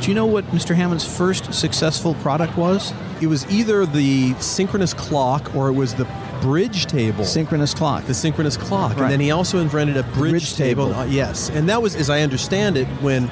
Do 0.00 0.08
you 0.08 0.16
know 0.16 0.26
what 0.26 0.44
Mr. 0.46 0.74
Hammond's 0.74 1.06
first 1.06 1.54
successful 1.54 2.14
product 2.14 2.56
was? 2.56 2.92
It 3.20 3.28
was 3.28 3.48
either 3.48 3.86
the 3.86 4.34
synchronous 4.40 4.92
clock 4.92 5.54
or 5.54 5.68
it 5.68 5.74
was 5.74 5.94
the 5.94 6.06
bridge 6.44 6.84
table. 6.84 7.24
Synchronous 7.24 7.72
clock. 7.72 8.04
the 8.04 8.12
synchronous 8.12 8.56
clock, 8.58 8.92
Right. 8.92 9.02
and 9.04 9.12
then 9.12 9.20
he 9.20 9.30
also 9.30 9.58
invented 9.60 9.96
a 9.96 10.02
bridge, 10.02 10.30
bridge 10.32 10.56
table. 10.56 10.88
table. 10.88 11.00
Uh, 11.00 11.04
yes, 11.06 11.50
and 11.54 11.66
that 11.70 11.80
was, 11.80 11.96
as 11.96 12.10
I 12.10 12.20
understand 12.20 12.76
it, 12.76 12.86
when 13.00 13.30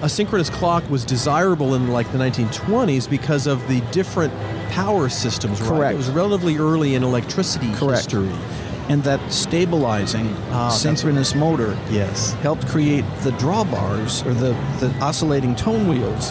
a 0.00 0.08
synchronous 0.08 0.48
clock 0.48 0.88
was 0.88 1.04
desirable 1.04 1.74
in 1.74 1.88
like 1.88 2.10
the 2.12 2.18
1920s 2.18 3.08
because 3.10 3.48
of 3.48 3.66
the 3.68 3.80
different 3.90 4.32
power 4.70 5.08
systems. 5.08 5.60
Right? 5.60 5.68
Correct. 5.70 5.94
It 5.94 5.96
was 5.96 6.10
relatively 6.10 6.56
early 6.58 6.94
in 6.94 7.02
electricity 7.02 7.72
Correct. 7.74 8.04
history. 8.04 8.30
And 8.88 9.02
that 9.04 9.20
stabilizing 9.32 10.34
Ah, 10.52 10.68
synchronous 10.68 11.34
motor 11.34 11.76
Yes. 11.90 12.32
helped 12.42 12.66
create 12.68 13.04
the 13.22 13.30
drawbars 13.32 14.24
or 14.26 14.34
the, 14.34 14.54
the 14.80 14.92
oscillating 15.00 15.54
tone 15.56 15.88
wheels 15.88 16.30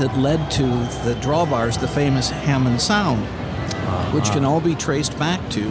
that 0.00 0.16
led 0.16 0.50
to 0.52 0.62
the 1.04 1.14
drawbars, 1.20 1.78
the 1.80 1.88
famous 1.88 2.30
Hammond 2.30 2.80
sound, 2.80 3.24
which 4.12 4.30
can 4.30 4.44
all 4.44 4.60
be 4.60 4.74
traced 4.74 5.18
back 5.18 5.40
to 5.50 5.62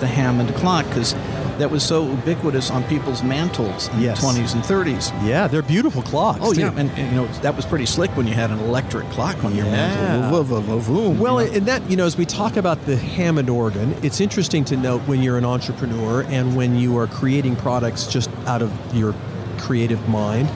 the 0.00 0.06
Hammond 0.06 0.54
clock 0.56 0.86
because 0.88 1.14
that 1.58 1.70
was 1.70 1.82
so 1.82 2.08
ubiquitous 2.08 2.70
on 2.70 2.82
people's 2.84 3.22
mantles 3.22 3.88
in 3.88 4.00
Yes. 4.00 4.18
the 4.18 4.26
20s 4.28 4.54
and 4.54 4.62
30s. 4.64 5.12
Yeah, 5.22 5.46
they're 5.46 5.60
beautiful 5.60 6.00
clocks. 6.00 6.38
Oh 6.42 6.54
too. 6.54 6.60
yeah, 6.62 6.72
and, 6.74 6.90
and, 6.92 7.10
you 7.10 7.16
know 7.20 7.26
that 7.42 7.54
was 7.54 7.66
pretty 7.66 7.84
slick 7.84 8.10
when 8.16 8.26
you 8.26 8.32
had 8.32 8.50
an 8.50 8.58
electric 8.60 9.06
clock 9.10 9.44
on 9.44 9.54
your 9.54 9.66
Yeah. 9.66 9.72
mantle. 9.72 10.42
Vroom, 10.42 10.62
vroom, 10.62 10.80
vroom, 10.80 11.18
Well, 11.18 11.42
you 11.42 11.48
know. 11.50 11.56
and 11.58 11.66
that, 11.66 11.90
you 11.90 11.96
know, 11.96 12.06
as 12.06 12.16
we 12.16 12.24
talk 12.24 12.56
about 12.56 12.86
the 12.86 12.96
Hammond 12.96 13.50
organ, 13.50 13.94
it's 14.02 14.22
interesting 14.22 14.64
to 14.66 14.76
note 14.76 15.02
when 15.06 15.22
you're 15.22 15.36
an 15.36 15.44
entrepreneur 15.44 16.22
and 16.30 16.56
when 16.56 16.78
you 16.78 16.96
are 16.96 17.06
creating 17.06 17.56
products 17.56 18.06
just 18.06 18.30
out 18.46 18.62
of 18.62 18.72
your 18.94 19.14
creative 19.58 20.08
mind 20.08 20.48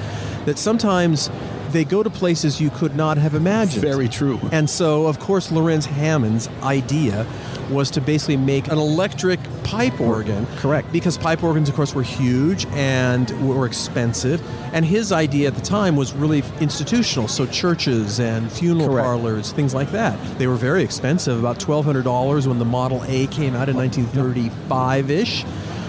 that 0.47 0.59
sometimes 0.59 1.29
they 1.75 1.85
go 1.85 2.03
to 2.03 2.09
places 2.09 2.61
you 2.61 2.71
could 2.71 2.97
not 2.97 3.19
have 3.19 3.35
imagined. 3.35 3.83
Very 3.85 4.09
true. 4.09 4.41
And 4.53 4.71
so, 4.71 5.07
of 5.07 5.19
course, 5.19 5.53
Laurens 5.53 5.85
Hammond's 5.85 6.49
idea 6.63 7.27
was 7.71 7.91
to 7.91 8.01
basically 8.01 8.37
make 8.37 8.69
an 8.69 8.79
electric 8.79 9.41
pipe 9.65 10.01
organ. 10.01 10.47
Correct. 10.57 10.91
Because 10.93 11.19
pipe 11.19 11.43
organs, 11.43 11.69
of 11.69 11.75
course, 11.75 11.95
were 11.95 12.03
huge 12.03 12.67
and 12.67 13.31
were 13.47 13.67
expensive. 13.67 14.41
And 14.73 14.85
his 14.85 15.13
idea 15.13 15.49
at 15.49 15.55
the 15.55 15.63
time 15.63 15.97
was 15.97 16.13
really 16.13 16.43
institutional, 16.61 17.29
so 17.29 17.47
churches 17.47 18.21
and 18.21 18.51
funeral 18.53 18.89
Correct. 18.89 19.05
parlors, 19.05 19.53
things 19.53 19.75
like 19.75 19.91
that. 19.93 20.19
They 20.39 20.47
were 20.47 20.57
very 20.57 20.83
expensive, 20.83 21.39
about 21.39 21.59
$1,200 21.59 22.47
when 22.47 22.59
the 22.59 22.65
Model 22.65 23.03
A 23.05 23.27
came 23.29 23.55
out 23.55 23.69
in 23.69 23.77
1935 23.77 25.11
ish. 25.11 25.45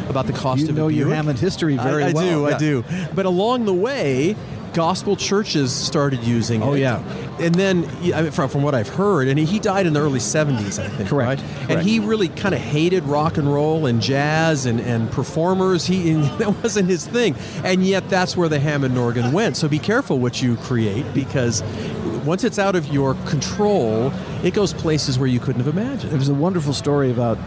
About 0.07 0.27
the 0.27 0.33
cost 0.33 0.61
You 0.61 0.69
of 0.69 0.75
know 0.75 0.87
your. 0.87 1.09
Hammond 1.09 1.39
history 1.39 1.77
very 1.77 2.03
I, 2.03 2.09
I 2.09 2.13
well. 2.13 2.29
do, 2.29 2.45
I 2.45 2.57
do. 2.59 2.83
But 3.15 3.25
along 3.25 3.65
the 3.65 3.73
way, 3.73 4.35
gospel 4.75 5.15
churches 5.15 5.73
started 5.73 6.21
using 6.23 6.61
oh, 6.61 6.67
it. 6.67 6.69
Oh, 6.71 6.73
yeah. 6.73 7.37
And 7.39 7.55
then, 7.55 7.85
I 8.13 8.23
mean, 8.23 8.31
from, 8.31 8.49
from 8.49 8.61
what 8.61 8.75
I've 8.75 8.89
heard, 8.89 9.27
and 9.27 9.39
he 9.39 9.59
died 9.59 9.85
in 9.87 9.93
the 9.93 10.01
early 10.01 10.19
70s, 10.19 10.77
I 10.83 10.89
think. 10.89 11.09
Correct, 11.09 11.41
Right? 11.41 11.49
correct. 11.51 11.71
And 11.71 11.81
he 11.81 11.99
really 11.99 12.27
kind 12.27 12.53
of 12.53 12.61
hated 12.61 13.03
rock 13.05 13.37
and 13.37 13.51
roll 13.51 13.85
and 13.85 14.01
jazz 14.01 14.65
and, 14.65 14.79
and 14.81 15.09
performers. 15.11 15.85
He 15.85 16.11
and 16.11 16.23
That 16.39 16.51
wasn't 16.61 16.89
his 16.89 17.07
thing. 17.07 17.35
And 17.63 17.85
yet, 17.85 18.09
that's 18.09 18.35
where 18.35 18.49
the 18.49 18.59
Hammond 18.59 18.97
organ 18.97 19.31
went. 19.31 19.55
So 19.57 19.67
be 19.69 19.79
careful 19.79 20.19
what 20.19 20.41
you 20.41 20.57
create 20.57 21.11
because 21.13 21.63
once 22.25 22.43
it's 22.43 22.59
out 22.59 22.75
of 22.75 22.87
your 22.87 23.13
control, 23.25 24.11
it 24.43 24.53
goes 24.53 24.73
places 24.73 25.17
where 25.17 25.27
you 25.27 25.39
couldn't 25.39 25.63
have 25.63 25.73
imagined. 25.73 26.11
There 26.11 26.19
was 26.19 26.29
a 26.29 26.33
wonderful 26.33 26.73
story 26.73 27.11
about 27.11 27.37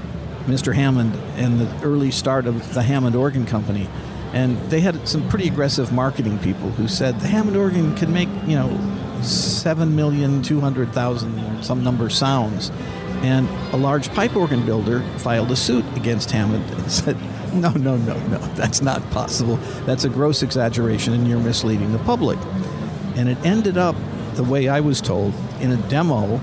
Mr. 0.47 0.75
Hammond 0.75 1.15
and 1.37 1.61
the 1.61 1.85
early 1.85 2.11
start 2.11 2.47
of 2.47 2.73
the 2.73 2.83
Hammond 2.83 3.15
Organ 3.15 3.45
Company. 3.45 3.87
And 4.33 4.59
they 4.71 4.81
had 4.81 5.07
some 5.09 5.29
pretty 5.29 5.47
aggressive 5.49 5.93
marketing 5.93 6.39
people 6.41 6.71
who 6.71 6.89
said 6.89 7.21
the 7.21 7.29
Hammond 7.29 7.57
organ 7.57 7.95
can 7.97 8.13
make, 8.13 8.29
you 8.47 8.57
know, 8.57 8.69
7,200,000 9.21 11.61
or 11.61 11.63
some 11.63 11.83
number 11.83 12.11
sounds. 12.11 12.71
And 13.23 13.49
a 13.75 13.77
large 13.77 14.13
pipe 14.15 14.37
organ 14.37 14.65
builder 14.65 15.03
filed 15.19 15.51
a 15.51 15.57
suit 15.57 15.85
against 15.97 16.31
Hammond 16.31 16.65
and 16.71 16.91
said, 16.91 17.17
no, 17.55 17.71
no, 17.71 17.97
no, 17.97 18.19
no, 18.29 18.39
that's 18.55 18.83
not 18.83 19.09
possible. 19.11 19.57
That's 19.87 20.05
a 20.05 20.09
gross 20.09 20.43
exaggeration 20.43 21.15
and 21.15 21.27
you're 21.27 21.41
misleading 21.41 21.93
the 21.93 21.99
public. 22.01 22.39
And 23.17 23.29
it 23.29 23.39
ended 23.45 23.79
up, 23.79 23.97
the 24.35 24.45
way 24.45 24.69
I 24.69 24.81
was 24.81 25.01
told, 25.01 25.35
in 25.61 25.73
a 25.73 25.77
demo 25.89 26.41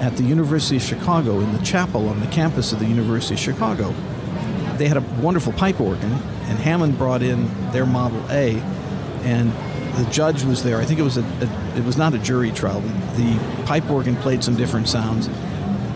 at 0.00 0.16
the 0.16 0.22
University 0.22 0.76
of 0.76 0.82
Chicago, 0.82 1.40
in 1.40 1.52
the 1.52 1.64
chapel 1.64 2.08
on 2.08 2.20
the 2.20 2.28
campus 2.28 2.72
of 2.72 2.78
the 2.78 2.86
University 2.86 3.34
of 3.34 3.40
Chicago. 3.40 3.92
They 4.76 4.86
had 4.86 4.96
a 4.96 5.00
wonderful 5.20 5.52
pipe 5.52 5.80
organ, 5.80 6.16
and 6.48 6.58
Hammond 6.58 6.98
brought 6.98 7.22
in 7.22 7.48
their 7.72 7.86
Model 7.86 8.22
A, 8.30 8.56
and 9.22 9.50
the 9.96 10.10
judge 10.10 10.42
was 10.44 10.62
there. 10.62 10.78
I 10.78 10.84
think 10.84 10.98
it 10.98 11.04
was 11.04 11.16
a, 11.16 11.22
a 11.22 11.78
it 11.78 11.84
was 11.84 11.96
not 11.96 12.14
a 12.14 12.18
jury 12.18 12.50
trial. 12.52 12.80
The 13.16 13.62
pipe 13.66 13.88
organ 13.90 14.16
played 14.16 14.42
some 14.44 14.56
different 14.56 14.88
sounds, 14.88 15.28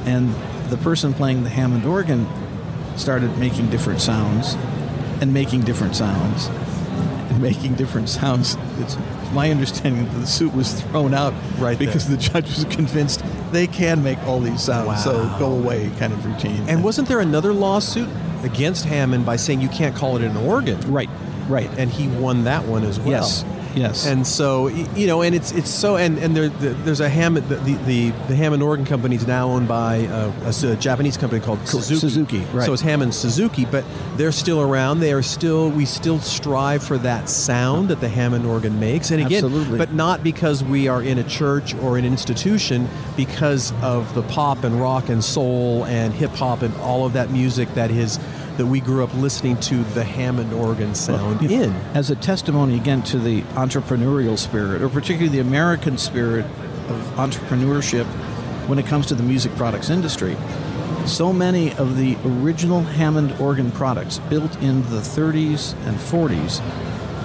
and 0.07 0.35
the 0.71 0.77
person 0.79 1.13
playing 1.15 1.43
the 1.45 1.51
Hammond 1.51 1.85
organ 1.85 2.27
started 2.97 3.37
making 3.39 3.71
different 3.71 4.01
sounds, 4.01 4.55
and 5.21 5.33
making 5.33 5.63
different 5.63 5.97
sounds, 5.97 6.47
and 6.47 7.41
making 7.43 7.75
different 7.75 8.09
sounds. 8.09 8.57
It's 8.79 8.97
my 9.33 9.51
understanding 9.51 10.05
that 10.07 10.19
the 10.21 10.27
suit 10.27 10.55
was 10.55 10.81
thrown 10.81 11.13
out 11.13 11.35
Right 11.59 11.79
because 11.79 12.09
there. 12.09 12.17
the 12.17 12.23
judge 12.23 12.49
was 12.49 12.65
convinced 12.65 13.23
they 13.53 13.67
can 13.67 14.03
make 14.03 14.19
all 14.21 14.41
these 14.41 14.63
sounds, 14.63 15.05
so 15.05 15.25
go 15.39 15.53
away 15.53 15.91
kind 15.99 16.13
of 16.13 16.25
routine. 16.25 16.67
And 16.69 16.83
wasn't 16.83 17.09
there 17.09 17.21
another 17.21 17.53
lawsuit 17.53 18.09
against 18.43 18.85
Hammond 18.85 19.27
by 19.27 19.37
saying 19.37 19.61
you 19.61 19.69
can't 19.69 19.95
call 19.95 20.17
it 20.17 20.23
an 20.23 20.37
organ? 20.37 20.81
right, 20.93 21.11
right. 21.49 21.71
And 21.79 21.91
he 21.91 22.09
won 22.09 22.45
that 22.45 22.65
one 22.67 22.85
as 22.85 22.99
well. 22.99 23.11
Yes, 23.11 23.45
yes. 23.79 24.07
And 24.07 24.27
so 24.27 24.69
you 24.69 25.07
know, 25.07 25.23
and 25.23 25.35
it's 25.35 25.53
it's 25.53 25.71
so 25.71 25.97
and 25.97 26.19
and 26.19 26.37
there, 26.37 26.49
the, 26.49 26.71
there's 26.85 27.01
a 27.01 27.09
Hammond 27.09 27.49
the, 27.49 27.57
the 27.57 28.11
the 28.29 28.37
Hammond 28.37 28.63
organ 28.63 28.85
company 28.85 29.17
is 29.17 29.27
now 29.27 29.49
owned 29.49 29.69
by 29.69 30.07
uh, 30.07 30.33
a, 30.43 30.67
a, 30.67 30.73
a 30.73 30.77
Japanese 30.77 31.17
company 31.17 31.41
called 31.41 31.67
Suzuki. 31.67 32.01
Suzuki, 32.01 32.39
right. 32.53 32.67
So 32.67 32.73
it's 32.73 32.83
Hammond 32.83 33.15
Suzuki, 33.15 33.65
but 33.65 33.85
they're 34.17 34.33
still 34.33 34.61
around. 34.61 35.01
They 35.01 35.13
are 35.13 35.23
still 35.23 35.71
we 35.71 35.85
still 35.85 36.19
strive 36.19 36.83
for 36.83 36.99
that 36.99 37.29
sound 37.29 37.89
that 37.89 38.01
the 38.01 38.09
Hammond 38.09 38.47
organ 38.47 38.79
makes. 38.81 39.11
And 39.11 39.25
again, 39.25 39.45
Absolutely. 39.45 39.79
but 39.79 39.93
not 39.93 40.23
because 40.23 40.63
we 40.65 40.89
are 40.89 41.03
in 41.03 41.19
a 41.19 41.25
church 41.25 41.75
or 41.77 41.99
an 41.99 42.05
institution, 42.05 42.89
because 43.17 43.73
of 43.83 44.15
the 44.15 44.23
pop 44.23 44.65
and 44.65 44.81
rock 44.81 45.09
and 45.09 45.23
soul 45.23 45.85
and 45.85 46.13
hip 46.15 46.31
hop 46.31 46.63
and 46.63 46.75
all 46.77 47.07
of 47.07 47.13
that 47.15 47.31
music 47.31 47.73
that 47.75 47.91
is 47.91 48.19
that 48.59 48.67
we 48.67 48.81
grew 48.81 49.03
up 49.03 49.15
listening 49.15 49.57
to 49.57 49.83
the 49.95 50.05
Hammond 50.05 50.53
organ 50.53 50.95
sound 50.95 51.41
Yeah. 51.43 51.63
in. 51.63 51.75
As 51.95 52.11
a 52.11 52.17
testimony 52.17 52.77
again 52.77 53.03
to 53.05 53.19
the 53.19 53.41
entrepreneurial 53.55 54.37
spirit, 54.39 54.83
or 54.83 54.89
particularly 54.91 55.29
the 55.35 55.41
American 55.41 55.97
spirit 55.97 56.45
of 56.91 56.97
entrepreneurship 57.17 58.05
when 58.67 58.79
it 58.79 58.87
comes 58.87 59.07
to 59.07 59.15
the 59.15 59.23
music 59.23 59.55
products 59.57 59.89
industry, 59.91 60.37
so 61.07 61.33
many 61.33 61.73
of 61.75 61.97
the 61.97 62.17
original 62.27 62.83
Hammond 62.83 63.33
organ 63.41 63.71
products 63.71 64.19
built 64.29 64.55
in 64.61 64.83
the 64.91 65.01
30s 65.01 65.75
and 65.87 65.97
40s 65.97 66.61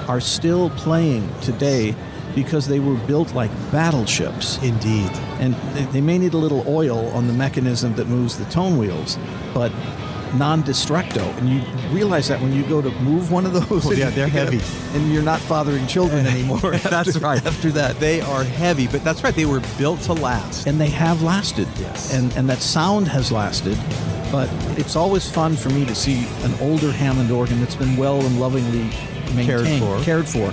are 0.08 0.22
still 0.22 0.70
playing 0.72 1.28
today 1.42 1.96
because 2.36 2.68
they 2.68 2.80
were 2.80 2.96
built 2.96 3.34
like 3.36 3.52
battleships. 3.72 4.58
Indeed. 4.64 5.12
and 5.40 5.54
they 5.92 6.00
may 6.02 6.18
need 6.18 6.34
a 6.34 6.38
little 6.38 6.64
oil 6.68 7.08
on 7.10 7.28
the 7.28 7.34
mechanism 7.34 7.96
that 7.96 8.08
moves 8.08 8.38
the 8.38 8.46
tone 8.46 8.78
wheels, 8.78 9.18
but 9.54 9.72
non-destructo. 10.34 11.22
And 11.38 11.50
you 11.50 11.62
realize 11.96 12.28
that 12.28 12.42
when 12.42 12.54
you 12.54 12.64
go 12.64 12.82
to 12.82 12.90
move 13.02 13.32
one 13.32 13.46
of 13.46 13.54
those, 13.54 13.86
Oh, 13.86 13.92
yeah, 13.92 14.08
and 14.08 14.16
they're 14.16 14.28
heavy. 14.42 14.58
up- 14.58 14.96
and 14.96 15.12
you're 15.12 15.24
not 15.24 15.40
fathering 15.40 15.86
children 15.88 16.26
anymore. 16.36 16.60
That's 16.72 16.86
after- 17.16 17.20
right. 17.20 17.46
After 17.46 17.72
that, 17.72 18.00
They 18.00 18.22
are 18.22 18.44
heavy, 18.44 18.88
but 18.88 19.04
that's 19.04 19.24
right. 19.24 19.34
They 19.36 19.46
were 19.46 19.62
built 19.78 20.02
to 20.02 20.14
last. 20.14 20.68
and 20.68 20.80
they 20.80 20.90
have 20.90 21.22
lasted. 21.22 21.68
Yes. 21.80 22.14
And 22.14 22.32
and 22.38 22.50
that 22.50 22.60
sound 22.60 23.08
has 23.08 23.32
lasted. 23.32 23.78
But 24.32 24.50
it's 24.80 24.96
always 24.96 25.30
fun 25.30 25.56
for 25.56 25.70
me 25.70 25.86
to 25.86 25.94
see 25.96 26.26
an 26.44 26.54
older 26.60 26.92
Hammond 26.92 27.30
organ 27.32 27.60
that's 27.60 27.76
been 27.76 27.96
well 27.98 28.20
and 28.26 28.40
lovingly 28.40 28.90
Cared 29.46 29.68
for. 29.80 30.00
cared 30.04 30.28
for, 30.28 30.52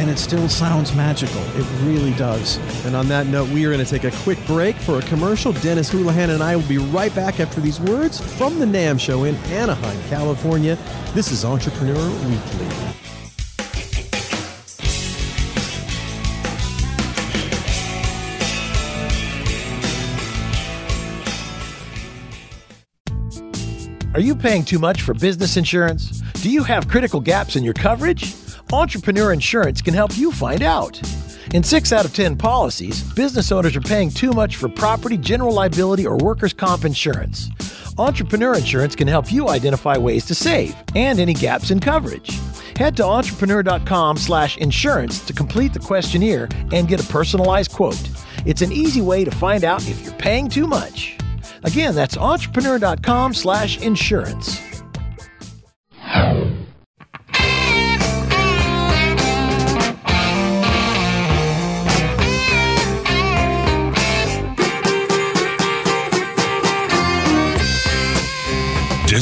and 0.00 0.08
it 0.08 0.18
still 0.18 0.48
sounds 0.48 0.94
magical. 0.94 1.42
It 1.60 1.66
really 1.82 2.14
does. 2.14 2.56
And 2.86 2.96
on 2.96 3.06
that 3.08 3.26
note, 3.26 3.50
we 3.50 3.66
are 3.66 3.70
going 3.70 3.84
to 3.84 3.90
take 3.90 4.04
a 4.04 4.16
quick 4.22 4.38
break 4.46 4.74
for 4.76 4.98
a 4.98 5.02
commercial. 5.02 5.52
Dennis 5.52 5.90
Houlihan 5.90 6.30
and 6.30 6.42
I 6.42 6.56
will 6.56 6.66
be 6.66 6.78
right 6.78 7.14
back 7.14 7.38
after 7.38 7.60
these 7.60 7.78
words 7.80 8.18
from 8.38 8.58
the 8.58 8.64
NAMM 8.64 8.98
show 8.98 9.24
in 9.24 9.34
Anaheim, 9.52 10.00
California. 10.08 10.78
This 11.12 11.30
is 11.30 11.44
Entrepreneur 11.44 12.08
Weekly. 12.26 12.96
Are 24.14 24.20
you 24.20 24.34
paying 24.34 24.64
too 24.64 24.78
much 24.78 25.02
for 25.02 25.12
business 25.12 25.58
insurance? 25.58 26.22
Do 26.40 26.50
you 26.50 26.64
have 26.64 26.88
critical 26.88 27.20
gaps 27.20 27.56
in 27.56 27.62
your 27.62 27.74
coverage? 27.74 28.34
Entrepreneur 28.72 29.32
Insurance 29.32 29.82
can 29.82 29.94
help 29.94 30.16
you 30.16 30.30
find 30.30 30.62
out. 30.62 31.02
In 31.54 31.64
6 31.64 31.92
out 31.92 32.04
of 32.04 32.14
10 32.14 32.36
policies, 32.36 33.02
business 33.14 33.50
owners 33.50 33.74
are 33.74 33.80
paying 33.80 34.10
too 34.10 34.30
much 34.30 34.54
for 34.54 34.68
property, 34.68 35.16
general 35.16 35.52
liability, 35.52 36.06
or 36.06 36.16
workers' 36.18 36.52
comp 36.52 36.84
insurance. 36.84 37.50
Entrepreneur 37.98 38.54
Insurance 38.54 38.94
can 38.94 39.08
help 39.08 39.32
you 39.32 39.48
identify 39.48 39.98
ways 39.98 40.24
to 40.26 40.36
save 40.36 40.76
and 40.94 41.18
any 41.18 41.34
gaps 41.34 41.72
in 41.72 41.80
coverage. 41.80 42.38
Head 42.76 42.96
to 42.98 43.04
entrepreneur.com/insurance 43.04 45.26
to 45.26 45.32
complete 45.32 45.72
the 45.72 45.80
questionnaire 45.80 46.48
and 46.70 46.86
get 46.86 47.02
a 47.02 47.12
personalized 47.12 47.72
quote. 47.72 47.98
It's 48.46 48.62
an 48.62 48.70
easy 48.70 49.00
way 49.00 49.24
to 49.24 49.32
find 49.32 49.64
out 49.64 49.82
if 49.88 50.04
you're 50.04 50.14
paying 50.14 50.48
too 50.48 50.68
much. 50.68 51.16
Again, 51.64 51.96
that's 51.96 52.16
entrepreneur.com/insurance. 52.16 54.69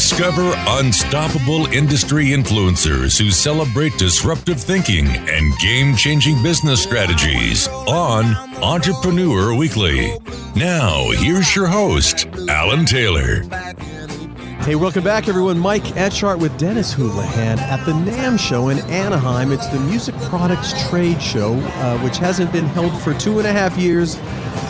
Discover 0.08 0.54
unstoppable 0.68 1.66
industry 1.66 2.28
influencers 2.28 3.20
who 3.20 3.30
celebrate 3.30 3.92
disruptive 3.98 4.58
thinking 4.58 5.06
and 5.06 5.58
game 5.58 5.94
changing 5.94 6.42
business 6.42 6.82
strategies 6.82 7.68
on 7.68 8.34
Entrepreneur 8.62 9.54
Weekly. 9.54 10.16
Now, 10.56 11.10
here's 11.10 11.54
your 11.54 11.66
host, 11.66 12.26
Alan 12.48 12.86
Taylor. 12.86 13.42
Hey, 14.68 14.74
welcome 14.74 15.02
back, 15.02 15.28
everyone. 15.28 15.58
Mike 15.58 15.84
Etchart 15.96 16.40
with 16.40 16.58
Dennis 16.58 16.92
Houlihan 16.92 17.58
at 17.58 17.82
the 17.86 17.92
NAMM 17.92 18.38
show 18.38 18.68
in 18.68 18.80
Anaheim. 18.90 19.50
It's 19.50 19.66
the 19.68 19.80
Music 19.80 20.14
Products 20.24 20.74
Trade 20.90 21.22
Show, 21.22 21.54
uh, 21.54 21.98
which 22.00 22.18
hasn't 22.18 22.52
been 22.52 22.66
held 22.66 22.92
for 23.00 23.14
two 23.14 23.38
and 23.38 23.48
a 23.48 23.50
half 23.50 23.78
years. 23.78 24.16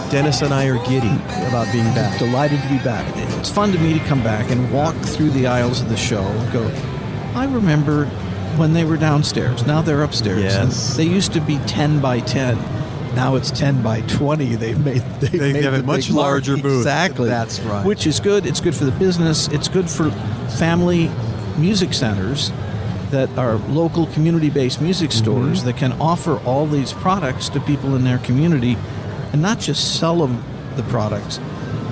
Dennis 0.09 0.41
and 0.43 0.55
I 0.55 0.67
are 0.67 0.79
giddy 0.87 1.13
about 1.49 1.73
being 1.73 1.93
back. 1.97 2.17
Delighted 2.17 2.63
to 2.63 2.69
be 2.69 2.79
back. 2.85 3.13
It's 3.41 3.51
fun 3.51 3.73
to 3.73 3.79
me 3.81 3.99
to 3.99 4.05
come 4.05 4.23
back 4.23 4.53
and 4.53 4.73
walk 4.73 4.95
through 4.95 5.31
the 5.31 5.49
aisles 5.49 5.81
of 5.81 5.89
the 5.89 5.97
show 5.97 6.23
and 6.23 6.53
go, 6.53 6.65
I 7.35 7.47
remember 7.47 8.05
when 8.55 8.75
they 8.75 8.85
were 8.85 8.99
downstairs. 8.99 9.67
Now 9.67 9.83
they're 9.83 10.05
upstairs. 10.05 10.45
Yes. 10.45 10.91
And 10.91 10.99
they 11.01 11.13
used 11.13 11.33
to 11.33 11.41
be 11.41 11.59
10 11.67 12.01
by 12.01 12.21
10. 12.21 12.57
Now 13.19 13.35
it's 13.35 13.51
10 13.51 13.83
by 13.83 14.03
20. 14.03 14.55
They've 14.55 14.79
made 14.79 15.03
they've 15.19 15.33
They 15.33 15.53
made 15.53 15.65
have 15.65 15.75
a 15.75 15.83
much 15.83 16.09
larger 16.09 16.57
booth. 16.57 16.77
Exactly. 16.77 17.29
That's 17.29 17.59
right. 17.59 17.85
Which 17.85 18.07
is 18.07 18.21
good. 18.21 18.47
It's 18.47 18.61
good 18.61 18.77
for 18.77 18.85
the 18.85 18.93
business. 18.93 19.49
It's 19.49 19.67
good 19.67 19.91
for 19.91 20.13
family 20.57 21.11
music 21.57 21.95
centers 21.95 22.53
that 23.11 23.29
are 23.37 23.57
local 23.57 24.07
community-based 24.07 24.81
music 24.81 25.11
Mm-hmm. 25.11 25.19
stores 25.19 25.65
that 25.65 25.77
can 25.77 25.95
offer 25.95 26.39
all 26.45 26.65
these 26.67 26.93
products 26.93 27.49
to 27.49 27.59
people 27.61 27.97
in 27.97 28.05
their 28.05 28.19
community 28.19 28.77
and 29.33 29.43
not 29.43 29.59
just 29.59 29.99
sell 29.99 30.19
them 30.19 30.45
the 30.77 30.85
products, 30.85 31.41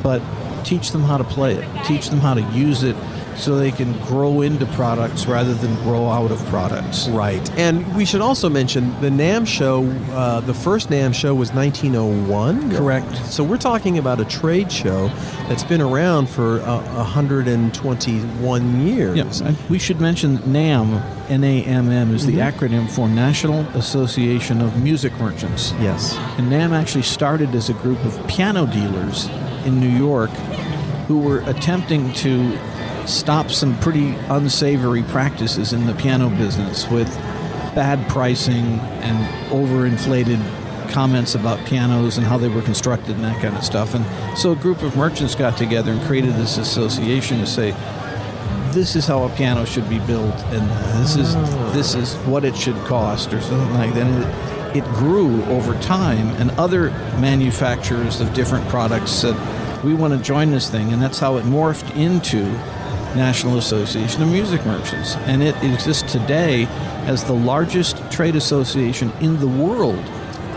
but 0.04 0.22
teach 0.62 0.92
them 0.92 1.02
how 1.02 1.16
to 1.16 1.24
play 1.24 1.54
it, 1.54 1.84
teach 1.84 2.08
them 2.08 2.20
how 2.20 2.34
to 2.34 2.42
use 2.52 2.84
it 2.84 2.94
so 3.36 3.56
they 3.58 3.70
can 3.70 3.92
grow 4.04 4.40
into 4.40 4.66
products 4.66 5.26
rather 5.26 5.54
than 5.54 5.74
grow 5.82 6.08
out 6.08 6.30
of 6.30 6.42
products. 6.46 7.08
Right. 7.08 7.48
And 7.58 7.94
we 7.94 8.04
should 8.04 8.20
also 8.20 8.48
mention 8.48 8.98
the 9.00 9.08
NAMM 9.10 9.46
show, 9.46 9.84
uh, 10.12 10.40
the 10.40 10.54
first 10.54 10.88
NAMM 10.88 11.14
show 11.14 11.34
was 11.34 11.52
1901. 11.52 12.74
Correct. 12.76 13.16
So 13.26 13.44
we're 13.44 13.56
talking 13.58 13.98
about 13.98 14.20
a 14.20 14.24
trade 14.24 14.72
show 14.72 15.08
that's 15.48 15.64
been 15.64 15.80
around 15.82 16.28
for 16.28 16.60
uh, 16.62 16.80
121 16.94 18.86
years. 18.86 19.40
Yeah, 19.40 19.54
we 19.68 19.78
should 19.78 20.00
mention 20.00 20.38
NAMM, 20.38 21.02
N-A-M-M, 21.30 22.14
is 22.14 22.24
the 22.26 22.36
Mm-hmm. 22.36 22.64
acronym 22.64 22.90
for 22.90 23.08
National 23.08 23.60
Association 23.76 24.60
of 24.60 24.82
Music 24.82 25.12
Merchants. 25.18 25.72
Yes. 25.80 26.14
And 26.38 26.50
NAMM 26.52 26.72
actually 26.72 27.02
started 27.02 27.54
as 27.54 27.68
a 27.70 27.74
group 27.74 28.02
of 28.04 28.26
piano 28.28 28.66
dealers 28.66 29.26
in 29.64 29.80
New 29.80 29.88
York 29.88 30.30
who 31.08 31.18
were 31.18 31.40
attempting 31.48 32.12
to 32.14 32.58
stop 33.06 33.50
some 33.50 33.78
pretty 33.80 34.14
unsavory 34.28 35.02
practices 35.04 35.72
in 35.72 35.86
the 35.86 35.94
piano 35.94 36.28
business 36.28 36.88
with 36.90 37.08
bad 37.74 38.08
pricing 38.08 38.64
and 39.02 39.50
overinflated 39.50 40.40
comments 40.90 41.34
about 41.34 41.64
pianos 41.66 42.16
and 42.16 42.26
how 42.26 42.38
they 42.38 42.48
were 42.48 42.62
constructed 42.62 43.16
and 43.16 43.24
that 43.24 43.40
kind 43.42 43.56
of 43.56 43.64
stuff. 43.64 43.94
And 43.94 44.04
so 44.38 44.52
a 44.52 44.56
group 44.56 44.82
of 44.82 44.96
merchants 44.96 45.34
got 45.34 45.56
together 45.56 45.92
and 45.92 46.00
created 46.02 46.34
this 46.34 46.58
association 46.58 47.38
to 47.40 47.46
say, 47.46 47.72
this 48.72 48.96
is 48.96 49.06
how 49.06 49.24
a 49.24 49.28
piano 49.30 49.64
should 49.64 49.88
be 49.88 49.98
built 50.00 50.34
and 50.52 50.68
this 51.02 51.16
is 51.16 51.34
this 51.72 51.94
is 51.94 52.14
what 52.26 52.44
it 52.44 52.54
should 52.54 52.76
cost 52.84 53.32
or 53.32 53.40
something 53.40 53.72
like 53.74 53.94
that. 53.94 54.06
And 54.06 54.76
it, 54.76 54.84
it 54.84 54.84
grew 54.94 55.42
over 55.44 55.78
time 55.80 56.28
and 56.36 56.50
other 56.52 56.90
manufacturers 57.18 58.20
of 58.20 58.34
different 58.34 58.68
products 58.68 59.10
said 59.10 59.34
we 59.82 59.94
want 59.94 60.12
to 60.12 60.22
join 60.22 60.50
this 60.50 60.68
thing 60.68 60.92
and 60.92 61.00
that's 61.00 61.18
how 61.18 61.36
it 61.36 61.44
morphed 61.44 61.96
into 61.96 62.44
National 63.16 63.58
Association 63.58 64.22
of 64.22 64.28
Music 64.28 64.64
Merchants 64.66 65.16
and 65.16 65.42
it 65.42 65.56
exists 65.64 66.12
today 66.12 66.66
as 67.06 67.24
the 67.24 67.32
largest 67.32 67.96
trade 68.10 68.36
association 68.36 69.10
in 69.20 69.40
the 69.40 69.48
world 69.48 70.04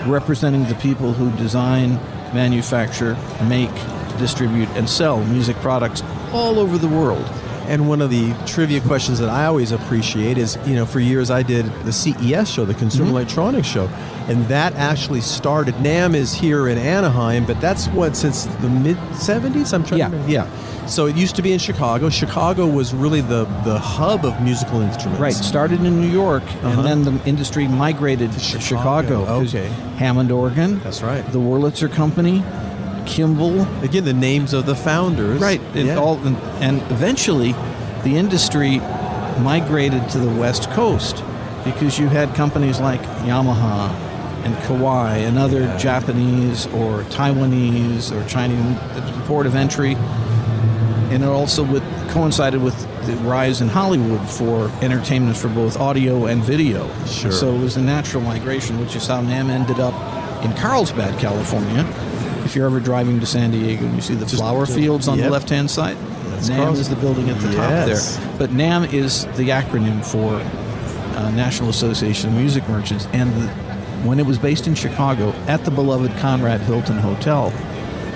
representing 0.06 0.66
the 0.66 0.76
people 0.76 1.14
who 1.14 1.36
design, 1.38 1.96
manufacture, 2.34 3.16
make, 3.48 3.74
distribute 4.18 4.68
and 4.70 4.90
sell 4.90 5.24
music 5.26 5.56
products 5.58 6.04
all 6.34 6.60
over 6.60 6.78
the 6.78 6.88
world. 6.88 7.24
And 7.68 7.88
one 7.88 8.02
of 8.02 8.10
the 8.10 8.34
trivia 8.46 8.82
questions 8.82 9.20
that 9.20 9.30
I 9.30 9.46
always 9.46 9.72
appreciate 9.72 10.38
is, 10.38 10.58
you 10.66 10.76
know, 10.76 10.86
for 10.86 11.00
years 11.00 11.30
I 11.30 11.44
did 11.44 11.66
the 11.86 11.94
CES 11.94 12.50
show, 12.50 12.66
the 12.66 12.74
Consumer 12.74 13.06
Mm-hmm. 13.06 13.16
Electronics 13.16 13.68
Show, 13.68 13.88
and 14.30 14.46
that 14.48 14.74
actually 14.76 15.22
started. 15.22 15.74
NAMM 15.76 16.14
is 16.16 16.34
here 16.34 16.68
in 16.70 16.78
Anaheim, 16.78 17.46
but 17.46 17.60
that's 17.60 17.88
what 17.88 18.16
since 18.16 18.46
the 18.46 18.70
mid 18.70 18.98
'70s. 19.14 19.74
I'm 19.74 19.84
trying. 19.84 20.00
Yeah. 20.00 20.08
to 20.10 20.12
remember. 20.16 20.32
yeah. 20.32 20.86
So 20.86 21.06
it 21.06 21.16
used 21.16 21.36
to 21.36 21.42
be 21.44 21.52
in 21.54 21.60
Chicago. 21.60 22.10
Chicago 22.10 22.66
was 22.68 22.94
really 22.94 23.22
the 23.22 23.46
the 23.66 23.78
hub 23.78 24.26
of 24.26 24.42
musical 24.42 24.82
instruments. 24.82 25.20
Right, 25.22 25.34
started 25.34 25.84
in 25.84 26.00
New 26.02 26.08
York, 26.10 26.44
Uh-huh. 26.44 26.68
and 26.70 26.86
then 26.86 27.04
the 27.04 27.28
industry 27.28 27.68
migrated 27.68 28.32
to 28.32 28.40
Chicago, 28.40 29.26
Chicago. 29.26 29.26
okay. 29.44 29.68
Hammond 29.98 30.32
organ. 30.32 30.80
That's 30.84 31.02
right. 31.04 31.24
The 31.32 31.40
Wurlitzer 31.40 31.92
Company, 31.92 32.44
Kimball. 33.06 33.68
Again, 33.84 34.04
the 34.06 34.14
names 34.14 34.54
of 34.54 34.66
the 34.66 34.76
founders. 34.76 35.40
Right, 35.42 35.62
and 35.76 35.88
Yeah. 35.88 35.98
all, 36.00 36.18
and, 36.26 36.38
and 36.60 36.82
eventually, 36.92 37.54
the 38.04 38.16
industry 38.18 38.80
migrated 39.42 40.10
to 40.10 40.18
the 40.20 40.30
West 40.40 40.70
Coast 40.72 41.24
because 41.64 42.00
you 42.00 42.08
had 42.08 42.34
companies 42.36 42.80
like 42.80 43.02
Yamaha 43.26 43.90
and 44.44 44.56
Kawai 44.64 45.28
and 45.28 45.38
other 45.38 45.66
Japanese 45.78 46.66
or 46.68 47.04
Taiwanese 47.04 48.12
or 48.12 48.28
Chinese 48.28 48.78
port 49.28 49.46
of 49.46 49.56
entry, 49.56 49.96
and 51.12 51.24
it 51.24 51.28
also 51.28 51.64
with, 51.64 51.84
coincided 52.10 52.62
with 52.62 52.76
the 53.06 53.16
rise 53.18 53.62
in 53.62 53.68
Hollywood 53.68 54.28
for 54.30 54.70
entertainment 54.84 55.38
for 55.38 55.48
both 55.50 55.78
audio 55.78 56.26
and 56.26 56.44
video. 56.44 56.88
Sure. 57.06 57.32
So 57.32 57.54
it 57.54 57.60
was 57.60 57.78
a 57.78 57.82
natural 57.82 58.22
migration, 58.24 58.80
which 58.80 58.96
is 58.96 59.08
how 59.08 59.22
NAMM 59.22 59.50
ended 59.50 59.80
up 59.80 59.94
in 60.44 60.54
Carlsbad, 60.54 61.20
California. 61.20 61.86
If 62.46 62.56
you're 62.56 62.66
ever 62.66 62.80
driving 62.80 63.20
to 63.20 63.26
San 63.26 63.52
Diego 63.52 63.86
and 63.86 63.96
you 63.96 64.02
see 64.02 64.16
the 64.16 64.26
flower 64.28 64.66
fields 64.66 65.08
on 65.08 65.18
yep. 65.18 65.26
the 65.26 65.32
left-hand 65.32 65.70
side, 65.70 65.98
That's 65.98 66.50
NAMM 66.50 66.56
Carlsbad. 66.58 66.82
is 66.82 66.90
the 66.90 66.96
building 66.96 67.30
at 67.30 67.40
the 67.42 67.50
Yes. 67.52 68.16
top 68.16 68.24
there. 68.24 68.38
But 68.38 68.50
NAMM 68.52 68.94
is 68.94 69.26
the 69.36 69.50
acronym 69.50 70.04
for 70.06 70.36
uh, 71.18 71.32
National 71.32 71.70
Association 71.70 72.30
of 72.30 72.36
Music 72.36 72.68
Merchants, 72.70 73.08
and 73.14 73.32
the, 73.34 73.48
when 74.06 74.20
it 74.20 74.26
was 74.26 74.38
based 74.38 74.68
in 74.68 74.76
Chicago 74.76 75.30
at 75.48 75.64
the 75.66 75.72
beloved 75.72 76.12
Conrad 76.20 76.62
Hilton 76.62 76.98
Hotel, 76.98 77.50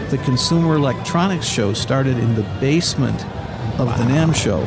the 0.10 0.18
Consumer 0.20 0.76
Electronics 0.76 1.46
Show 1.48 1.74
started 1.74 2.18
in 2.18 2.36
the 2.36 2.44
basement 2.60 3.26
of 3.80 3.88
the 3.98 4.04
NAMM 4.06 4.36
show. 4.36 4.66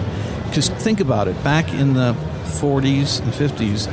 Because 0.49 0.69
think 0.69 1.01
about 1.01 1.29
it, 1.29 1.43
back 1.45 1.73
in 1.73 1.95
the 1.95 2.15
40s 2.45 3.21
and 3.23 3.33
50s, 3.33 3.89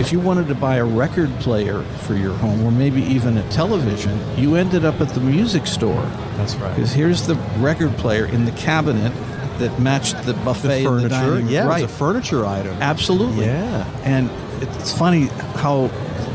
if 0.00 0.12
you 0.12 0.20
wanted 0.20 0.46
to 0.48 0.54
buy 0.54 0.76
a 0.76 0.84
record 0.84 1.30
player 1.40 1.82
for 1.82 2.14
your 2.14 2.34
home 2.34 2.62
or 2.64 2.70
maybe 2.70 3.02
even 3.02 3.38
a 3.38 3.48
television, 3.50 4.18
you 4.36 4.56
ended 4.56 4.84
up 4.84 5.00
at 5.00 5.08
the 5.10 5.20
music 5.20 5.66
store. 5.66 6.02
That's 6.36 6.54
right. 6.56 6.74
Because 6.74 6.92
here's 6.92 7.26
the 7.26 7.34
record 7.58 7.92
player 7.96 8.26
in 8.26 8.44
the 8.44 8.52
cabinet 8.52 9.12
that 9.58 9.78
matched 9.80 10.22
the 10.24 10.34
buffet 10.34 10.68
The 10.68 10.76
in 10.76 10.84
the 10.84 10.90
furniture. 10.90 11.08
dining 11.08 11.48
yeah, 11.48 11.66
right. 11.66 11.78
it 11.78 11.82
was 11.84 11.92
a 11.92 11.94
furniture 11.94 12.44
item. 12.44 12.76
Absolutely. 12.82 13.46
Yeah. 13.46 13.88
And 14.04 14.30
it's 14.62 14.92
funny 14.96 15.26
how 15.56 15.86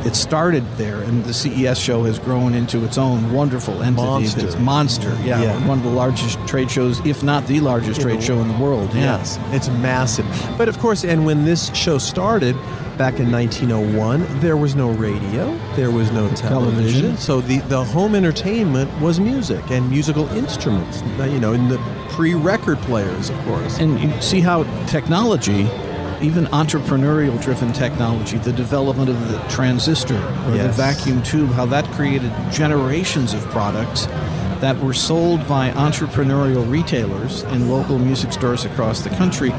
it 0.06 0.16
started 0.16 0.64
there, 0.78 1.02
and 1.02 1.24
the 1.26 1.34
CES 1.34 1.78
show 1.78 2.04
has 2.04 2.20
grown 2.20 2.54
into 2.54 2.84
its 2.86 2.97
own 2.97 3.32
wonderful 3.32 3.82
entity. 3.84 4.06
Monster. 4.06 4.45
It's 4.45 4.58
monster. 4.60 5.18
Yeah, 5.24 5.41
Yeah. 5.41 5.68
one 5.68 5.78
of 5.80 5.84
the 5.84 5.89
largest 5.91 6.38
trade 6.47 6.70
shows, 6.72 6.99
if 7.06 7.24
not 7.24 7.47
the 7.47 7.60
largest 7.60 7.99
In 7.99 8.04
trade 8.08 8.20
the 8.20 8.26
show 8.26 8.39
in 8.39 8.47
the 8.47 8.58
world. 8.58 8.89
Yeah. 8.93 9.18
Yes, 9.18 9.39
it's 9.52 9.70
massive. 9.70 10.26
But 10.58 10.68
of 10.70 10.80
course, 10.80 11.04
and 11.04 11.26
when 11.26 11.45
this 11.45 11.70
show 11.74 11.97
started 11.97 12.56
back 12.97 13.20
in 13.20 13.32
1901, 13.32 14.26
there 14.41 14.58
was 14.58 14.76
no 14.76 14.89
radio, 14.91 15.58
there 15.76 15.89
was 15.91 16.12
no 16.12 16.28
television. 16.30 17.02
Television. 17.02 17.18
So 17.18 17.41
the, 17.41 17.60
the 17.62 17.84
home 17.84 18.14
entertainment 18.16 18.89
was 19.02 19.20
music 19.20 19.64
and 19.72 19.89
musical 19.89 20.28
instruments, 20.30 21.02
you 21.20 21.39
know, 21.39 21.54
in 21.54 21.68
the 21.70 21.80
pre 22.10 22.34
record 22.36 22.78
players, 22.80 23.30
of 23.30 23.38
course. 23.45 23.80
And 23.80 23.99
you 23.99 24.12
see 24.22 24.41
how 24.41 24.64
technology, 24.88 25.64
even 26.22 26.45
entrepreneurial 26.47 27.41
driven 27.41 27.74
technology, 27.74 28.38
the 28.38 28.53
development 28.53 29.09
of 29.09 29.32
the 29.32 29.39
transistor 29.49 30.15
or 30.15 30.51
the 30.51 30.69
vacuum 30.69 31.22
tube, 31.24 31.49
how 31.51 31.65
that 31.65 31.86
created 31.93 32.32
generations 32.51 33.34
of 33.34 33.41
products 33.45 34.05
that 34.61 34.78
were 34.80 34.93
sold 34.93 35.45
by 35.47 35.72
entrepreneurial 35.72 36.69
retailers 36.69 37.41
in 37.43 37.69
local 37.69 37.97
music 37.97 38.32
stores 38.32 38.63
across 38.63 39.01
the 39.01 39.09
country. 39.09 39.49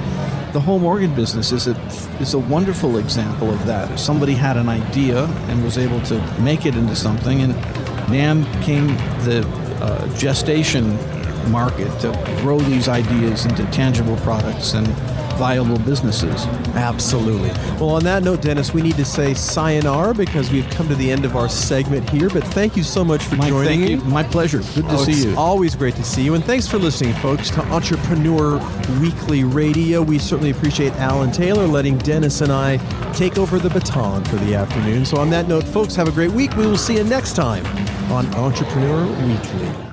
The 0.53 0.61
home 0.61 0.85
organ 0.85 1.13
business 1.15 1.51
is 1.51 1.67
a, 1.67 1.77
is 2.21 2.35
a 2.35 2.39
wonderful 2.39 2.99
example 2.99 3.51
of 3.51 3.67
that. 3.67 3.91
If 3.91 3.99
somebody 3.99 4.35
had 4.35 4.57
an 4.57 4.69
idea 4.69 5.25
and 5.25 5.65
was 5.65 5.77
able 5.77 6.01
to 6.03 6.41
make 6.41 6.67
it 6.67 6.77
into 6.77 6.95
something, 6.95 7.43
and 7.43 7.55
NAMM 8.07 8.63
came 8.63 8.89
the 9.25 9.45
uh, 9.83 10.17
gestation 10.17 10.97
market 11.51 11.91
to 12.01 12.13
grow 12.43 12.61
these 12.61 12.89
ideas 12.89 13.45
into 13.47 13.65
tangible 13.73 14.17
products 14.19 14.75
and 14.75 14.87
viable 15.39 15.79
businesses. 15.79 16.47
Absolutely. 16.75 17.49
Well, 17.79 17.91
on 17.91 18.05
that 18.05 18.23
note, 18.23 18.43
Dennis, 18.43 18.73
we 18.73 18.83
need 18.83 18.97
to 18.97 19.05
say 19.05 19.35
sayonara 19.35 20.15
because 20.15 20.51
we've 20.51 20.69
come 20.71 20.89
to 20.89 20.95
the 20.95 21.11
end 21.11 21.25
of 21.25 21.37
our 21.37 21.49
segment 21.49 22.09
here. 22.11 22.29
But 22.29 22.45
thank 22.45 22.77
you 22.77 22.83
so 22.83 23.05
much 23.05 23.25
for 23.25 23.37
Mike, 23.37 23.49
joining 23.49 23.69
thank 23.69 23.81
me. 23.83 23.91
you. 23.91 24.11
My 24.13 24.23
pleasure. 24.23 24.59
Good 24.75 24.89
to 24.89 24.95
Oh, 24.95 25.05
see 25.05 25.13
it's 25.13 25.25
you. 25.25 25.37
Always 25.37 25.75
great 25.75 25.95
to 25.97 26.05
see 26.05 26.23
you. 26.23 26.35
And 26.35 26.45
thanks 26.45 26.67
for 26.69 26.79
listening, 26.79 27.15
folks, 27.15 27.51
to 27.51 27.61
Entrepreneur 27.67 28.59
Weekly 29.01 29.45
Radio. 29.45 30.03
We 30.03 30.19
certainly 30.19 30.51
appreciate 30.51 30.93
Alan 30.95 31.33
Taylor 31.33 31.67
letting 31.67 31.99
Dennis 31.99 32.41
and 32.41 32.53
I 32.53 32.77
take 33.13 33.39
over 33.39 33.59
the 33.59 33.71
baton 33.71 34.25
for 34.25 34.37
the 34.37 34.55
afternoon. 34.55 35.05
So, 35.05 35.17
on 35.19 35.31
that 35.31 35.49
note, 35.49 35.65
folks, 35.65 35.95
have 35.97 36.09
a 36.09 36.13
great 36.13 36.33
week. 36.33 36.57
We 36.57 36.67
will 36.67 36.77
see 36.79 36.97
you 36.97 37.05
next 37.05 37.35
time 37.37 37.65
on 38.11 38.27
Entrepreneur 38.35 39.07
Weekly. 39.27 39.92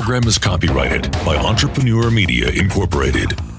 Program 0.00 0.26
is 0.26 0.38
copyrighted 0.38 1.12
by 1.26 1.36
Entrepreneur 1.36 2.10
Media 2.10 2.48
Incorporated. 2.48 3.49